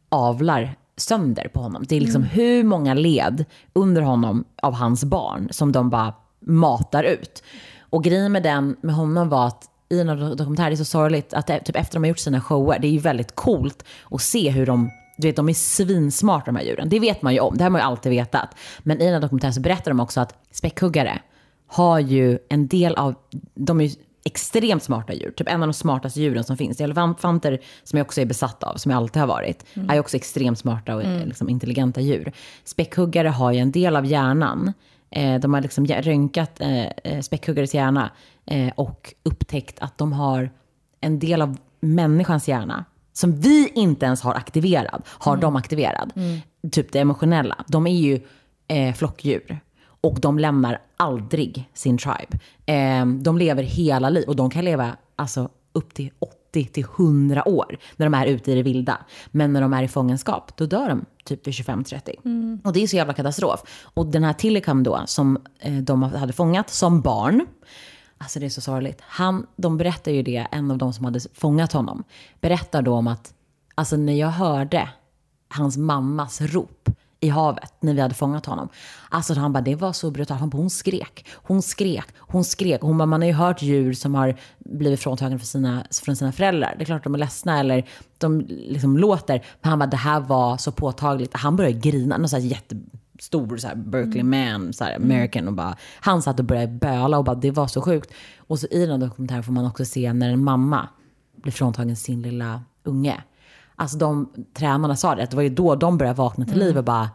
avlar 0.09 0.75
sönder 0.97 1.47
på 1.53 1.59
honom. 1.59 1.85
Det 1.89 1.95
är 1.95 2.01
liksom 2.01 2.23
hur 2.23 2.63
många 2.63 2.93
led 2.93 3.45
under 3.73 4.01
honom 4.01 4.43
av 4.61 4.73
hans 4.73 5.03
barn 5.03 5.47
som 5.51 5.71
de 5.71 5.89
bara 5.89 6.13
matar 6.39 7.03
ut. 7.03 7.43
Och 7.79 8.03
grejen 8.03 8.31
med 8.31 8.43
den, 8.43 8.75
med 8.81 8.95
honom 8.95 9.29
var 9.29 9.47
att 9.47 9.69
i 9.89 9.99
en 9.99 10.37
dokumentär, 10.37 10.69
det 10.69 10.73
är 10.73 10.77
så 10.77 10.85
sorgligt 10.85 11.33
att 11.33 11.47
det, 11.47 11.59
typ 11.59 11.75
efter 11.75 11.93
de 11.93 12.03
har 12.03 12.07
gjort 12.07 12.19
sina 12.19 12.41
shower, 12.41 12.79
det 12.79 12.87
är 12.87 12.91
ju 12.91 12.99
väldigt 12.99 13.35
coolt 13.35 13.85
att 14.11 14.21
se 14.21 14.49
hur 14.49 14.65
de 14.65 14.89
du 15.23 15.29
vet, 15.29 15.35
de 15.35 15.49
är 15.49 15.53
svinsmarta 15.53 16.45
de 16.45 16.55
här 16.55 16.63
djuren. 16.63 16.89
Det 16.89 16.99
vet 16.99 17.21
man 17.21 17.33
ju 17.33 17.39
om, 17.39 17.57
det 17.57 17.63
har 17.63 17.71
man 17.71 17.81
ju 17.81 17.85
alltid 17.85 18.09
vetat. 18.09 18.49
Men 18.79 19.01
i 19.01 19.05
den 19.05 19.13
här 19.13 19.21
dokumentären 19.21 19.53
så 19.53 19.61
berättar 19.61 19.91
de 19.91 19.99
också 19.99 20.21
att 20.21 20.35
späckhuggare 20.51 21.19
har 21.67 21.99
ju 21.99 22.39
en 22.49 22.67
del 22.67 22.95
av, 22.95 23.15
de 23.53 23.81
är 23.81 23.83
ju 23.83 23.95
extremt 24.25 24.83
smarta 24.83 25.13
djur. 25.13 25.31
Typ 25.31 25.49
en 25.49 25.63
av 25.63 25.67
de 25.67 25.73
smartaste 25.73 26.21
djuren 26.21 26.43
som 26.43 26.57
finns. 26.57 26.81
Elefanter, 26.81 27.59
som 27.83 27.97
jag 27.97 28.05
också 28.05 28.21
är 28.21 28.25
besatt 28.25 28.63
av, 28.63 28.75
som 28.75 28.91
jag 28.91 28.97
alltid 28.97 29.19
har 29.19 29.27
varit, 29.27 29.65
är 29.89 29.93
ju 29.93 29.99
också 29.99 30.17
extremt 30.17 30.59
smarta 30.59 30.95
och 30.95 31.03
liksom, 31.25 31.49
intelligenta 31.49 32.01
djur. 32.01 32.31
Späckhuggare 32.63 33.27
har 33.27 33.51
ju 33.51 33.59
en 33.59 33.71
del 33.71 33.95
av 33.95 34.05
hjärnan. 34.05 34.73
Eh, 35.09 35.39
de 35.39 35.53
har 35.53 35.61
liksom 35.61 35.85
röntgat 35.85 36.61
eh, 36.61 36.85
eh, 36.85 37.21
späckhuggares 37.21 37.73
hjärna 37.73 38.11
eh, 38.45 38.71
och 38.75 39.13
upptäckt 39.23 39.79
att 39.79 39.97
de 39.97 40.13
har 40.13 40.49
en 41.01 41.19
del 41.19 41.41
av 41.41 41.57
människans 41.79 42.47
hjärna 42.47 42.85
som 43.13 43.39
vi 43.39 43.71
inte 43.75 44.05
ens 44.05 44.21
har 44.21 44.33
aktiverad, 44.33 45.03
har 45.07 45.37
de 45.37 45.55
aktiverad. 45.55 46.13
Typ 46.71 46.91
det 46.91 46.99
emotionella. 46.99 47.63
De 47.67 47.87
är 47.87 47.97
ju 47.97 48.21
eh, 48.67 48.93
flockdjur. 48.93 49.59
Och 50.01 50.19
de 50.19 50.39
lämnar 50.39 50.81
aldrig 50.97 51.69
sin 51.73 51.97
tribe. 51.97 52.39
Eh, 52.65 53.05
de 53.05 53.37
lever 53.37 53.63
hela 53.63 54.09
liv 54.09 54.27
och 54.27 54.35
de 54.35 54.49
kan 54.49 54.65
leva 54.65 54.95
alltså, 55.15 55.49
upp 55.73 55.93
till 55.93 56.09
80 56.19 56.65
till 56.65 56.85
100 56.97 57.47
år 57.47 57.77
när 57.95 58.05
de 58.05 58.13
är 58.13 58.25
ute 58.25 58.51
i 58.51 58.55
det 58.55 58.63
vilda. 58.63 58.97
Men 59.31 59.53
när 59.53 59.61
de 59.61 59.73
är 59.73 59.83
i 59.83 59.87
fångenskap, 59.87 60.57
då 60.57 60.65
dör 60.65 60.89
de 60.89 61.05
typ 61.23 61.47
vid 61.47 61.53
25-30. 61.53 62.15
Och 62.63 62.73
det 62.73 62.83
är 62.83 62.87
så 62.87 62.95
jävla 62.95 63.13
katastrof. 63.13 63.61
Och 63.83 64.05
den 64.05 64.23
här 64.23 64.33
Tillicum 64.33 64.83
då, 64.83 65.01
som 65.05 65.37
eh, 65.59 65.73
de 65.73 66.03
hade 66.03 66.33
fångat 66.33 66.69
som 66.69 67.01
barn, 67.01 67.45
Alltså 68.17 68.39
det 68.39 68.45
är 68.45 68.49
så 68.49 68.61
sorgligt. 68.61 69.01
Han, 69.01 69.47
de 69.55 69.77
berättar 69.77 70.11
ju 70.11 70.23
det, 70.23 70.47
en 70.51 70.71
av 70.71 70.77
de 70.77 70.93
som 70.93 71.05
hade 71.05 71.19
fångat 71.33 71.73
honom, 71.73 72.03
berättar 72.41 72.81
då 72.81 72.93
om 72.93 73.07
att, 73.07 73.33
alltså 73.75 73.97
när 73.97 74.13
jag 74.13 74.27
hörde 74.27 74.89
hans 75.49 75.77
mammas 75.77 76.41
rop 76.41 76.89
i 77.19 77.29
havet 77.29 77.73
när 77.79 77.93
vi 77.93 78.01
hade 78.01 78.13
fångat 78.13 78.45
honom. 78.45 78.69
Alltså 79.09 79.33
han 79.33 79.53
bara, 79.53 79.61
det 79.61 79.75
var 79.75 79.93
så 79.93 80.11
brutalt. 80.11 80.39
Han 80.39 80.49
bara, 80.49 80.57
hon 80.57 80.69
skrek, 80.69 81.25
hon 81.33 81.61
skrek, 81.61 82.05
hon 82.17 82.43
skrek. 82.43 82.81
Hon 82.81 82.97
bara, 82.97 83.05
man 83.05 83.21
har 83.21 83.27
ju 83.27 83.33
hört 83.33 83.61
djur 83.61 83.93
som 83.93 84.15
har 84.15 84.35
blivit 84.57 84.99
fråntagna 84.99 85.37
från 85.37 85.45
sina, 85.45 85.85
från 86.03 86.15
sina 86.15 86.31
föräldrar. 86.31 86.75
Det 86.77 86.83
är 86.83 86.85
klart 86.85 86.97
att 86.97 87.03
de 87.03 87.13
är 87.13 87.19
ledsna 87.19 87.59
eller 87.59 87.89
de 88.17 88.39
liksom 88.47 88.97
låter. 88.97 89.45
Men 89.61 89.69
han 89.69 89.79
bara, 89.79 89.85
det 89.85 89.97
här 89.97 90.19
var 90.19 90.57
så 90.57 90.71
påtagligt. 90.71 91.33
Han 91.33 91.55
började 91.55 91.79
grina, 91.79 92.17
något 92.17 92.29
så 92.29 92.37
här 92.37 92.43
jätte 92.43 92.75
stor 93.19 93.57
så 93.57 93.67
här 93.67 93.75
Berkeley 93.75 94.23
man, 94.23 94.73
så 94.73 94.83
här 94.83 94.95
American 94.95 95.47
och 95.47 95.53
bara, 95.53 95.77
han 95.99 96.21
satt 96.21 96.39
och 96.39 96.45
började 96.45 96.67
böla 96.67 97.17
och 97.17 97.23
bara 97.23 97.35
det 97.35 97.51
var 97.51 97.67
så 97.67 97.81
sjukt. 97.81 98.13
Och 98.37 98.59
så 98.59 98.67
i 98.67 98.85
den 98.85 98.99
dokumentären 98.99 99.43
får 99.43 99.53
man 99.53 99.65
också 99.65 99.85
se 99.85 100.13
när 100.13 100.29
en 100.29 100.43
mamma 100.43 100.89
blir 101.35 101.51
fråntagen 101.51 101.95
sin 101.95 102.21
lilla 102.21 102.61
unge. 102.83 103.23
Alltså 103.75 103.97
de 103.97 104.29
tränarna 104.53 104.95
sa 104.95 105.15
det, 105.15 105.23
att 105.23 105.29
det 105.29 105.35
var 105.35 105.43
ju 105.43 105.49
då 105.49 105.75
de 105.75 105.97
började 105.97 106.17
vakna 106.17 106.45
till 106.45 106.59
liv 106.59 106.77
och 106.77 106.83
bara, 106.83 107.09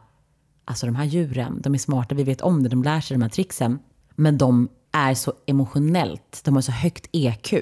alltså 0.64 0.86
de 0.86 0.94
här 0.94 1.04
djuren, 1.04 1.60
de 1.62 1.74
är 1.74 1.78
smarta, 1.78 2.14
vi 2.14 2.24
vet 2.24 2.40
om 2.40 2.62
det, 2.62 2.68
de 2.68 2.82
lär 2.82 3.00
sig 3.00 3.14
de 3.14 3.22
här 3.22 3.30
tricksen. 3.30 3.78
Men 4.16 4.38
de 4.38 4.68
är 4.92 5.14
så 5.14 5.32
emotionellt, 5.46 6.40
de 6.44 6.54
har 6.54 6.62
så 6.62 6.72
högt 6.72 7.08
EQ 7.12 7.54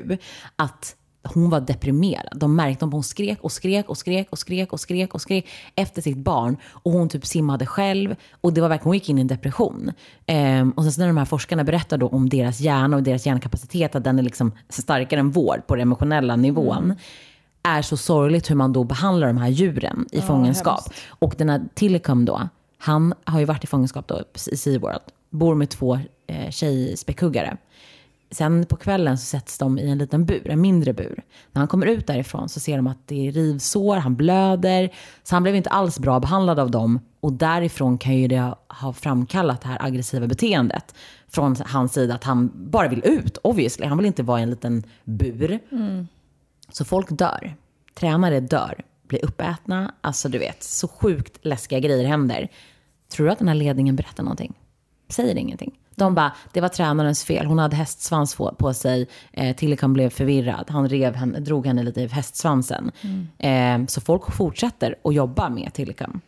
att 0.56 0.96
hon 1.34 1.50
var 1.50 1.60
deprimerad. 1.60 2.38
De 2.40 2.56
märkte 2.56 2.84
om 2.84 2.92
hon 2.92 3.02
skrek 3.02 3.38
och 3.40 3.52
skrek 3.52 3.88
och 3.88 3.98
skrek 3.98 4.28
och 4.30 4.38
skrek 4.38 4.72
och 4.72 4.80
skrek 4.80 5.14
och 5.14 5.20
skrek 5.20 5.46
efter 5.74 6.02
sitt 6.02 6.16
barn. 6.16 6.56
Och 6.66 6.92
hon 6.92 7.08
typ 7.08 7.26
simmade 7.26 7.66
själv. 7.66 8.16
Och 8.40 8.52
det 8.52 8.60
var 8.60 8.68
verkligen, 8.68 8.88
hon 8.88 8.94
gick 8.94 9.08
in 9.08 9.18
i 9.18 9.20
en 9.20 9.26
depression. 9.26 9.92
Ehm, 10.26 10.70
och 10.70 10.82
sen 10.82 10.92
så 10.92 11.00
när 11.00 11.06
de 11.06 11.16
här 11.16 11.24
forskarna 11.24 11.64
berättar 11.64 11.98
då 11.98 12.08
om 12.08 12.28
deras 12.28 12.60
hjärna 12.60 12.96
och 12.96 13.02
deras 13.02 13.26
hjärnkapacitet, 13.26 13.94
att 13.94 14.04
den 14.04 14.18
är 14.18 14.22
liksom 14.22 14.52
starkare 14.68 15.20
än 15.20 15.30
vår 15.30 15.62
på 15.66 15.74
den 15.74 15.82
emotionella 15.82 16.36
nivån. 16.36 16.94
Är 17.62 17.82
så 17.82 17.96
sorgligt 17.96 18.50
hur 18.50 18.54
man 18.54 18.72
då 18.72 18.84
behandlar 18.84 19.26
de 19.26 19.36
här 19.36 19.48
djuren 19.48 20.06
i 20.12 20.20
fångenskap. 20.20 20.84
Och 21.08 21.34
den 21.38 21.48
här 21.48 21.62
Tillicum 21.74 22.24
då, 22.24 22.48
han 22.78 23.14
har 23.24 23.38
ju 23.38 23.44
varit 23.44 23.64
i 23.64 23.66
fångenskap 23.66 24.08
då 24.08 24.22
i 24.52 24.56
SeaWorld. 24.56 25.00
Bor 25.30 25.54
med 25.54 25.70
två 25.70 25.98
eh, 26.26 26.50
tjejspäckhuggare. 26.50 27.56
Sen 28.30 28.66
på 28.66 28.76
kvällen 28.76 29.18
så 29.18 29.24
sätts 29.24 29.58
de 29.58 29.78
i 29.78 29.90
en 29.90 29.98
liten 29.98 30.24
bur, 30.24 30.50
en 30.50 30.60
mindre 30.60 30.92
bur. 30.92 31.22
När 31.52 31.60
han 31.60 31.68
kommer 31.68 31.86
ut 31.86 32.06
därifrån 32.06 32.48
så 32.48 32.60
ser 32.60 32.76
de 32.76 32.86
att 32.86 32.98
det 33.08 33.28
är 33.28 33.32
rivsår, 33.32 33.96
han 33.96 34.16
blöder. 34.16 34.90
Så 35.22 35.34
han 35.36 35.42
blev 35.42 35.54
inte 35.54 35.70
alls 35.70 35.98
bra 35.98 36.20
behandlad 36.20 36.58
av 36.58 36.70
dem. 36.70 37.00
Och 37.20 37.32
därifrån 37.32 37.98
kan 37.98 38.16
ju 38.16 38.28
det 38.28 38.54
ha- 38.68 38.92
framkallat 38.92 39.60
det 39.60 39.68
här 39.68 39.84
aggressiva 39.84 40.26
beteendet. 40.26 40.94
Från 41.28 41.56
hans 41.66 41.92
sida 41.92 42.14
att 42.14 42.24
han 42.24 42.52
bara 42.54 42.88
vill 42.88 43.02
ut, 43.04 43.38
obviously. 43.42 43.86
Han 43.86 43.96
vill 43.98 44.06
inte 44.06 44.22
vara 44.22 44.40
i 44.40 44.42
en 44.42 44.50
liten 44.50 44.82
bur. 45.04 45.58
Så 46.68 46.84
folk 46.84 47.08
dör. 47.10 47.54
Tränare 47.94 48.40
dör, 48.40 48.82
blir 49.08 49.24
uppätna. 49.24 49.94
Alltså 50.00 50.28
du 50.28 50.38
vet, 50.38 50.62
så 50.62 50.88
sjukt 50.88 51.38
läskiga 51.44 51.78
grejer 51.80 52.04
händer. 52.06 52.48
Tror 53.08 53.26
du 53.26 53.32
att 53.32 53.38
den 53.38 53.48
här 53.48 53.54
ledningen 53.54 53.96
berättar 53.96 54.22
någonting? 54.22 54.54
Säger 55.08 55.34
ingenting. 55.36 55.78
De 55.96 56.14
bara, 56.14 56.32
det 56.52 56.60
var 56.60 56.68
tränarens 56.68 57.24
fel. 57.24 57.46
Hon 57.46 57.58
hade 57.58 57.76
hästsvans 57.76 58.34
på, 58.34 58.74
sig. 58.74 59.08
Eh, 59.32 59.56
Tillicum 59.56 59.92
blev 59.92 60.10
förvirrad. 60.10 60.70
Han 60.70 60.88
rev 60.88 61.14
henne, 61.14 61.40
drog 61.40 61.66
henne 61.66 61.82
lite 61.82 62.00
i 62.00 62.06
hästsvansen. 62.08 62.90
Eh, 63.38 63.86
så 63.86 64.00
folk 64.00 64.32
fortsätter 64.32 64.94
att 65.04 65.14
jobba 65.14 65.48
med 65.48 65.72
Tillicum. 65.74 66.20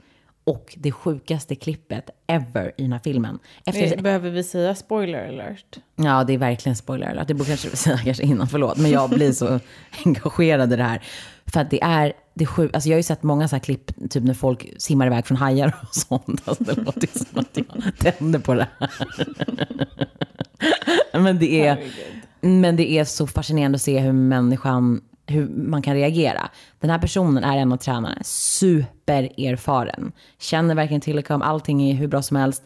Och 0.49 0.75
det 0.79 0.93
sjukaste 0.93 1.55
klippet 1.55 2.11
ever 2.27 2.73
i 2.77 2.83
den 2.83 2.93
här 2.93 3.01
filmen. 3.05 3.39
Efter, 3.67 3.97
Eh, 3.97 4.03
Behöver 4.03 4.31
vi 4.31 4.45
säga 4.45 4.75
spoiler 4.75 5.29
alert? 5.29 5.79
Ja, 5.97 6.25
det 6.25 6.33
är 6.33 6.39
verkligen 6.39 6.77
spoiler 6.77 7.11
alert. 7.11 7.29
Det 7.29 7.35
borde 7.35 7.49
kanske 7.49 7.77
säga 7.77 7.99
kanske 8.05 8.23
innan, 8.23 8.47
förlåt. 8.49 8.79
Men 8.79 8.91
jag 8.91 9.11
blir 9.11 9.33
så 9.33 9.61
engagerad 10.05 10.73
i 10.73 10.77
det 10.77 10.83
här. 10.83 11.03
För 11.47 11.61
att 11.61 11.71
det 11.71 11.83
är, 11.83 12.13
det 12.35 12.45
är 12.45 12.47
sjukt. 12.47 12.75
Alltså 12.75 12.89
jag 12.89 12.95
har 12.95 12.99
ju 12.99 13.03
sett 13.03 13.23
många 13.23 13.49
så 13.49 13.57
här 13.57 13.61
klipp, 13.61 14.11
typ 14.11 14.25
när 14.25 14.35
folk 14.35 14.67
simmar 14.79 15.07
iväg 15.07 15.27
från 15.27 15.37
hajar 15.37 15.77
och 15.83 15.89
sånt. 15.95 16.43
Alltså 16.45 16.65
det 16.65 16.75
låter 16.83 17.09
som 17.19 17.39
att 17.39 17.59
jag 17.59 18.15
tänder 18.19 18.39
på 18.39 18.55
det 18.55 18.69
här. 18.81 18.91
Men 21.21 21.39
det 21.39 21.67
är, 21.67 21.85
men 22.41 22.77
det 22.77 22.91
är 22.91 23.05
så 23.05 23.27
fascinerande 23.27 23.77
att 23.77 23.83
se 23.83 23.99
hur 23.99 24.13
människan, 24.13 25.01
hur 25.31 25.49
man 25.49 25.83
kan 25.83 25.95
reagera. 25.95 26.51
Den 26.81 26.91
här 26.91 26.99
personen 26.99 27.45
är 27.45 27.57
en 27.57 27.73
av 27.73 27.77
tränarna, 27.77 28.19
supererfaren. 28.25 30.13
Känner 30.39 30.75
verkligen 30.75 31.01
till 31.01 31.25
allting 31.29 31.83
är 31.91 31.95
hur 31.95 32.07
bra 32.09 32.23
som 32.23 32.37
helst. 32.37 32.63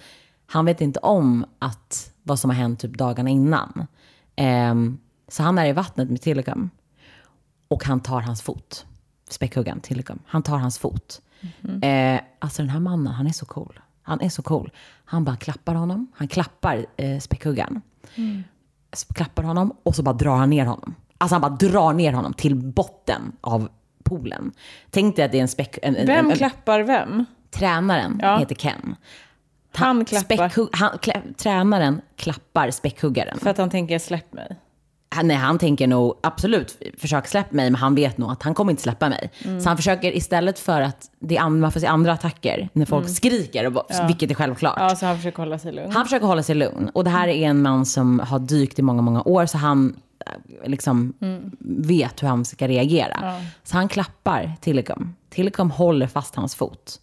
Han 0.46 0.64
vet 0.64 0.80
inte 0.80 1.00
om 1.00 1.44
att 1.58 2.12
vad 2.22 2.38
som 2.38 2.50
har 2.50 2.56
hänt 2.56 2.80
typ 2.80 2.98
dagarna 2.98 3.30
innan. 3.30 3.86
Ehm, 4.36 4.98
så 5.28 5.42
han 5.42 5.58
är 5.58 5.66
i 5.66 5.72
vattnet 5.72 6.10
med 6.10 6.20
Tillicum. 6.20 6.70
Och 7.68 7.84
han 7.84 8.00
tar 8.00 8.20
hans 8.20 8.42
fot. 8.42 8.86
Späckhuggaren, 9.28 9.80
Tillicum. 9.80 10.18
Han 10.26 10.42
tar 10.42 10.56
hans 10.58 10.78
fot. 10.78 11.20
Eh, 11.82 12.20
alltså 12.38 12.62
den 12.62 12.68
här 12.70 12.80
mannen, 12.80 13.12
han 13.12 13.26
är 13.26 13.32
så 13.32 13.46
cool. 13.46 13.80
Han 14.02 14.20
är 14.20 14.28
så 14.28 14.42
cool. 14.42 14.70
Han 15.04 15.24
bara 15.24 15.36
klappar 15.36 15.74
honom. 15.74 16.12
Han 16.16 16.28
klappar 16.28 16.86
eh, 16.96 17.18
späckhuggaren. 17.18 17.82
S- 18.90 19.06
Klappar 19.14 19.42
honom 19.42 19.76
och 19.82 19.96
så 19.96 20.02
bara 20.02 20.14
drar 20.14 20.36
han 20.36 20.50
ner 20.50 20.66
honom. 20.66 20.94
Alltså 21.22 21.34
han 21.34 21.40
bara 21.42 21.52
drar 21.70 21.92
ner 21.92 22.12
honom 22.12 22.32
till 22.34 22.54
botten 22.54 23.32
av 23.40 23.68
poolen. 24.04 24.52
Tänk 24.90 25.16
dig 25.16 25.24
att 25.24 25.32
det 25.32 25.38
är 25.38 25.42
en 25.42 25.48
späck... 25.48 25.78
En, 25.82 25.96
en, 25.96 26.06
Vem 26.06 26.30
en, 26.30 26.36
klappar 26.36 26.80
vem? 26.80 27.24
Tränaren 27.50 28.18
Ja. 28.22 28.38
heter 28.38 28.54
Ken. 28.54 28.96
Han 29.74 30.04
klappar. 30.04 30.36
Späckhugg- 30.36 30.68
han, 30.72 30.98
klä, 30.98 31.20
tränaren 31.36 32.00
klappar 32.16 32.70
späckhuggaren. 32.70 33.38
För 33.38 33.50
att 33.50 33.58
han 33.58 33.70
tänker 33.70 33.98
släpp 33.98 34.32
mig. 34.32 34.56
Han, 35.14 35.28
nej, 35.28 35.36
han 35.36 35.58
tänker 35.58 35.86
nog 35.86 36.14
absolut, 36.22 36.82
försök 36.98 37.26
släppa 37.26 37.56
mig, 37.56 37.70
men 37.70 37.74
han 37.80 37.94
vet 37.94 38.18
nog 38.18 38.30
att 38.32 38.42
han 38.42 38.54
kommer 38.54 38.70
inte 38.70 38.82
släppa 38.82 39.08
mig. 39.08 39.30
Så 39.62 39.68
han 39.68 39.76
försöker 39.76 40.16
istället 40.16 40.58
för 40.58 40.80
att 40.80 41.10
det 41.20 41.36
är, 41.36 41.40
an- 41.40 41.60
man 41.60 41.72
får 41.72 41.80
se 41.80 41.86
andra 41.86 42.12
attacker 42.12 42.68
när 42.72 42.86
folk 42.86 43.08
skriker, 43.08 43.66
och, 43.66 43.72
bara- 43.72 44.06
vilket 44.06 44.30
är 44.30 44.34
självklart. 44.34 44.76
Ja, 44.78 44.96
så 44.96 45.06
han 45.06 45.16
försöker 45.16 45.38
hålla 45.38 45.58
sig 45.58 45.72
lugn. 45.72 45.92
Han 45.92 46.04
försöker 46.04 46.26
hålla 46.26 46.42
sig 46.42 46.54
lugn. 46.54 46.88
Och 46.88 47.04
det 47.04 47.10
här 47.10 47.28
är 47.28 47.48
en 47.48 47.62
man 47.62 47.86
som 47.86 48.18
har 48.20 48.38
dykt 48.38 48.78
i 48.78 48.82
många, 48.82 49.02
många 49.02 49.22
år, 49.22 49.46
så 49.46 49.58
han 49.58 49.96
eh, 50.26 50.70
liksom 50.70 51.12
vet 51.60 52.22
hur 52.22 52.28
han 52.28 52.44
ska 52.44 52.68
reagera. 52.68 53.40
Så 53.62 53.76
han 53.76 53.88
klappar 53.88 54.52
Tillicum. 54.60 55.14
Tillicum 55.30 55.70
håller 55.70 56.06
fast 56.06 56.34
hans 56.34 56.54
fot. 56.54 57.00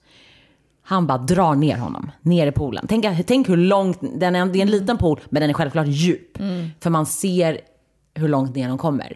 Han 0.81 1.07
bara 1.07 1.17
drar 1.17 1.55
ner 1.55 1.77
honom, 1.77 2.11
ner 2.21 2.47
i 2.47 2.51
poolen. 2.51 2.85
Tänk, 2.89 3.05
tänk 3.27 3.49
hur 3.49 3.57
långt, 3.57 3.99
den 4.01 4.35
är, 4.35 4.45
det 4.45 4.59
är 4.59 4.61
en 4.61 4.71
liten 4.71 4.97
pool, 4.97 5.19
men 5.29 5.41
den 5.41 5.49
är 5.49 5.53
självklart 5.53 5.87
djup. 5.87 6.37
För 6.79 6.89
man 6.89 7.05
ser 7.05 7.59
hur 8.13 8.27
långt 8.27 8.55
ner 8.55 8.67
de 8.69 8.77
kommer. 8.77 9.13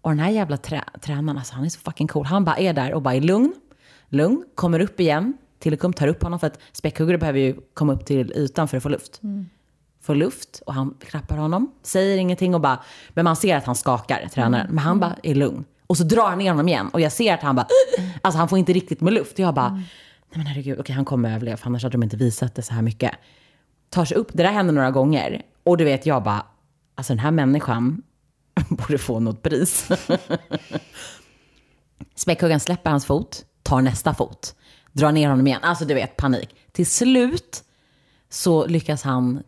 Och 0.00 0.10
den 0.10 0.18
här 0.18 0.30
jävla 0.30 0.56
trä, 0.56 0.84
tränaren, 1.00 1.38
alltså, 1.38 1.54
han 1.54 1.64
är 1.64 1.68
så 1.68 1.80
fucking 1.80 2.08
cool. 2.08 2.26
Han 2.26 2.44
bara 2.44 2.56
är 2.56 2.72
där 2.72 2.94
och 2.94 3.02
bara 3.02 3.14
är 3.14 3.20
lugn, 3.20 3.52
lugn, 4.08 4.44
kommer 4.54 4.80
upp 4.80 5.00
igen. 5.00 5.34
Tillicum 5.58 5.92
tar 5.92 6.06
upp 6.08 6.22
honom 6.22 6.38
för 6.38 6.46
att 6.46 6.58
späckhuggare 6.72 7.18
behöver 7.18 7.38
ju 7.38 7.56
komma 7.74 7.92
upp 7.92 8.04
till 8.06 8.32
ytan 8.32 8.68
för 8.68 8.76
att 8.76 8.82
få 8.82 8.88
luft. 8.88 9.20
Får 10.02 10.14
luft 10.14 10.62
och 10.66 10.74
han 10.74 10.94
klappar 11.00 11.36
honom, 11.36 11.72
säger 11.82 12.18
ingenting 12.18 12.54
och 12.54 12.60
bara, 12.60 12.82
men 13.08 13.24
man 13.24 13.36
ser 13.36 13.56
att 13.56 13.64
han 13.64 13.74
skakar, 13.74 14.28
tränaren. 14.34 14.66
Men 14.70 14.78
han 14.78 15.00
bara 15.00 15.16
är 15.22 15.34
lugn. 15.34 15.64
Och 15.86 15.96
så 15.96 16.04
drar 16.04 16.28
han 16.28 16.38
ner 16.38 16.50
honom 16.50 16.68
igen 16.68 16.88
och 16.88 17.00
jag 17.00 17.12
ser 17.12 17.34
att 17.34 17.42
han 17.42 17.56
bara, 17.56 17.66
alltså 18.22 18.38
han 18.38 18.48
får 18.48 18.58
inte 18.58 18.72
riktigt 18.72 19.00
med 19.00 19.12
luft. 19.12 19.38
Jag 19.38 19.54
bara, 19.54 19.70
nej 19.70 19.84
men 20.30 20.46
herregud, 20.46 20.80
okej 20.80 20.94
han 20.94 21.04
kommer 21.04 21.34
överleva 21.34 21.56
för 21.56 21.66
annars 21.66 21.82
hade 21.82 21.92
de 21.92 22.02
inte 22.02 22.16
visat 22.16 22.54
det 22.54 22.62
så 22.62 22.74
här 22.74 22.82
mycket. 22.82 23.12
Tar 23.90 24.04
sig 24.04 24.16
upp, 24.16 24.28
det 24.32 24.42
där 24.42 24.52
händer 24.52 24.74
några 24.74 24.90
gånger. 24.90 25.42
Och 25.64 25.76
du 25.76 25.84
vet, 25.84 26.06
jag 26.06 26.22
bara, 26.22 26.46
alltså 26.94 27.12
den 27.12 27.18
här 27.18 27.30
människan 27.30 28.02
borde 28.68 28.98
få 28.98 29.20
något 29.20 29.42
pris. 29.42 29.88
Späckhuggaren 32.14 32.60
släpper 32.60 32.90
hans 32.90 33.06
fot, 33.06 33.44
tar 33.62 33.82
nästa 33.82 34.14
fot, 34.14 34.54
drar 34.92 35.12
ner 35.12 35.28
honom 35.28 35.46
igen. 35.46 35.60
Alltså 35.62 35.84
du 35.84 35.94
vet, 35.94 36.16
panik. 36.16 36.54
Till 36.72 36.86
slut 36.86 37.64
så 38.28 38.66
lyckas 38.66 39.02
han, 39.02 39.42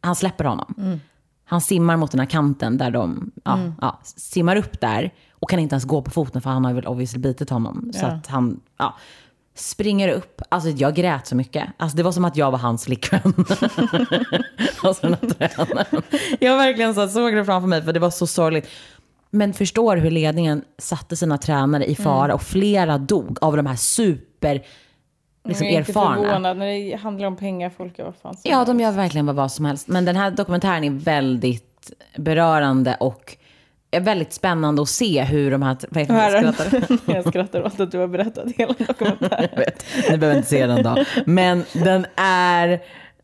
han 0.00 0.16
släpper 0.16 0.44
honom. 0.44 1.00
Han 1.44 1.60
simmar 1.60 1.96
mot 1.96 2.10
den 2.10 2.20
här 2.20 2.26
kanten 2.26 2.78
där 2.78 2.90
de, 2.90 3.30
ja, 3.44 3.58
ja, 3.80 3.98
simmar 4.04 4.56
upp 4.56 4.80
där 4.80 5.14
och 5.32 5.50
kan 5.50 5.58
inte 5.58 5.74
ens 5.74 5.84
gå 5.84 6.02
på 6.02 6.10
foten 6.10 6.42
för 6.42 6.50
han 6.50 6.64
har 6.64 6.72
väl 6.72 6.86
obviously 6.86 7.18
bitit 7.20 7.50
honom. 7.50 7.90
Så 7.94 8.04
Ja. 8.04 8.08
att 8.08 8.26
han, 8.26 8.60
ja, 8.78 8.96
springer 9.54 10.08
upp. 10.08 10.42
Alltså 10.48 10.70
jag 10.70 10.94
grät 10.94 11.26
så 11.26 11.36
mycket. 11.36 11.68
Alltså 11.76 11.96
det 11.96 12.02
var 12.02 12.12
som 12.12 12.24
att 12.24 12.36
jag 12.36 12.50
var 12.50 12.58
hans 12.58 12.84
flickvän. 12.84 13.20
alltså 14.82 15.06
den 15.08 15.16
här 15.40 15.48
tränaren. 15.48 16.02
Jag 16.40 16.56
verkligen 16.56 16.94
så 16.94 17.08
såg 17.08 17.34
det 17.34 17.44
framför 17.44 17.68
mig 17.68 17.82
för 17.82 17.92
det 17.92 18.00
var 18.00 18.10
så 18.10 18.26
sorgligt. 18.26 18.68
Men 19.30 19.54
förstår 19.54 19.96
hur 19.96 20.10
ledningen 20.10 20.64
satte 20.78 21.16
sina 21.16 21.38
tränare 21.38 21.84
i 21.86 21.94
fara 21.94 22.24
Mm. 22.24 22.34
och 22.34 22.42
flera 22.42 22.98
dog 22.98 23.38
av 23.40 23.56
de 23.56 23.66
här 23.66 23.76
super 23.76 24.62
liksom, 25.48 25.66
jag 25.66 25.74
är 25.74 25.78
inte 25.78 25.92
erfarna. 25.92 26.16
förvånad 26.22 26.56
när 26.58 26.66
det 26.66 26.96
handlar 26.96 27.26
om 27.26 27.36
pengar. 27.36 27.70
Folk 27.76 27.98
gör 27.98 28.04
vad 28.04 28.16
fan 28.16 28.34
som 28.34 28.40
Ja, 28.50 28.56
helst. 28.56 28.66
de 28.66 28.80
gör 28.80 28.92
verkligen 28.92 29.26
vad, 29.26 29.34
vad 29.36 29.52
som 29.52 29.64
helst. 29.64 29.88
Men 29.88 30.04
den 30.04 30.16
här 30.16 30.30
dokumentären 30.30 30.84
är 30.84 30.90
väldigt 30.90 31.90
berörande 32.16 32.96
och 33.00 33.36
är 33.90 34.00
väldigt 34.00 34.32
spännande 34.32 34.82
att 34.82 34.88
se 34.88 35.22
hur 35.22 35.50
de 35.50 35.62
här... 35.62 35.76
Vad 35.90 36.06
det? 36.32 36.52
Skrattar. 36.52 36.98
jag 37.14 37.28
skrattar 37.28 37.62
åt 37.66 37.80
att 37.80 37.90
du 37.92 37.98
har 37.98 38.06
berättat 38.08 38.44
hela 38.56 38.74
dokumentären. 38.86 39.48
Jag 39.52 39.58
vet, 39.58 39.84
ni 40.10 40.18
behöver 40.18 40.36
inte 40.36 40.48
se 40.48 40.66
den 40.66 40.82
då. 40.82 41.04
Men 41.26 41.64
den 41.72 42.06
är... 42.16 42.80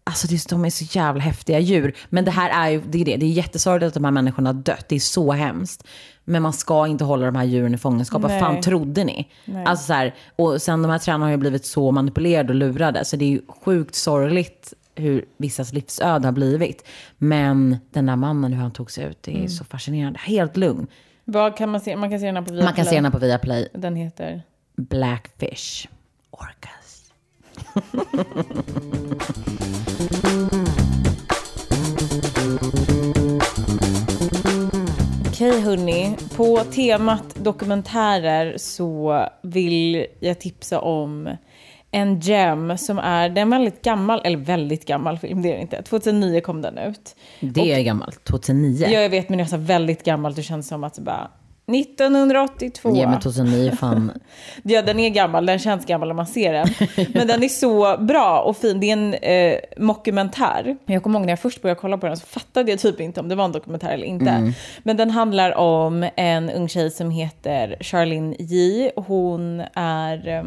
Alltså 0.07 0.27
det 0.27 0.49
de 0.49 0.65
är 0.65 0.71
så 0.71 0.99
jävla 0.99 1.23
häftiga 1.23 1.59
djur. 1.59 1.97
Men 2.09 2.25
det 2.25 2.31
här 2.31 2.67
är 2.67 2.71
ju, 2.71 2.81
det 2.89 3.01
är 3.01 3.05
det. 3.05 3.17
Det 3.17 3.27
är 3.27 3.31
jättesorgligt 3.31 3.89
att 3.89 3.95
de 3.95 4.05
här 4.05 4.11
människorna 4.11 4.49
har 4.49 4.55
dött. 4.55 4.85
Det 4.89 4.95
är 4.97 5.01
så 5.01 5.33
hemskt. 5.33 5.87
Men 6.25 6.43
man 6.43 6.53
ska 6.53 6.87
inte 6.87 7.05
hålla 7.05 7.27
de 7.27 7.37
här 7.37 7.45
djuren 7.45 7.75
i 7.75 7.79
fångenskap. 7.79 8.23
Vad 8.23 8.39
fan 8.41 8.61
trodde 8.61 9.05
ni? 9.05 9.29
Nej. 9.45 9.65
Alltså 9.67 9.87
så 9.87 9.93
här, 9.93 10.15
och 10.37 10.63
sen 10.63 10.83
de 10.83 10.91
här 10.91 10.99
tränarna 10.99 11.25
har 11.25 11.31
ju 11.31 11.37
blivit 11.37 11.67
så 11.67 11.91
manipulerade 11.91 12.49
och 12.49 12.55
lurade. 12.55 13.05
Så 13.05 13.17
det 13.17 13.25
är 13.25 13.29
ju 13.29 13.41
sjukt 13.65 13.95
sorgligt 13.95 14.73
hur 14.95 15.25
vissas 15.37 15.73
livsöde 15.73 16.27
har 16.27 16.33
blivit. 16.33 16.87
Men 17.19 17.77
den 17.91 18.07
där 18.07 18.17
mannen, 18.17 18.53
hur 18.53 18.61
han 18.63 18.71
tog 18.71 18.91
sig 18.91 19.05
ut, 19.05 19.23
det 19.23 19.31
är 19.31 19.37
Mm. 19.37 19.49
så 19.49 19.65
fascinerande. 19.65 20.19
Helt 20.19 20.57
lugn. 20.57 20.87
Vad 21.25 21.57
kan 21.57 21.69
man 21.71 21.81
se? 21.81 21.97
Man 21.97 22.11
kan 22.11 22.21
se 22.21 22.27
den 22.27 22.37
här 22.37 22.43
på 22.43 22.53
Viaplay. 22.53 22.65
Man 22.65 22.75
kan 22.75 22.85
se 22.85 22.95
den 22.95 23.05
här 23.05 23.13
på 23.13 23.19
Viaplay. 23.19 23.69
Den 23.73 23.97
heter? 23.97 24.43
Blackfish. 24.77 25.89
Orcas. 26.31 27.13
Okej 35.45 35.61
hörni, 35.61 36.17
på 36.37 36.59
temat 36.59 37.35
dokumentärer 37.35 38.59
så 38.59 39.21
vill 39.43 40.07
jag 40.21 40.41
tipsa 40.41 40.81
om 40.81 41.37
en 41.91 42.21
gem 42.21 42.79
som 42.79 42.99
är, 42.99 43.29
det 43.29 43.41
är 43.41 43.43
en 43.43 43.51
väldigt 43.51 43.83
gammal, 43.83 44.21
eller 44.25 44.39
väldigt 44.39 44.87
gammal 44.87 45.19
film, 45.19 45.43
det 45.43 45.53
är 45.53 45.57
det 45.57 45.63
inte. 45.63 45.83
2009 45.83 46.41
kom 46.41 46.63
den 46.63 46.79
ut. 46.79 47.17
Det 47.41 47.73
är 47.73 47.83
gammalt. 47.83 48.25
2009. 48.25 48.87
Ja, 48.91 49.01
jag 49.01 49.11
vet, 49.11 49.29
men 49.29 49.39
jag 49.39 49.49
sa 49.49 49.57
väldigt 49.57 50.05
gammalt, 50.05 50.37
det 50.37 50.43
känns 50.43 50.69
som 50.69 50.85
att 50.85 50.99
bara 50.99 51.31
1982. 51.67 52.97
Ja 52.97 53.09
men 53.09 53.21
2009 53.21 53.73
fan. 53.81 54.13
Ja, 54.63 54.83
den 54.83 55.01
är 55.01 55.11
gammal. 55.11 55.47
Den 55.47 55.59
känns 55.59 55.87
gammal 55.87 56.09
när 56.09 56.15
man 56.15 56.27
ser 56.27 56.53
den. 56.53 56.69
Men 57.15 57.27
den 57.27 57.43
är 57.43 57.49
så 57.49 57.97
bra 57.99 58.41
och 58.41 58.57
fin. 58.57 58.81
Det 58.81 58.91
är 58.91 58.93
en 58.93 59.15
eh, 59.15 59.59
mockumentär. 59.77 60.77
Jag 60.87 61.03
kommer 61.03 61.19
ihåg 61.19 61.27
när 61.27 61.33
jag 61.33 61.41
först 61.41 61.63
började 61.63 61.81
kolla 61.81 61.99
på 61.99 62.07
den 62.07 62.17
så 62.17 62.27
fattade 62.27 62.71
jag 62.71 62.81
typ 62.81 63.01
inte 63.01 63.21
om 63.21 63.29
det 63.29 63.35
var 63.35 63.45
en 63.45 63.53
dokumentär 63.53 63.91
eller 63.91 64.07
inte. 64.07 64.31
Mm. 64.31 64.53
Men 64.83 64.97
den 64.97 65.11
handlar 65.11 65.55
om 65.55 66.09
en 66.17 66.51
ung 66.51 66.69
tjej 66.69 66.91
som 66.91 67.11
heter 67.11 67.77
Charlene 67.81 68.37
J. 68.39 68.91
Hon 68.97 69.63
är... 69.75 70.29
Eh, 70.29 70.45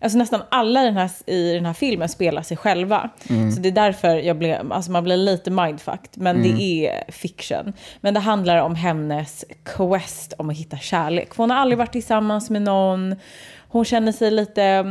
alltså 0.00 0.18
nästan 0.18 0.42
alla 0.50 0.82
i 0.82 0.84
den, 0.84 0.96
här, 0.96 1.10
i 1.26 1.52
den 1.52 1.66
här 1.66 1.72
filmen 1.72 2.08
spelar 2.08 2.42
sig 2.42 2.56
själva. 2.56 3.10
Mm. 3.28 3.52
Så 3.52 3.60
det 3.60 3.68
är 3.68 3.72
därför 3.72 4.16
jag 4.16 4.38
blev, 4.38 4.72
alltså 4.72 4.90
man 4.90 5.04
blir 5.04 5.16
lite 5.16 5.50
mindfucked. 5.50 6.10
Men 6.14 6.36
Mm. 6.36 6.56
det 6.56 6.62
är 6.62 7.12
fiction. 7.12 7.72
Men 8.00 8.14
det 8.14 8.20
handlar 8.20 8.56
om 8.62 8.74
hennes 8.74 9.44
quest 9.64 10.32
om 10.38 10.50
att 10.50 10.56
hitta 10.56 10.76
kärlek. 10.76 11.34
För 11.34 11.42
hon 11.42 11.50
har 11.50 11.56
aldrig 11.58 11.78
varit 11.78 11.92
tillsammans 11.92 12.50
med 12.50 12.62
någon. 12.62 13.16
Hon 13.68 13.84
känner 13.84 14.12
sig 14.12 14.30
lite... 14.30 14.84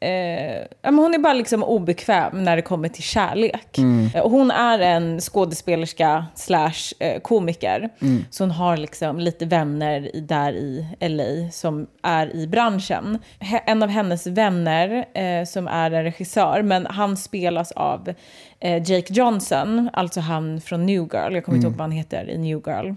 mm, 0.00 0.66
Eh, 0.82 0.92
hon 0.94 1.14
är 1.14 1.18
bara 1.18 1.32
liksom 1.32 1.62
obekväm 1.64 2.44
när 2.44 2.56
det 2.56 2.62
kommer 2.62 2.88
till 2.88 3.02
kärlek. 3.02 3.78
Mm. 3.78 4.10
Och 4.22 4.30
hon 4.30 4.50
är 4.50 4.78
en 4.78 5.20
skådespelerska 5.20 6.26
slash 6.34 6.92
eh, 6.98 7.20
komiker. 7.20 7.88
Mm. 8.02 8.24
Så 8.30 8.42
hon 8.44 8.50
har 8.50 8.76
liksom 8.76 9.18
lite 9.20 9.44
vänner 9.46 10.10
där 10.14 10.52
i 10.52 10.86
LA 11.00 11.50
som 11.52 11.86
är 12.02 12.36
i 12.36 12.46
branschen. 12.46 13.18
He- 13.40 13.60
En 13.66 13.82
av 13.82 13.88
hennes 13.88 14.26
vänner 14.26 15.04
eh, 15.14 15.44
som 15.44 15.68
är 15.68 15.90
en 15.90 16.02
regissör, 16.04 16.62
men 16.62 16.86
han 16.86 17.16
spelas 17.16 17.72
av 17.72 18.14
eh, 18.60 18.76
Jake 18.90 19.12
Johnson, 19.12 19.90
alltså 19.92 20.20
han 20.20 20.60
från 20.60 20.86
New 20.86 21.02
Girl. 21.12 21.34
Jag 21.34 21.44
kommer 21.44 21.56
inte 21.56 21.66
Mm. 21.66 21.72
ihåg 21.72 21.72
vad 21.72 21.80
han 21.80 21.90
heter 21.92 22.30
i 22.30 22.38
New 22.38 22.62
Girl. 22.66 22.94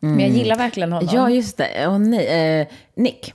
Men 0.00 0.20
jag 0.20 0.30
gillar 0.30 0.56
verkligen 0.56 0.92
honom. 0.92 1.08
Ja 1.12 1.30
just 1.30 1.56
det. 1.56 1.86
Åh 1.88 1.98
nej. 1.98 2.60
Eh, 2.60 2.66
Nick. 2.94 3.32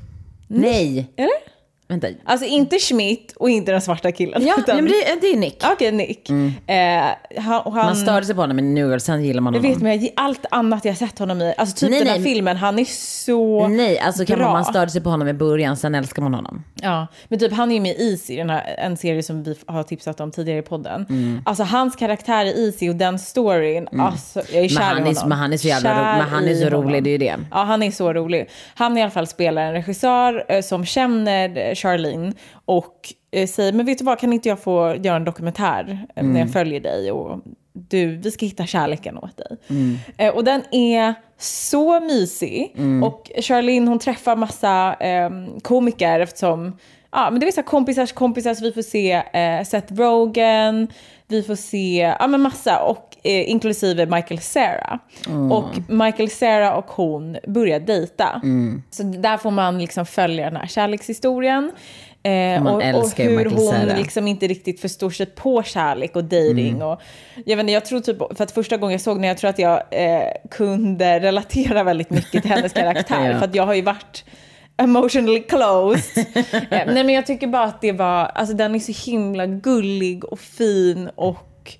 Nej. 0.47 1.07
Eller? 1.15 1.50
Vänta. 1.91 2.07
Alltså 2.25 2.45
inte 2.45 2.79
Schmidt 2.79 3.33
och 3.35 3.49
inte 3.49 3.71
den 3.71 3.81
svarta 3.81 4.11
killen. 4.11 4.45
Ja, 4.47 4.55
utan- 4.57 4.75
men 4.75 4.85
det, 4.85 5.21
det 5.21 5.27
är 5.27 5.37
Nick. 5.37 5.63
Okej, 5.73 5.91
Nick. 5.91 6.29
Eh, 6.29 6.35
han, 7.37 7.61
han, 7.63 7.73
Man 7.73 7.95
störde 7.95 8.25
sig 8.25 8.35
på 8.35 8.41
honom 8.41 8.59
i 8.59 8.61
New 8.61 8.87
Girl, 8.89 8.99
sen 8.99 9.23
gillar 9.23 9.41
man 9.41 9.53
Jag 9.53 9.61
honom. 9.61 9.73
vet, 9.73 9.81
men 9.83 10.01
jag, 10.01 10.09
allt 10.15 10.45
annat 10.51 10.85
jag 10.85 10.97
sett 10.97 11.19
honom 11.19 11.41
i, 11.41 11.53
alltså 11.57 11.75
typ 11.75 11.89
Nej, 11.89 11.99
den 11.99 12.07
här 12.07 12.19
nej. 12.19 12.33
filmen, 12.33 12.57
han 12.57 12.79
är 12.79 12.85
så 13.25 13.67
Nej, 13.67 13.99
alltså 13.99 14.25
kan 14.25 14.37
bra. 14.37 14.45
man, 14.45 14.53
man 14.53 14.65
störde 14.65 14.91
sig 14.91 15.01
på 15.01 15.09
honom 15.09 15.27
i 15.27 15.33
början, 15.33 15.77
sen 15.77 15.95
älskar 15.95 16.21
man 16.21 16.33
honom. 16.33 16.63
Ja, 16.81 17.07
men 17.27 17.39
typ 17.39 17.53
han 17.53 17.71
är 17.71 17.75
ju 17.75 17.81
med 17.81 17.95
i 17.95 18.11
Easy, 18.11 18.35
den 18.37 18.49
här, 18.49 18.75
en 18.77 18.97
serie 18.97 19.23
som 19.23 19.43
vi 19.43 19.55
har 19.65 19.83
tipsat 19.83 20.19
om 20.19 20.31
tidigare 20.31 20.59
i 20.59 20.61
podden. 20.61 21.05
Mm. 21.09 21.41
Alltså 21.45 21.63
hans 21.63 21.95
karaktär 21.95 22.45
i 22.45 22.65
Easy 22.65 22.89
och 22.89 22.95
den 22.95 23.19
storyn, 23.19 23.87
Mm. 23.91 24.05
alltså 24.05 24.41
jag 24.53 24.63
är 24.65 24.69
kär 24.69 24.75
Men 24.79 24.83
han 24.87 24.97
i 24.97 25.09
är- 25.09 25.15
honom. 25.15 25.29
men 25.29 25.37
han 25.37 25.53
är 25.53 25.57
så 25.57 25.67
jävla 25.67 25.89
Kär 25.89 25.95
ro- 26.13 26.17
men 26.21 26.29
han 26.29 26.47
är 26.47 26.55
så 26.55 26.65
rolig, 26.69 26.75
honom. 26.77 27.03
det 27.03 27.09
är 27.09 27.11
ju 27.11 27.17
det. 27.17 27.35
Ja, 27.51 27.63
han 27.63 27.83
är 27.83 27.91
så 27.91 28.13
rolig. 28.13 28.49
Han 28.75 28.97
i 28.97 29.01
alla 29.01 29.11
fall 29.11 29.27
spelar 29.27 29.61
en 29.61 29.73
regissör 29.73 30.45
eh, 30.47 30.61
som 30.61 30.85
känner 30.85 31.75
Charlene 31.81 32.33
och 32.65 33.13
eh, 33.31 33.47
säger, 33.47 33.73
men 33.73 33.85
vet 33.85 33.97
du 33.97 34.03
vad, 34.03 34.19
kan 34.19 34.33
inte 34.33 34.49
jag 34.49 34.59
få 34.59 34.95
göra 34.95 35.15
en 35.15 35.25
dokumentär 35.25 36.05
Mm. 36.15 36.33
när 36.33 36.39
jag 36.39 36.53
följer 36.53 36.79
dig 36.79 37.11
och 37.11 37.39
du, 37.73 38.17
vi 38.17 38.31
ska 38.31 38.45
hitta 38.45 38.65
kärleken 38.65 39.17
åt 39.17 39.37
dig. 39.37 39.57
Mm. 39.69 39.97
Eh, 40.17 40.33
och 40.35 40.43
den 40.43 40.61
är 40.71 41.13
så 41.37 41.99
mysig. 41.99 42.73
Mm. 42.77 43.03
Och 43.03 43.31
Charlene 43.41 43.89
hon 43.89 43.99
träffar 43.99 44.35
massa 44.35 44.93
eh, 44.93 45.29
komiker 45.61 46.19
eftersom 46.19 46.77
Ja, 47.13 47.29
men 47.31 47.39
det 47.39 47.47
är 47.47 47.51
så 47.51 47.63
kompisars 47.63 48.11
kompisar, 48.11 48.53
så 48.53 48.63
vi 48.63 48.71
får 48.71 48.81
se 48.81 49.11
eh, 49.11 49.63
Seth 49.65 49.93
Rogen, 49.93 50.87
vi 51.27 51.43
får 51.43 51.55
se 51.55 52.13
ja, 52.19 52.27
men 52.27 52.41
massa, 52.41 52.83
och 52.83 53.10
eh, 53.23 53.49
inklusive 53.49 54.05
Michael 54.05 54.39
Cera. 54.39 54.99
Mm. 55.27 55.51
Och 55.51 55.69
Michael 55.87 56.29
Cera 56.29 56.75
och 56.75 56.85
hon 56.85 57.37
börjar 57.47 57.79
dejta. 57.79 58.41
Mm. 58.43 58.83
Så 58.89 59.03
där 59.03 59.37
får 59.37 59.51
man 59.51 59.77
liksom 59.77 60.05
följa 60.05 60.45
den 60.45 60.55
här 60.55 60.67
kärlekshistorien. 60.67 61.71
Eh, 62.23 62.67
Och 62.67 62.75
och, 62.75 62.81
hur 63.17 63.29
Michael 63.29 63.47
hon 63.47 63.71
Cera. 63.71 63.97
liksom 63.97 64.27
inte 64.27 64.47
riktigt 64.47 64.81
förstår 64.81 65.09
sig 65.09 65.25
på 65.25 65.63
kärlek 65.63 66.15
och 66.15 66.23
dating. 66.23 66.69
Mm. 66.75 66.87
Och, 66.87 67.01
jag, 67.45 67.57
vet 67.57 67.63
inte, 67.63 67.73
jag 67.73 67.85
tror 67.85 67.99
typ, 67.99 68.17
för 68.37 68.43
att 68.43 68.51
första 68.51 68.77
gången 68.77 68.91
jag 68.91 69.01
såg 69.01 69.17
den, 69.17 69.23
jag 69.23 69.37
tror 69.37 69.49
att 69.49 69.59
jag 69.59 69.83
eh, 69.91 70.23
kunde 70.51 71.19
relatera 71.19 71.83
väldigt 71.83 72.09
mycket 72.09 72.41
till 72.41 72.51
hennes 72.51 72.73
karaktär. 72.73 73.29
Ja. 73.31 73.39
För 73.39 73.45
att 73.45 73.55
jag 73.55 73.65
har 73.65 73.73
ju 73.73 73.81
varit 73.81 74.25
emotionally 74.77 75.39
closed. 75.39 76.25
eh, 76.51 76.63
nej 76.69 77.03
men 77.03 77.09
jag 77.09 77.25
tycker 77.25 77.47
bara 77.47 77.63
att 77.63 77.81
det 77.81 77.91
var, 77.91 78.25
alltså 78.25 78.55
den 78.55 78.75
är 78.75 78.79
så 78.79 79.11
himla 79.11 79.45
gullig 79.45 80.25
och 80.25 80.39
fin 80.39 81.09
och 81.15 81.73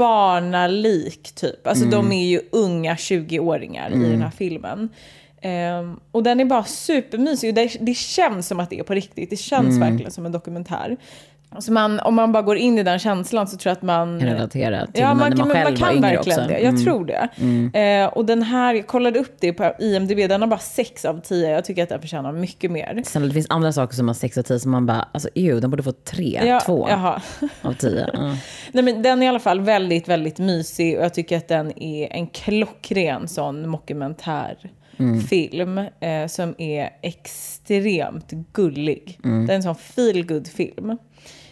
barnalik 0.00 1.32
typ. 1.34 1.66
Alltså 1.66 1.84
Mm. 1.84 1.90
de 2.08 2.12
är 2.12 2.26
ju 2.26 2.40
unga 2.52 2.94
20-åringar 2.96 3.90
i 3.90 3.94
Mm. 3.94 4.10
den 4.10 4.22
här 4.22 4.30
filmen. 4.30 4.88
Ehm, 5.42 6.00
och 6.12 6.22
den 6.22 6.40
är 6.40 6.44
bara 6.44 6.64
supermysig 6.64 7.54
det, 7.54 7.76
det 7.80 7.94
känns 7.94 8.48
som 8.48 8.60
att 8.60 8.70
det 8.70 8.78
är 8.78 8.82
på 8.82 8.94
riktigt. 8.94 9.30
Det 9.30 9.36
känns 9.36 9.76
Mm. 9.76 9.80
verkligen 9.90 10.10
som 10.10 10.26
en 10.26 10.32
dokumentär. 10.32 10.96
Så 11.58 11.72
man, 11.72 12.00
om 12.00 12.14
man 12.14 12.32
bara 12.32 12.42
går 12.42 12.56
in 12.56 12.78
i 12.78 12.82
den 12.82 12.98
känslan 12.98 13.46
så 13.46 13.56
tror 13.56 13.70
jag 13.70 13.76
att 13.76 13.82
man... 13.82 14.20
Kan 14.20 14.28
relatera 14.28 14.86
till 14.86 15.00
ja, 15.00 15.08
när 15.08 15.14
man, 15.14 15.38
man 15.38 15.50
själv 15.50 15.64
man 15.64 15.72
var 15.72 15.76
kan 15.88 15.96
yngre 15.96 16.08
verkligen 16.16 16.38
också. 16.40 16.48
det. 16.48 16.58
Jag 16.60 16.68
Mm. 16.70 16.84
tror 16.84 17.04
det. 17.04 17.28
Eh, 17.80 18.06
och 18.08 18.24
den 18.24 18.42
här, 18.42 18.74
jag 18.74 18.86
kollade 18.86 19.18
upp 19.18 19.36
det 19.40 19.52
på 19.52 19.72
IMDB, 19.78 20.28
den 20.28 20.40
har 20.40 20.48
bara 20.48 20.60
6 20.60 21.04
av 21.04 21.20
10. 21.20 21.50
Jag 21.50 21.64
tycker 21.64 21.82
att 21.82 21.88
den 21.88 22.00
förtjänar 22.00 22.32
mycket 22.32 22.70
mer. 22.70 23.02
Sen 23.06 23.28
det 23.28 23.34
finns 23.34 23.46
andra 23.50 23.72
saker 23.72 23.94
som 23.96 24.08
har 24.08 24.14
6 24.14 24.38
av 24.38 24.42
10 24.42 24.58
som 24.58 24.70
man 24.70 24.86
bara, 24.86 25.08
alltså 25.12 25.28
ew, 25.34 25.60
den 25.60 25.70
borde 25.70 25.82
få 25.82 25.92
3, 25.92 26.40
Ja, 26.46 26.60
2 26.66 26.86
jaha. 26.90 27.22
av 27.62 27.72
10. 27.72 28.10
Ja. 28.12 28.36
Nej, 28.72 28.84
men 28.84 29.02
den 29.02 29.22
är 29.22 29.26
i 29.26 29.28
alla 29.28 29.38
fall 29.40 29.60
väldigt, 29.60 30.08
väldigt 30.08 30.38
mysig 30.38 30.98
och 30.98 31.04
jag 31.04 31.14
tycker 31.14 31.36
att 31.36 31.48
den 31.48 31.82
är 31.82 32.12
en 32.12 32.26
klockren 32.26 33.28
sån 33.28 33.68
mockumentärfilm 33.68 35.78
eh, 35.78 36.26
som 36.28 36.54
är 36.58 36.90
extremt 37.02 38.30
gullig. 38.52 39.18
Det 39.22 39.28
är 39.52 39.56
en 39.56 39.62
sån 39.62 39.74
feel 39.74 40.44
film 40.44 40.96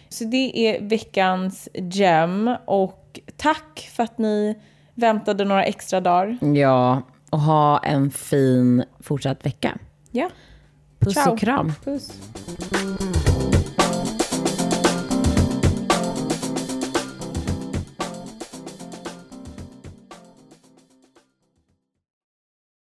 Så 0.08 0.24
det 0.24 0.58
är 0.58 0.82
veckans 0.88 1.68
gem 1.74 2.56
och 2.66 3.20
tack 3.36 3.90
för 3.92 4.02
att 4.02 4.18
ni 4.18 4.58
väntade 4.94 5.44
några 5.44 5.64
extra 5.64 6.00
dagar. 6.00 6.38
ja, 6.54 7.02
och 7.30 7.40
ha 7.40 7.78
en 7.78 8.10
fin 8.10 8.84
fortsatt 9.00 9.46
vecka. 9.46 9.78
Ja. 10.10 10.30
Puss 10.98 11.14
Ciao. 11.14 11.32
och 11.32 11.38
kram. 11.38 11.72
Puss. 11.84 12.12